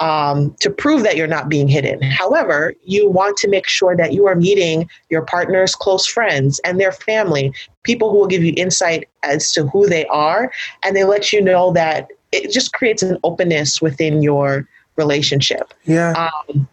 um, 0.00 0.54
to 0.60 0.70
prove 0.70 1.02
that 1.02 1.18
you're 1.18 1.26
not 1.26 1.50
being 1.50 1.68
hidden. 1.68 2.00
However, 2.00 2.74
you 2.84 3.10
want 3.10 3.36
to 3.38 3.48
make 3.48 3.68
sure 3.68 3.94
that 3.96 4.14
you 4.14 4.26
are 4.26 4.34
meeting 4.34 4.88
your 5.10 5.22
partner's 5.22 5.74
close 5.74 6.06
friends 6.06 6.58
and 6.64 6.80
their 6.80 6.92
family, 6.92 7.52
people 7.82 8.10
who 8.10 8.18
will 8.18 8.26
give 8.26 8.42
you 8.42 8.54
insight 8.56 9.08
as 9.24 9.52
to 9.52 9.66
who 9.66 9.86
they 9.86 10.06
are, 10.06 10.50
and 10.82 10.96
they 10.96 11.04
let 11.04 11.34
you 11.34 11.42
know 11.42 11.70
that 11.72 12.08
it 12.32 12.50
just 12.50 12.72
creates 12.72 13.02
an 13.02 13.18
openness 13.24 13.82
within 13.82 14.22
your 14.22 14.66
relationship. 14.96 15.74
Yeah. 15.84 16.30
Um, 16.48 16.66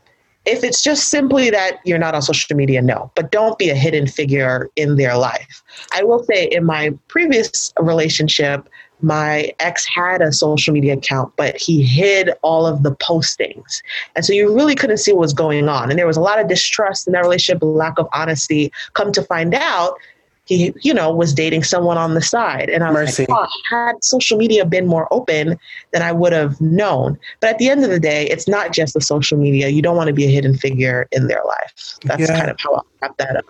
if 0.46 0.64
it's 0.64 0.84
just 0.84 1.10
simply 1.10 1.50
that 1.50 1.80
you're 1.86 1.98
not 1.98 2.16
on 2.16 2.22
social 2.22 2.56
media, 2.56 2.82
no, 2.82 3.12
but 3.16 3.32
don't 3.32 3.58
be 3.58 3.70
a 3.70 3.76
hidden 3.76 4.08
figure 4.08 4.70
in 4.76 4.96
their 4.98 5.18
life. 5.18 5.64
I 5.94 6.04
will 6.04 6.24
say 6.24 6.46
in 6.46 6.66
my 6.66 6.92
previous 7.08 7.74
relationship, 7.80 8.68
my 9.02 9.52
ex 9.60 9.86
had 9.86 10.22
a 10.22 10.32
social 10.32 10.74
media 10.74 10.94
account, 10.94 11.34
but 11.36 11.58
he 11.58 11.84
hid 11.84 12.32
all 12.42 12.66
of 12.66 12.84
the 12.84 12.96
postings. 12.96 13.82
And 14.16 14.26
so 14.26 14.34
you 14.34 14.54
really 14.54 14.76
couldn't 14.76 14.98
see 14.98 15.12
what 15.12 15.20
was 15.20 15.34
going 15.34 15.68
on. 15.68 15.90
And 15.90 16.00
there 16.00 16.08
was 16.08 16.18
a 16.18 16.22
lot 16.22 16.40
of 16.40 16.48
distrust 16.48 17.08
in 17.08 17.14
that 17.14 17.22
relationship, 17.22 17.62
lack 17.62 18.00
of 18.00 18.08
honesty. 18.14 18.72
Come 18.94 19.12
to 19.12 19.22
find 19.24 19.54
out, 19.54 19.96
he, 20.46 20.74
you 20.82 20.94
know, 20.94 21.12
was 21.12 21.34
dating 21.34 21.64
someone 21.64 21.98
on 21.98 22.14
the 22.14 22.22
side. 22.22 22.70
And 22.70 22.84
I 22.84 22.88
was 22.88 22.96
Mercy. 22.96 23.26
like, 23.30 23.40
oh, 23.40 23.48
had 23.70 24.04
social 24.04 24.38
media 24.38 24.66
been 24.66 24.88
more 24.88 25.08
open, 25.12 25.58
then 25.92 26.02
I 26.02 26.12
would 26.12 26.34
have 26.34 26.60
known. 26.60 27.18
But 27.40 27.52
at 27.52 27.58
the 27.60 27.70
end 27.70 27.84
of 27.84 27.90
the 27.90 28.00
day, 28.00 28.28
it's 28.28 28.48
not 28.48 28.74
just 28.74 28.94
the 28.94 29.02
social 29.02 29.38
media. 29.38 29.70
You 29.70 29.82
don't 29.82 29.96
want 29.96 30.08
to 30.08 30.14
be 30.14 30.26
a 30.26 30.30
hidden 30.30 30.58
figure 30.58 31.08
in 31.12 31.28
their 31.28 31.42
life. 31.46 31.98
That's 32.04 32.22
yeah. 32.22 32.38
kind 32.38 32.52
of 32.52 32.58
how 32.60 32.74
I'll 32.74 32.86
wrap 33.02 33.18
that 33.18 33.38
up. 33.38 33.46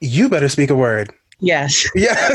You 0.00 0.28
better 0.28 0.48
speak 0.48 0.70
a 0.70 0.74
word. 0.74 1.12
Yes. 1.40 1.88
Yeah. 1.94 2.16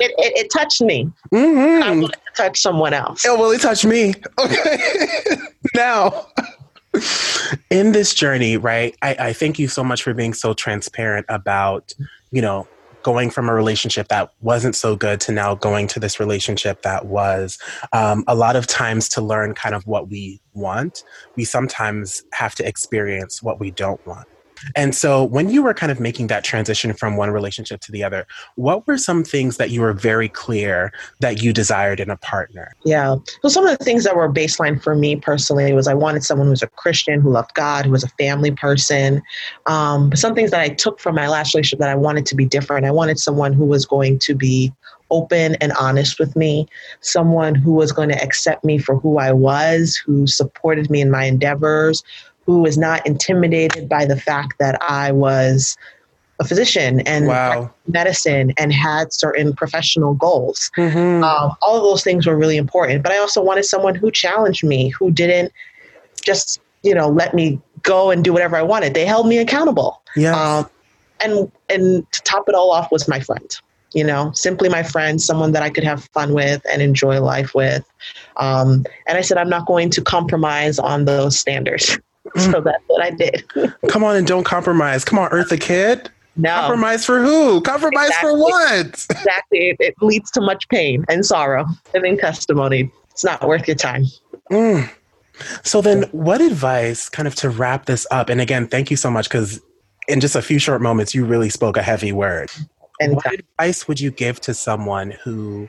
it, 0.00 0.12
it, 0.18 0.36
it, 0.36 0.50
touched 0.52 0.82
me. 0.82 1.10
Mm-hmm. 1.32 1.82
I 1.82 1.90
wanted 1.90 2.12
to 2.12 2.18
touch 2.36 2.60
someone 2.60 2.92
else. 2.92 3.24
Oh, 3.26 3.38
well, 3.38 3.50
it 3.50 3.60
touched 3.60 3.84
me. 3.84 4.14
Okay. 4.38 5.36
now, 5.74 6.26
in 7.70 7.92
this 7.92 8.14
journey, 8.14 8.56
right, 8.56 8.96
I, 9.02 9.16
I 9.18 9.32
thank 9.32 9.58
you 9.58 9.68
so 9.68 9.82
much 9.84 10.02
for 10.02 10.12
being 10.12 10.34
so 10.34 10.54
transparent 10.54 11.26
about, 11.28 11.94
you 12.30 12.42
know, 12.42 12.66
going 13.04 13.30
from 13.30 13.48
a 13.48 13.54
relationship 13.54 14.08
that 14.08 14.30
wasn't 14.40 14.74
so 14.74 14.96
good 14.96 15.20
to 15.20 15.32
now 15.32 15.54
going 15.54 15.86
to 15.86 16.00
this 16.00 16.18
relationship 16.18 16.82
that 16.82 17.06
was. 17.06 17.58
Um, 17.92 18.24
a 18.26 18.34
lot 18.34 18.56
of 18.56 18.66
times 18.66 19.08
to 19.10 19.20
learn 19.20 19.54
kind 19.54 19.76
of 19.76 19.86
what 19.86 20.08
we 20.08 20.40
want 20.54 21.04
we 21.36 21.44
sometimes 21.44 22.22
have 22.32 22.54
to 22.54 22.66
experience 22.66 23.42
what 23.42 23.60
we 23.60 23.70
don't 23.70 24.04
want 24.06 24.26
and 24.76 24.94
so, 24.94 25.24
when 25.24 25.50
you 25.50 25.62
were 25.62 25.74
kind 25.74 25.92
of 25.92 26.00
making 26.00 26.28
that 26.28 26.44
transition 26.44 26.92
from 26.92 27.16
one 27.16 27.30
relationship 27.30 27.80
to 27.82 27.92
the 27.92 28.02
other, 28.04 28.26
what 28.56 28.86
were 28.86 28.98
some 28.98 29.24
things 29.24 29.56
that 29.56 29.70
you 29.70 29.80
were 29.80 29.92
very 29.92 30.28
clear 30.28 30.92
that 31.20 31.42
you 31.42 31.52
desired 31.52 32.00
in 32.00 32.10
a 32.10 32.16
partner? 32.16 32.72
Yeah. 32.84 33.16
So, 33.42 33.48
some 33.48 33.66
of 33.66 33.76
the 33.76 33.84
things 33.84 34.04
that 34.04 34.16
were 34.16 34.32
baseline 34.32 34.82
for 34.82 34.94
me 34.94 35.16
personally 35.16 35.72
was 35.72 35.88
I 35.88 35.94
wanted 35.94 36.24
someone 36.24 36.46
who 36.46 36.52
was 36.52 36.62
a 36.62 36.68
Christian, 36.68 37.20
who 37.20 37.30
loved 37.30 37.54
God, 37.54 37.84
who 37.84 37.92
was 37.92 38.04
a 38.04 38.08
family 38.08 38.50
person. 38.50 39.22
Um, 39.66 40.14
some 40.14 40.34
things 40.34 40.50
that 40.50 40.60
I 40.60 40.68
took 40.68 41.00
from 41.00 41.14
my 41.14 41.28
last 41.28 41.54
relationship 41.54 41.78
that 41.80 41.90
I 41.90 41.94
wanted 41.94 42.26
to 42.26 42.34
be 42.34 42.46
different. 42.46 42.86
I 42.86 42.90
wanted 42.90 43.18
someone 43.18 43.52
who 43.52 43.64
was 43.64 43.86
going 43.86 44.18
to 44.20 44.34
be 44.34 44.72
open 45.10 45.54
and 45.56 45.72
honest 45.72 46.18
with 46.18 46.34
me, 46.34 46.66
someone 47.00 47.54
who 47.54 47.72
was 47.72 47.92
going 47.92 48.08
to 48.08 48.22
accept 48.22 48.64
me 48.64 48.78
for 48.78 48.96
who 48.96 49.18
I 49.18 49.32
was, 49.32 49.96
who 49.96 50.26
supported 50.26 50.90
me 50.90 51.00
in 51.00 51.10
my 51.10 51.24
endeavors, 51.24 52.02
who 52.46 52.60
was 52.60 52.76
not 52.76 53.06
intimidated 53.06 53.88
by 53.88 54.04
the 54.04 54.16
fact 54.16 54.54
that 54.58 54.80
I 54.82 55.12
was 55.12 55.76
a 56.40 56.44
physician 56.44 57.00
and 57.00 57.28
wow. 57.28 57.72
medicine 57.86 58.52
and 58.58 58.72
had 58.72 59.12
certain 59.12 59.54
professional 59.54 60.14
goals. 60.14 60.70
Mm-hmm. 60.76 61.22
Um, 61.22 61.56
all 61.62 61.76
of 61.76 61.82
those 61.82 62.02
things 62.02 62.26
were 62.26 62.36
really 62.36 62.56
important. 62.56 63.02
But 63.02 63.12
I 63.12 63.18
also 63.18 63.42
wanted 63.42 63.64
someone 63.64 63.94
who 63.94 64.10
challenged 64.10 64.64
me, 64.64 64.88
who 64.88 65.10
didn't 65.10 65.52
just 66.22 66.60
you 66.82 66.94
know 66.94 67.08
let 67.08 67.34
me 67.34 67.60
go 67.82 68.10
and 68.10 68.24
do 68.24 68.32
whatever 68.32 68.56
I 68.56 68.62
wanted. 68.62 68.94
They 68.94 69.06
held 69.06 69.28
me 69.28 69.38
accountable. 69.38 70.02
Yeah. 70.16 70.58
Um, 70.58 70.70
and 71.20 71.52
and 71.68 72.12
to 72.12 72.22
top 72.22 72.48
it 72.48 72.54
all 72.54 72.70
off 72.70 72.90
was 72.90 73.06
my 73.08 73.20
friend. 73.20 73.56
You 73.92 74.02
know, 74.02 74.32
simply 74.32 74.68
my 74.68 74.82
friend, 74.82 75.22
someone 75.22 75.52
that 75.52 75.62
I 75.62 75.70
could 75.70 75.84
have 75.84 76.04
fun 76.06 76.34
with 76.34 76.60
and 76.68 76.82
enjoy 76.82 77.20
life 77.20 77.54
with. 77.54 77.84
Um, 78.36 78.84
and 79.06 79.16
I 79.16 79.20
said, 79.20 79.38
I'm 79.38 79.48
not 79.48 79.66
going 79.66 79.88
to 79.90 80.02
compromise 80.02 80.80
on 80.80 81.04
those 81.04 81.38
standards. 81.38 81.96
So 82.40 82.60
that's 82.60 82.82
what 82.88 83.00
I 83.02 83.10
did. 83.10 83.44
Come 83.88 84.02
on 84.02 84.16
and 84.16 84.26
don't 84.26 84.42
compromise. 84.42 85.04
Come 85.04 85.20
on, 85.20 85.30
Eartha 85.30 85.60
Kitt. 85.60 86.10
No. 86.36 86.50
Compromise 86.50 87.04
for 87.04 87.22
who? 87.22 87.60
Compromise 87.60 88.08
exactly. 88.08 88.30
for 88.30 88.38
what? 88.38 88.86
exactly. 88.86 89.58
It, 89.70 89.76
it, 89.78 89.94
leads 90.00 90.32
to 90.32 90.40
much 90.40 90.68
pain 90.68 91.04
and 91.08 91.24
sorrow. 91.24 91.64
Living 91.94 92.18
testimony. 92.18 92.90
It's 93.12 93.24
not 93.24 93.46
worth 93.46 93.68
your 93.68 93.76
time. 93.76 94.04
Mm. 94.50 94.90
So 95.62 95.80
then 95.80 96.04
what 96.10 96.40
advice 96.40 97.08
kind 97.08 97.28
of 97.28 97.34
to 97.36 97.50
wrap 97.50 97.86
this 97.86 98.06
up? 98.10 98.28
And 98.28 98.40
again, 98.40 98.66
thank 98.66 98.90
you 98.90 98.96
so 98.96 99.10
much 99.10 99.28
because 99.28 99.60
in 100.08 100.20
just 100.20 100.34
a 100.34 100.42
few 100.42 100.58
short 100.58 100.82
moments, 100.82 101.14
you 101.14 101.24
really 101.24 101.50
spoke 101.50 101.76
a 101.76 101.82
heavy 101.82 102.12
word. 102.12 102.50
And 103.00 103.16
what 103.16 103.34
advice 103.34 103.88
would 103.88 104.00
you 104.00 104.10
give 104.10 104.40
to 104.42 104.54
someone 104.54 105.12
who, 105.22 105.68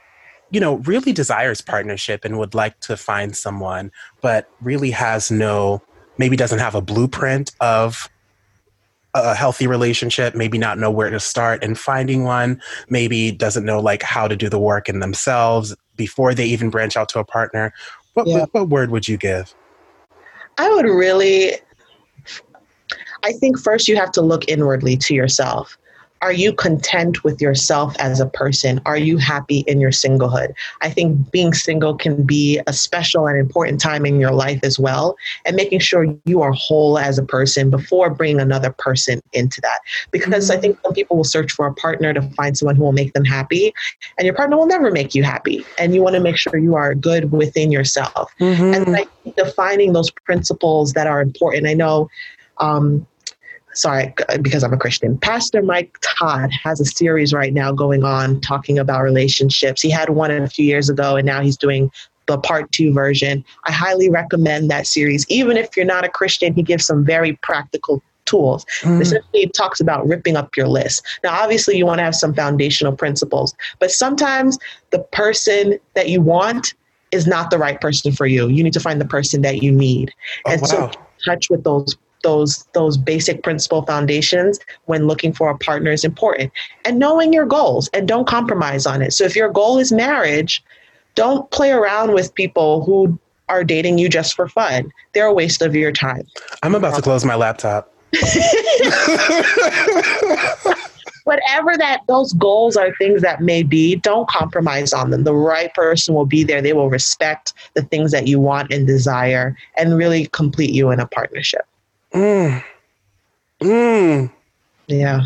you 0.51 0.59
know, 0.59 0.77
really 0.77 1.13
desires 1.13 1.61
partnership 1.61 2.25
and 2.25 2.37
would 2.37 2.53
like 2.53 2.79
to 2.81 2.97
find 2.97 3.35
someone, 3.35 3.91
but 4.21 4.49
really 4.61 4.91
has 4.91 5.31
no 5.31 5.81
maybe 6.17 6.35
doesn't 6.35 6.59
have 6.59 6.75
a 6.75 6.81
blueprint 6.81 7.51
of 7.59 8.09
a 9.13 9.33
healthy 9.33 9.65
relationship, 9.65 10.35
maybe 10.35 10.57
not 10.57 10.77
know 10.77 10.91
where 10.91 11.09
to 11.09 11.19
start 11.19 11.63
in 11.63 11.73
finding 11.73 12.23
one, 12.23 12.61
maybe 12.89 13.31
doesn't 13.31 13.63
know 13.63 13.79
like 13.79 14.03
how 14.03 14.27
to 14.27 14.35
do 14.35 14.49
the 14.49 14.59
work 14.59 14.89
in 14.89 14.99
themselves 14.99 15.75
before 15.95 16.33
they 16.33 16.45
even 16.45 16.69
branch 16.69 16.97
out 16.97 17.07
to 17.09 17.19
a 17.19 17.23
partner. 17.23 17.73
What, 18.13 18.27
yeah. 18.27 18.39
what, 18.39 18.53
what 18.53 18.69
word 18.69 18.91
would 18.91 19.07
you 19.07 19.17
give? 19.17 19.53
I 20.57 20.69
would 20.73 20.85
really, 20.85 21.53
I 23.23 23.31
think 23.33 23.57
first 23.59 23.87
you 23.87 23.95
have 23.95 24.11
to 24.13 24.21
look 24.21 24.47
inwardly 24.49 24.97
to 24.97 25.13
yourself 25.13 25.77
are 26.21 26.33
you 26.33 26.53
content 26.53 27.23
with 27.23 27.41
yourself 27.41 27.95
as 27.99 28.19
a 28.19 28.25
person? 28.25 28.81
Are 28.85 28.97
you 28.97 29.17
happy 29.17 29.59
in 29.67 29.79
your 29.79 29.91
singlehood? 29.91 30.53
I 30.81 30.89
think 30.89 31.29
being 31.31 31.53
single 31.53 31.95
can 31.95 32.23
be 32.23 32.59
a 32.67 32.73
special 32.73 33.27
and 33.27 33.37
important 33.37 33.79
time 33.79 34.05
in 34.05 34.19
your 34.19 34.31
life 34.31 34.59
as 34.63 34.79
well, 34.79 35.17
and 35.45 35.55
making 35.55 35.79
sure 35.79 36.05
you 36.25 36.41
are 36.41 36.51
whole 36.51 36.97
as 36.97 37.17
a 37.17 37.23
person 37.23 37.69
before 37.69 38.09
bringing 38.09 38.39
another 38.39 38.71
person 38.71 39.21
into 39.33 39.59
that. 39.61 39.79
Because 40.11 40.49
mm-hmm. 40.49 40.57
I 40.57 40.61
think 40.61 40.79
some 40.83 40.93
people 40.93 41.17
will 41.17 41.23
search 41.23 41.51
for 41.51 41.67
a 41.67 41.73
partner 41.73 42.13
to 42.13 42.21
find 42.31 42.57
someone 42.57 42.75
who 42.75 42.83
will 42.83 42.91
make 42.91 43.13
them 43.13 43.25
happy, 43.25 43.73
and 44.17 44.25
your 44.25 44.35
partner 44.35 44.57
will 44.57 44.67
never 44.67 44.91
make 44.91 45.13
you 45.13 45.23
happy. 45.23 45.65
And 45.77 45.93
you 45.93 46.01
want 46.01 46.15
to 46.15 46.21
make 46.21 46.37
sure 46.37 46.57
you 46.57 46.75
are 46.75 46.95
good 46.95 47.31
within 47.31 47.71
yourself. 47.71 48.33
Mm-hmm. 48.39 48.73
And 48.73 48.91
like 48.91 49.09
defining 49.35 49.93
those 49.93 50.09
principles 50.11 50.93
that 50.93 51.07
are 51.07 51.21
important. 51.21 51.67
I 51.67 51.73
know. 51.73 52.09
Um, 52.57 53.05
sorry, 53.75 54.13
because 54.41 54.63
I'm 54.63 54.73
a 54.73 54.77
Christian. 54.77 55.17
Pastor 55.17 55.61
Mike 55.61 55.97
Todd 56.01 56.49
has 56.63 56.79
a 56.79 56.85
series 56.85 57.33
right 57.33 57.53
now 57.53 57.71
going 57.71 58.03
on 58.03 58.41
talking 58.41 58.79
about 58.79 59.01
relationships. 59.01 59.81
He 59.81 59.89
had 59.89 60.09
one 60.09 60.31
a 60.31 60.47
few 60.47 60.65
years 60.65 60.89
ago, 60.89 61.15
and 61.15 61.25
now 61.25 61.41
he's 61.41 61.57
doing 61.57 61.91
the 62.25 62.39
part 62.39 62.71
two 62.71 62.91
version. 62.91 63.45
I 63.65 63.71
highly 63.71 64.09
recommend 64.09 64.71
that 64.71 64.87
series. 64.87 65.25
Even 65.29 65.57
if 65.57 65.77
you're 65.77 65.85
not 65.85 66.05
a 66.05 66.09
Christian, 66.09 66.53
he 66.53 66.63
gives 66.63 66.85
some 66.85 67.05
very 67.05 67.33
practical 67.43 68.01
tools. 68.25 68.65
Mm. 68.81 69.01
Essentially, 69.01 69.43
it 69.43 69.53
talks 69.53 69.79
about 69.79 70.07
ripping 70.07 70.35
up 70.35 70.57
your 70.57 70.67
list. 70.67 71.05
Now, 71.23 71.39
obviously, 71.39 71.77
you 71.77 71.85
want 71.85 71.99
to 71.99 72.03
have 72.03 72.15
some 72.15 72.33
foundational 72.33 72.95
principles, 72.95 73.53
but 73.79 73.91
sometimes 73.91 74.57
the 74.89 74.99
person 74.99 75.77
that 75.93 76.09
you 76.09 76.21
want 76.21 76.73
is 77.11 77.27
not 77.27 77.51
the 77.51 77.59
right 77.59 77.79
person 77.79 78.11
for 78.11 78.25
you. 78.25 78.47
You 78.47 78.63
need 78.63 78.73
to 78.73 78.79
find 78.79 78.99
the 78.99 79.05
person 79.05 79.41
that 79.43 79.61
you 79.61 79.71
need. 79.71 80.11
Oh, 80.45 80.51
and 80.51 80.61
wow. 80.61 80.67
so, 80.67 80.91
touch 81.23 81.49
with 81.49 81.63
those 81.63 81.95
those 82.25 82.65
those 82.73 82.97
basic 82.97 83.43
principle 83.43 83.83
foundations 83.83 84.59
when 84.85 85.05
looking 85.05 85.31
for 85.31 85.49
a 85.49 85.57
partner 85.59 85.91
is 85.91 86.03
important. 86.03 86.51
And 86.83 86.97
knowing 86.97 87.31
your 87.31 87.45
goals 87.45 87.87
and 87.93 88.07
don't 88.07 88.27
compromise 88.27 88.85
on 88.85 89.01
it. 89.03 89.13
So 89.13 89.23
if 89.23 89.35
your 89.35 89.49
goal 89.49 89.77
is 89.77 89.91
marriage 89.91 90.63
don't 91.15 91.49
play 91.51 91.71
around 91.71 92.13
with 92.13 92.35
people 92.35 92.83
who 92.83 93.17
are 93.47 93.63
dating 93.63 93.97
you 93.97 94.09
just 94.09 94.35
for 94.35 94.47
fun. 94.47 94.91
They're 95.13 95.27
a 95.27 95.33
waste 95.33 95.61
of 95.61 95.75
your 95.75 95.91
time. 95.91 96.27
I'm 96.61 96.75
about 96.75 96.95
to 96.95 97.01
close 97.01 97.23
my 97.23 97.35
laptop. 97.35 97.93
Whatever 101.23 101.75
that 101.77 102.01
those 102.07 102.33
goals 102.33 102.75
are 102.75 102.93
things 102.97 103.21
that 103.21 103.41
may 103.41 103.63
be 103.63 103.95
don't 103.95 104.27
compromise 104.29 104.93
on 104.93 105.09
them. 105.09 105.23
The 105.23 105.33
right 105.33 105.73
person 105.73 106.13
will 106.13 106.25
be 106.25 106.43
there. 106.43 106.61
They 106.61 106.73
will 106.73 106.89
respect 106.89 107.53
the 107.73 107.81
things 107.81 108.11
that 108.11 108.27
you 108.27 108.39
want 108.39 108.71
and 108.71 108.85
desire 108.85 109.57
and 109.77 109.97
really 109.97 110.27
complete 110.27 110.71
you 110.71 110.91
in 110.91 110.99
a 110.99 111.07
partnership 111.07 111.65
Mm. 112.15 112.63
Mm. 113.61 114.31
Yeah. 114.87 115.25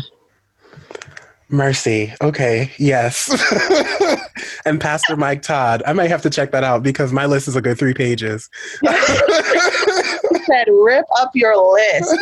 Mercy. 1.48 2.12
Okay. 2.20 2.70
Yes. 2.78 3.30
and 4.64 4.80
Pastor 4.80 5.16
Mike 5.16 5.42
Todd. 5.42 5.82
I 5.86 5.92
might 5.92 6.10
have 6.10 6.22
to 6.22 6.30
check 6.30 6.50
that 6.52 6.64
out 6.64 6.82
because 6.82 7.12
my 7.12 7.26
list 7.26 7.48
is 7.48 7.56
a 7.56 7.62
good 7.62 7.78
three 7.78 7.94
pages. 7.94 8.48
he 8.82 10.38
said, 10.46 10.66
rip 10.68 11.04
up 11.18 11.30
your 11.34 11.56
list. 11.72 12.16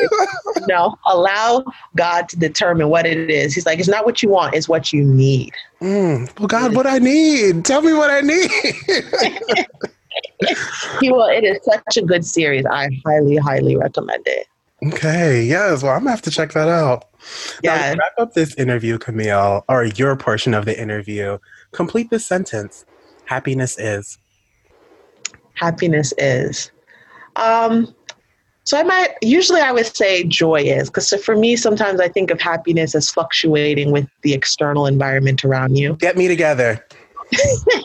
no, 0.66 0.96
allow 1.06 1.64
God 1.96 2.28
to 2.30 2.38
determine 2.38 2.88
what 2.88 3.06
it 3.06 3.30
is. 3.30 3.54
He's 3.54 3.66
like, 3.66 3.78
it's 3.78 3.88
not 3.88 4.04
what 4.04 4.22
you 4.22 4.30
want, 4.30 4.54
it's 4.54 4.68
what 4.68 4.92
you 4.92 5.02
need. 5.02 5.52
Mm. 5.80 6.38
Well, 6.38 6.48
God, 6.48 6.74
what 6.74 6.86
I 6.86 6.98
need. 6.98 7.64
Tell 7.64 7.80
me 7.82 7.94
what 7.94 8.10
I 8.10 8.20
need. 8.20 8.50
he 11.00 11.12
will. 11.12 11.26
It 11.26 11.44
is 11.44 11.58
such 11.64 11.96
a 11.96 12.02
good 12.02 12.24
series. 12.24 12.64
I 12.66 12.88
highly, 13.04 13.36
highly 13.36 13.76
recommend 13.76 14.24
it. 14.26 14.46
Okay. 14.86 15.42
Yes. 15.42 15.82
Well, 15.82 15.92
I'm 15.92 16.00
gonna 16.00 16.10
have 16.10 16.22
to 16.22 16.30
check 16.30 16.52
that 16.52 16.68
out. 16.68 17.06
Yeah. 17.62 17.94
Now, 17.94 17.98
wrap 17.98 18.12
up 18.18 18.34
this 18.34 18.54
interview, 18.54 18.98
Camille, 18.98 19.64
or 19.68 19.84
your 19.84 20.16
portion 20.16 20.54
of 20.54 20.64
the 20.64 20.80
interview. 20.80 21.38
Complete 21.72 22.10
this 22.10 22.24
sentence. 22.24 22.84
Happiness 23.24 23.78
is. 23.78 24.18
Happiness 25.54 26.14
is. 26.18 26.70
Um, 27.36 27.94
so 28.64 28.78
I 28.78 28.82
might 28.82 29.14
usually 29.22 29.62
I 29.62 29.72
would 29.72 29.86
say 29.96 30.24
joy 30.24 30.60
is 30.60 30.90
because 30.90 31.08
for 31.24 31.34
me 31.34 31.56
sometimes 31.56 32.00
I 32.00 32.08
think 32.08 32.30
of 32.30 32.38
happiness 32.38 32.94
as 32.94 33.10
fluctuating 33.10 33.92
with 33.92 34.06
the 34.22 34.34
external 34.34 34.86
environment 34.86 35.42
around 35.42 35.76
you. 35.76 35.94
Get 35.96 36.18
me 36.18 36.28
together. 36.28 36.84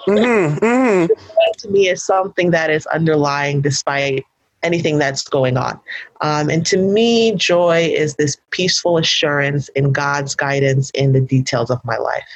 mm-hmm, 0.08 0.58
mm-hmm. 0.58 1.14
To 1.60 1.70
me, 1.70 1.88
is 1.88 2.04
something 2.04 2.52
that 2.52 2.70
is 2.70 2.86
underlying 2.88 3.62
despite 3.62 4.26
anything 4.64 4.98
that's 4.98 5.28
going 5.28 5.58
on. 5.58 5.80
Um, 6.22 6.50
and 6.50 6.66
to 6.68 6.78
me, 6.78 7.36
joy 7.36 7.94
is 7.96 8.16
this 8.16 8.38
peaceful 8.50 8.98
assurance 8.98 9.68
in 9.70 9.92
God's 9.92 10.36
guidance 10.36 10.90
in 10.92 11.12
the 11.12 11.22
details 11.22 11.70
of 11.70 11.84
my 11.84 11.98
life. 11.98 12.28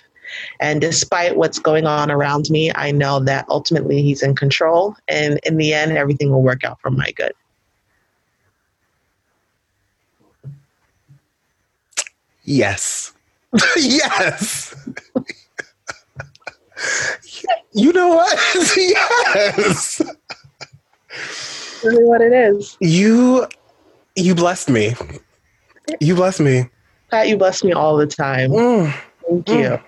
And 0.60 0.82
despite 0.82 1.38
what's 1.38 1.60
going 1.60 1.86
on 1.86 2.12
around 2.12 2.50
me, 2.50 2.72
I 2.76 2.92
know 2.92 3.20
that 3.22 3.46
ultimately 3.50 4.02
He's 4.02 4.22
in 4.22 4.36
control. 4.36 4.96
And 5.08 5.40
in 5.44 5.58
the 5.58 5.74
end, 5.74 5.98
everything 5.98 6.32
will 6.32 6.44
work 6.44 6.64
out 6.64 6.80
for 6.82 6.92
my 6.92 7.12
good. 7.12 7.34
Yes. 12.44 13.14
yes. 13.76 14.76
you 17.74 17.92
know 17.92 18.16
what? 18.16 18.40
yes. 18.78 20.02
Really 21.84 22.06
what 22.06 22.22
it 22.22 22.34
is. 22.34 22.78
You 22.80 23.48
you 24.16 24.36
blessed 24.36 24.70
me. 24.70 24.96
You 26.00 26.16
blessed 26.16 26.42
me. 26.42 26.70
Pat, 27.12 27.28
you 27.28 27.38
bless 27.38 27.64
me 27.64 27.72
all 27.72 27.96
the 27.96 28.08
time. 28.08 28.52
Mm. 28.52 28.94
Thank 29.28 29.46
mm. 29.46 29.62
you. 29.62 29.80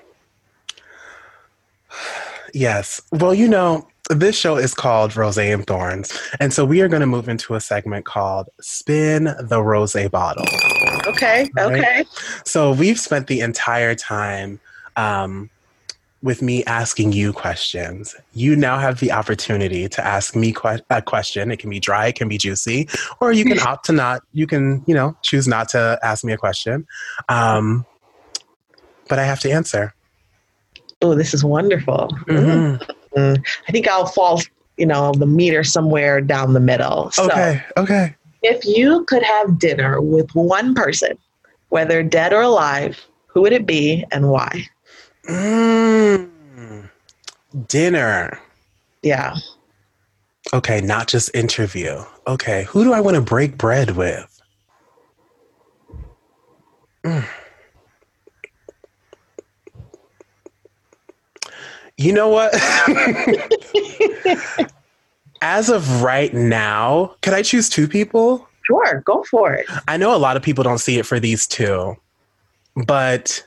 Yes. 2.53 3.01
Well, 3.11 3.33
you 3.33 3.47
know, 3.47 3.87
this 4.09 4.35
show 4.35 4.57
is 4.57 4.73
called 4.73 5.15
Rose 5.15 5.37
and 5.37 5.65
Thorns. 5.67 6.17
And 6.39 6.53
so 6.53 6.65
we 6.65 6.81
are 6.81 6.87
going 6.87 7.01
to 7.01 7.07
move 7.07 7.29
into 7.29 7.55
a 7.55 7.61
segment 7.61 8.05
called 8.05 8.49
Spin 8.61 9.35
the 9.39 9.61
Rose 9.61 9.95
Bottle. 10.11 10.45
Okay. 11.07 11.49
Right? 11.55 11.73
Okay. 11.73 12.05
So 12.45 12.71
we've 12.71 12.99
spent 12.99 13.27
the 13.27 13.41
entire 13.41 13.95
time 13.95 14.59
um, 14.95 15.49
with 16.22 16.41
me 16.41 16.63
asking 16.65 17.13
you 17.13 17.32
questions. 17.32 18.15
You 18.34 18.55
now 18.55 18.78
have 18.78 18.99
the 18.99 19.11
opportunity 19.11 19.88
to 19.88 20.05
ask 20.05 20.36
me 20.36 20.51
que- 20.51 20.82
a 20.89 21.01
question. 21.01 21.51
It 21.51 21.59
can 21.59 21.70
be 21.70 21.80
dry, 21.80 22.07
it 22.07 22.15
can 22.15 22.28
be 22.28 22.38
juicy, 22.38 22.89
or 23.22 23.32
you 23.32 23.45
can 23.45 23.59
opt 23.67 23.86
to 23.86 23.93
not, 23.93 24.22
you 24.34 24.45
can, 24.45 24.84
you 24.86 24.93
know, 24.93 25.15
choose 25.22 25.47
not 25.47 25.70
to 25.70 25.99
ask 26.03 26.24
me 26.24 26.34
a 26.34 26.38
question. 26.38 26.86
Um, 27.30 27.86
but 29.07 29.20
I 29.20 29.24
have 29.24 29.39
to 29.41 29.51
answer. 29.51 29.93
Oh, 31.01 31.15
this 31.15 31.34
is 31.34 31.43
wonderful. 31.43 32.09
Mm-hmm. 32.28 33.17
Mm, 33.17 33.43
I 33.67 33.72
think 33.72 33.88
I'll 33.88 34.05
fall, 34.05 34.41
you 34.78 34.86
know, 34.86 35.13
the 35.13 35.26
meter 35.26 35.63
somewhere 35.63 36.20
down 36.20 36.53
the 36.53 36.59
middle. 36.59 37.11
So 37.11 37.26
okay, 37.26 37.63
okay. 37.78 38.15
If 38.43 38.65
you 38.65 39.05
could 39.05 39.24
have 39.24 39.57
dinner 39.57 40.01
with 40.01 40.34
one 40.36 40.76
person, 40.76 41.17
whether 41.70 42.03
dead 42.03 42.34
or 42.34 42.41
alive, 42.41 43.05
who 43.28 43.41
would 43.41 43.53
it 43.53 43.65
be 43.65 44.05
and 44.11 44.30
why? 44.30 44.67
Mm, 45.30 46.89
dinner. 47.67 48.39
Yeah. 49.03 49.36
Okay, 50.53 50.82
not 50.82 51.07
just 51.07 51.34
interview. 51.36 52.03
Okay, 52.25 52.63
who 52.63 52.84
do 52.84 52.93
I 52.93 52.99
want 52.99 53.15
to 53.15 53.21
break 53.21 53.57
bread 53.57 53.91
with? 53.91 54.41
Mm. 57.03 57.25
You 61.97 62.13
know 62.13 62.30
what? 62.30 62.53
As 65.41 65.69
of 65.69 66.01
right 66.01 66.34
now, 66.34 67.15
could 67.21 67.34
I 67.34 67.43
choose 67.43 67.69
two 67.69 67.88
people? 67.88 68.47
Sure, 68.63 69.03
go 69.05 69.23
for 69.30 69.53
it. 69.53 69.65
I 69.88 69.97
know 69.97 70.15
a 70.15 70.17
lot 70.17 70.38
of 70.38 70.43
people 70.43 70.63
don't 70.63 70.80
see 70.80 70.97
it 70.97 71.05
for 71.05 71.19
these 71.19 71.45
two, 71.45 71.95
but 72.88 73.45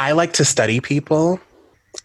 I 0.00 0.12
like 0.12 0.32
to 0.34 0.46
study 0.46 0.80
people 0.80 1.38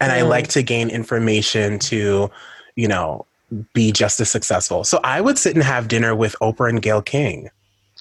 and 0.01 0.11
mm. 0.11 0.15
I 0.15 0.21
like 0.23 0.49
to 0.49 0.61
gain 0.61 0.89
information 0.89 1.79
to, 1.79 2.29
you 2.75 2.87
know, 2.89 3.25
be 3.73 3.93
just 3.93 4.19
as 4.19 4.29
successful. 4.29 4.83
So 4.83 4.99
I 5.05 5.21
would 5.21 5.37
sit 5.37 5.55
and 5.55 5.63
have 5.63 5.87
dinner 5.87 6.13
with 6.13 6.35
Oprah 6.41 6.69
and 6.69 6.81
Gayle 6.81 7.01
King. 7.01 7.49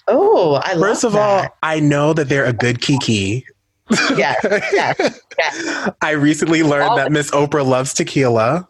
Oh, 0.09 0.55
I 0.65 0.73
First 0.73 1.05
of 1.05 1.13
that. 1.13 1.19
all, 1.45 1.57
I 1.63 1.79
know 1.79 2.11
that 2.11 2.27
they're 2.27 2.43
a 2.43 2.51
good 2.51 2.81
kiki. 2.81 3.45
yes, 3.89 4.37
yes, 4.73 5.21
yes. 5.37 5.89
I 6.01 6.11
recently 6.11 6.61
learned 6.61 6.89
All 6.89 6.97
that 6.97 7.13
Miss 7.13 7.31
Oprah 7.31 7.65
loves 7.65 7.93
tequila. 7.93 8.67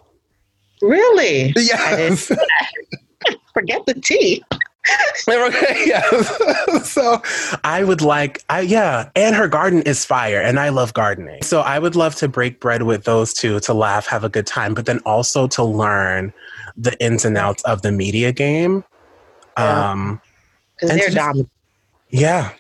Really? 0.84 1.54
Yes. 1.56 2.32
Forget 3.56 3.84
the 3.88 3.96
tea. 3.96 4.44
yeah. 5.28 6.04
so 6.84 7.22
I 7.64 7.84
would 7.84 8.02
like, 8.02 8.44
I 8.50 8.62
yeah, 8.62 9.10
and 9.16 9.36
her 9.36 9.48
garden 9.48 9.82
is 9.84 10.06
fire, 10.06 10.42
and 10.42 10.60
I 10.60 10.70
love 10.70 10.94
gardening. 10.94 11.42
So 11.44 11.62
I 11.62 11.80
would 11.80 11.96
love 11.96 12.16
to 12.16 12.28
break 12.28 12.60
bread 12.60 12.84
with 12.84 13.06
those 13.06 13.34
two 13.34 13.60
to 13.62 13.74
laugh, 13.74 14.06
have 14.08 14.24
a 14.24 14.30
good 14.30 14.48
time, 14.48 14.74
but 14.74 14.86
then 14.86 15.00
also 15.00 15.48
to 15.48 15.64
learn 15.64 16.34
the 16.78 17.00
ins 17.04 17.26
and 17.26 17.38
outs 17.38 17.64
of 17.64 17.82
the 17.82 17.92
media 17.92 18.32
game. 18.32 18.84
Yeah. 19.58 19.92
Um, 19.92 20.22
because 20.80 20.98
they're 20.98 21.10
dumb. 21.10 21.50
Yeah, 22.10 22.52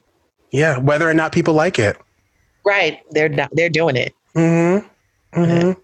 yeah. 0.51 0.78
Whether 0.78 1.09
or 1.09 1.13
not 1.13 1.32
people 1.32 1.53
like 1.53 1.78
it. 1.80 1.97
Right. 2.65 3.01
They're 3.11 3.30
they're 3.51 3.69
doing 3.69 3.95
it. 3.95 4.13
Mm-hmm. 4.36 4.88
Mm-hmm. 5.39 5.82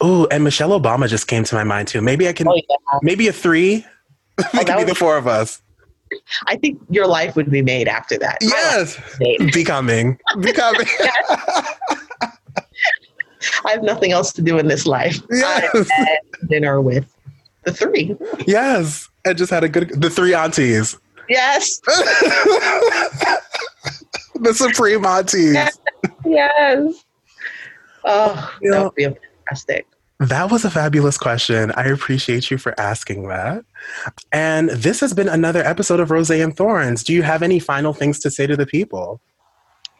Oh, 0.00 0.26
and 0.30 0.44
Michelle 0.44 0.78
Obama 0.78 1.08
just 1.08 1.26
came 1.26 1.44
to 1.44 1.54
my 1.54 1.64
mind 1.64 1.88
too. 1.88 2.00
Maybe 2.00 2.28
I 2.28 2.32
can. 2.32 2.48
Oh, 2.48 2.54
yeah. 2.54 2.76
Maybe 3.02 3.28
a 3.28 3.32
three. 3.32 3.84
It 4.38 4.46
oh, 4.54 4.64
could 4.64 4.76
be 4.78 4.84
the 4.84 4.94
four 4.94 5.16
of 5.16 5.26
us. 5.26 5.60
I 6.46 6.56
think 6.56 6.80
your 6.90 7.06
life 7.06 7.34
would 7.36 7.50
be 7.50 7.62
made 7.62 7.88
after 7.88 8.18
that. 8.18 8.38
Yes. 8.40 9.00
Becoming. 9.52 10.18
Becoming. 10.40 10.86
I 13.64 13.72
have 13.72 13.82
nothing 13.82 14.12
else 14.12 14.32
to 14.34 14.42
do 14.42 14.58
in 14.58 14.68
this 14.68 14.86
life. 14.86 15.20
Yes. 15.30 15.88
dinner 16.48 16.80
with 16.80 17.12
the 17.64 17.72
three. 17.72 18.16
Yes. 18.46 19.08
I 19.26 19.32
just 19.32 19.50
had 19.50 19.64
a 19.64 19.68
good 19.68 20.00
the 20.00 20.10
three 20.10 20.34
aunties. 20.34 20.96
Yes. 21.28 21.80
the 24.34 24.52
Supreme 24.52 25.04
Aunties. 25.04 25.56
yes. 26.24 27.04
Oh, 28.04 28.54
you 28.60 28.70
that 28.70 28.84
would 28.84 28.94
be 28.94 29.04
fantastic. 29.04 29.86
That 30.24 30.50
was 30.50 30.64
a 30.64 30.70
fabulous 30.70 31.18
question. 31.18 31.70
I 31.72 31.84
appreciate 31.84 32.50
you 32.50 32.56
for 32.56 32.78
asking 32.80 33.28
that. 33.28 33.64
And 34.32 34.70
this 34.70 35.00
has 35.00 35.12
been 35.12 35.28
another 35.28 35.62
episode 35.62 36.00
of 36.00 36.10
Rose 36.10 36.30
and 36.30 36.56
Thorns. 36.56 37.04
Do 37.04 37.12
you 37.12 37.22
have 37.22 37.42
any 37.42 37.58
final 37.58 37.92
things 37.92 38.18
to 38.20 38.30
say 38.30 38.46
to 38.46 38.56
the 38.56 38.66
people? 38.66 39.20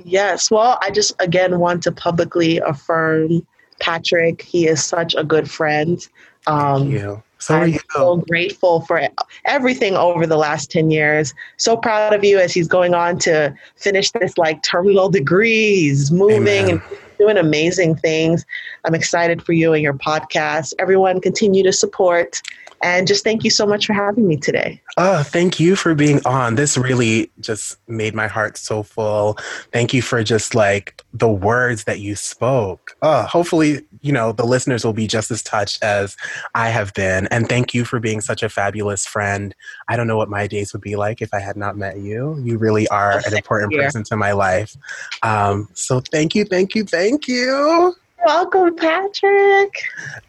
Yes. 0.03 0.51
Well, 0.51 0.79
I 0.83 0.91
just 0.91 1.13
again 1.21 1.59
want 1.59 1.83
to 1.85 1.93
publicly 1.93 2.59
affirm 2.59 3.47
Patrick. 3.81 4.43
He 4.43 4.67
is 4.67 4.85
such 4.85 5.15
a 5.15 5.25
good 5.25 5.51
friend. 5.51 6.07
Um, 6.47 6.83
Thank 6.83 6.93
you. 6.93 7.23
So 7.39 7.55
I'm 7.57 7.79
so 7.91 8.17
grateful 8.29 8.81
for 8.83 9.03
everything 9.45 9.97
over 9.97 10.27
the 10.27 10.39
last 10.39 10.71
10 10.71 10.91
years. 10.91 11.35
So 11.59 11.77
proud 11.77 12.15
of 12.15 12.25
you 12.25 12.39
as 12.39 12.55
he's 12.55 12.69
going 12.69 12.95
on 12.95 13.19
to 13.21 13.55
finish 13.77 14.11
this 14.13 14.39
like 14.39 14.63
terminal 14.63 15.11
degree. 15.11 15.77
He's 15.77 16.11
moving 16.11 16.71
Amen. 16.71 16.71
and 16.71 16.83
doing 17.25 17.39
amazing 17.39 17.97
things. 17.97 18.45
I'm 18.85 18.95
excited 18.95 19.43
for 19.43 19.55
you 19.55 19.73
and 19.73 19.83
your 19.83 19.95
podcast. 19.95 20.75
Everyone 20.79 21.23
continue 21.23 21.63
to 21.63 21.73
support 21.73 22.43
and 22.85 23.07
just 23.07 23.25
thank 23.25 23.45
you 23.45 23.51
so 23.51 23.67
much 23.67 23.87
for 23.87 23.95
having 23.95 24.29
me 24.29 24.37
today. 24.37 24.81
Oh, 24.99 25.23
thank 25.23 25.59
you 25.59 25.75
for 25.75 25.95
being 25.95 26.25
on. 26.27 26.57
This 26.57 26.77
really 26.77 27.31
just 27.41 27.79
made 27.89 28.15
my 28.15 28.27
heart 28.27 28.59
so 28.59 28.83
full. 28.83 29.39
Thank 29.73 29.95
you 29.95 30.03
for 30.03 30.23
just 30.23 30.55
like 30.55 31.03
the 31.15 31.29
words 31.29 31.85
that 31.85 32.01
you 32.01 32.15
spoke. 32.15 32.95
Oh, 33.01 33.23
hopefully, 33.23 33.81
you 34.03 34.13
know, 34.13 34.33
the 34.33 34.45
listeners 34.45 34.85
will 34.85 34.93
be 34.93 35.07
just 35.07 35.31
as 35.31 35.43
touched 35.43 35.83
as 35.83 36.15
I 36.55 36.69
have 36.69 36.93
been. 36.93 37.27
And 37.29 37.49
thank 37.49 37.73
you 37.73 37.87
for 37.87 38.01
being 38.01 38.21
such 38.21 38.43
a 38.43 38.51
fabulous 38.51 39.07
friend. 39.07 39.55
I 39.89 39.97
don't 39.97 40.07
know 40.07 40.19
what 40.19 40.29
my 40.29 40.47
days 40.47 40.75
would 40.75 40.83
be 40.83 40.97
like 40.97 41.23
if 41.23 41.33
I 41.33 41.41
had 41.41 41.57
not 41.57 41.79
met 41.79 42.01
you. 42.01 42.39
You 42.45 42.59
really 42.59 42.87
are 42.89 43.23
an 43.27 43.35
important 43.35 43.73
person 43.73 44.05
to 44.05 44.17
my 44.17 44.33
life. 44.33 44.77
Um, 45.23 45.71
so 45.73 46.01
thank 46.01 46.35
you, 46.35 46.45
thank 46.45 46.75
you, 46.75 46.85
thank 46.85 47.29
you. 47.29 47.97
Welcome, 48.25 48.75
Patrick. 48.77 49.75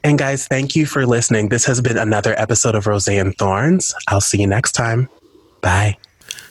And 0.03 0.17
guys, 0.17 0.47
thank 0.47 0.75
you 0.75 0.85
for 0.85 1.05
listening. 1.05 1.49
This 1.49 1.65
has 1.65 1.79
been 1.79 1.97
another 1.97 2.37
episode 2.37 2.75
of 2.75 2.87
Rose 2.87 3.07
and 3.07 3.37
Thorns. 3.37 3.95
I'll 4.09 4.19
see 4.21 4.41
you 4.41 4.47
next 4.47 4.73
time. 4.73 5.07
Bye. 5.61 5.97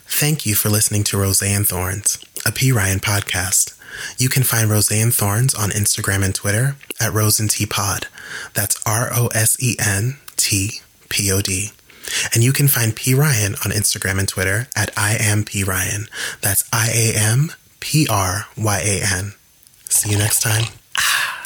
Thank 0.06 0.46
you 0.46 0.54
for 0.54 0.70
listening 0.70 1.04
to 1.04 1.18
Rose 1.18 1.42
and 1.42 1.66
Thorns, 1.66 2.18
a 2.46 2.52
P. 2.52 2.72
Ryan 2.72 2.98
podcast. 2.98 3.78
You 4.18 4.28
can 4.28 4.42
find 4.42 4.70
Rose 4.70 4.90
and 4.90 5.12
Thorns 5.12 5.54
on 5.54 5.70
Instagram 5.70 6.24
and 6.24 6.34
Twitter 6.34 6.76
at 7.00 7.12
Rose 7.12 7.38
and 7.38 7.50
T 7.50 7.66
Pod. 7.66 8.06
That's 8.54 8.80
R 8.86 9.10
O 9.12 9.26
S 9.28 9.62
E 9.62 9.76
N 9.78 10.16
T 10.36 10.80
P 11.08 11.30
O 11.30 11.40
D. 11.40 11.72
And 12.32 12.42
you 12.42 12.52
can 12.52 12.68
find 12.68 12.96
P. 12.96 13.14
Ryan 13.14 13.54
on 13.64 13.70
Instagram 13.70 14.18
and 14.18 14.28
Twitter 14.28 14.68
at 14.74 14.90
I 14.96 15.16
am 15.20 15.44
P. 15.44 15.62
Ryan. 15.62 16.06
That's 16.40 16.68
I 16.72 16.90
A 16.94 17.14
M 17.16 17.52
P 17.80 18.06
R 18.10 18.46
Y 18.56 18.80
A 18.80 19.02
N. 19.16 19.34
See 19.88 20.10
you 20.10 20.18
next 20.18 20.40
time. 20.40 20.64
Ah. 20.96 21.40